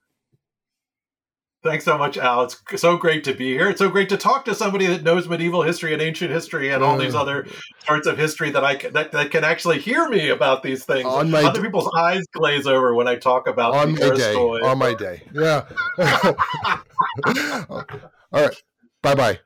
Thanks 1.63 1.85
so 1.85 1.97
much, 1.97 2.19
Al. 2.19 2.43
It's 2.43 2.61
so 2.81 2.97
great 2.97 3.23
to 3.25 3.35
be 3.35 3.53
here. 3.53 3.71
It's 3.71 3.79
so 3.79 3.89
great 3.89 4.09
to 4.09 4.17
talk 4.17 4.45
to 4.47 4.55
somebody 4.55 4.87
that 4.87 5.05
knows 5.05 5.29
medieval 5.29 5.63
history 5.63 5.93
and 5.93 6.03
ancient 6.03 6.33
history 6.33 6.71
and 6.73 6.83
all 6.83 6.99
these 6.99 7.15
other 7.15 7.47
parts 7.87 8.09
of 8.09 8.19
history 8.19 8.51
that 8.51 8.65
I 8.65 8.75
can, 8.75 8.93
that, 8.95 9.13
that 9.13 9.31
can 9.31 9.45
actually 9.45 9.79
hear 9.79 10.09
me 10.09 10.31
about 10.31 10.65
these 10.65 10.85
things. 10.85 11.07
On 11.07 11.31
my 11.31 11.45
Other 11.45 11.61
d- 11.61 11.67
people's 11.69 11.89
eyes 11.97 12.23
glaze 12.33 12.67
over 12.67 12.97
when 12.97 13.07
I 13.07 13.15
talk 13.15 13.47
about 13.47 13.75
on 13.77 13.93
my 13.93 14.11
day. 14.11 14.35
On 14.35 14.77
my 14.77 14.93
day, 14.93 15.23
yeah. 15.33 15.67
all 17.69 17.85
right. 18.33 18.63
Bye 19.03 19.15
bye. 19.15 19.39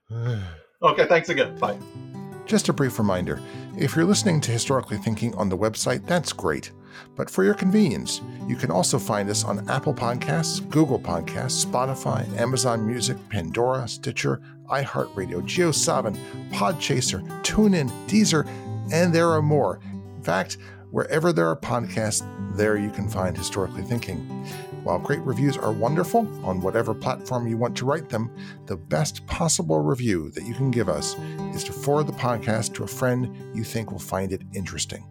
Okay. 0.82 1.06
Thanks 1.06 1.28
again. 1.28 1.58
Bye. 1.58 2.15
Just 2.46 2.68
a 2.68 2.72
brief 2.72 2.98
reminder: 3.00 3.40
if 3.76 3.96
you're 3.96 4.04
listening 4.04 4.40
to 4.42 4.52
Historically 4.52 4.98
Thinking 4.98 5.34
on 5.34 5.48
the 5.48 5.58
website, 5.58 6.06
that's 6.06 6.32
great. 6.32 6.70
But 7.16 7.28
for 7.28 7.42
your 7.42 7.54
convenience, 7.54 8.22
you 8.46 8.54
can 8.54 8.70
also 8.70 8.98
find 9.00 9.28
us 9.28 9.44
on 9.44 9.68
Apple 9.68 9.92
Podcasts, 9.92 10.66
Google 10.70 11.00
Podcasts, 11.00 11.66
Spotify, 11.66 12.24
Amazon 12.38 12.86
Music, 12.86 13.16
Pandora, 13.28 13.88
Stitcher, 13.88 14.40
iHeartRadio, 14.70 15.42
JioSaavn, 15.42 16.16
Podchaser, 16.50 17.20
TuneIn, 17.42 17.90
Deezer, 18.06 18.48
and 18.92 19.12
there 19.12 19.28
are 19.30 19.42
more. 19.42 19.80
In 20.16 20.22
fact, 20.22 20.56
wherever 20.92 21.32
there 21.32 21.48
are 21.48 21.56
podcasts, 21.56 22.24
there 22.56 22.76
you 22.76 22.90
can 22.90 23.08
find 23.08 23.36
Historically 23.36 23.82
Thinking. 23.82 24.46
While 24.86 25.00
great 25.00 25.22
reviews 25.22 25.56
are 25.56 25.72
wonderful 25.72 26.28
on 26.46 26.60
whatever 26.60 26.94
platform 26.94 27.48
you 27.48 27.56
want 27.56 27.76
to 27.78 27.84
write 27.84 28.08
them, 28.08 28.30
the 28.66 28.76
best 28.76 29.26
possible 29.26 29.80
review 29.80 30.30
that 30.30 30.44
you 30.44 30.54
can 30.54 30.70
give 30.70 30.88
us 30.88 31.16
is 31.56 31.64
to 31.64 31.72
forward 31.72 32.06
the 32.06 32.12
podcast 32.12 32.72
to 32.74 32.84
a 32.84 32.86
friend 32.86 33.36
you 33.52 33.64
think 33.64 33.90
will 33.90 33.98
find 33.98 34.30
it 34.30 34.42
interesting. 34.54 35.04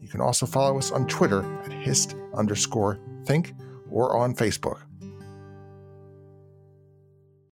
You 0.00 0.06
can 0.06 0.20
also 0.20 0.46
follow 0.46 0.78
us 0.78 0.92
on 0.92 1.08
Twitter 1.08 1.42
at 1.64 1.72
hist 1.72 2.14
underscore 2.34 3.00
think 3.24 3.52
or 3.90 4.16
on 4.16 4.32
Facebook. 4.32 4.82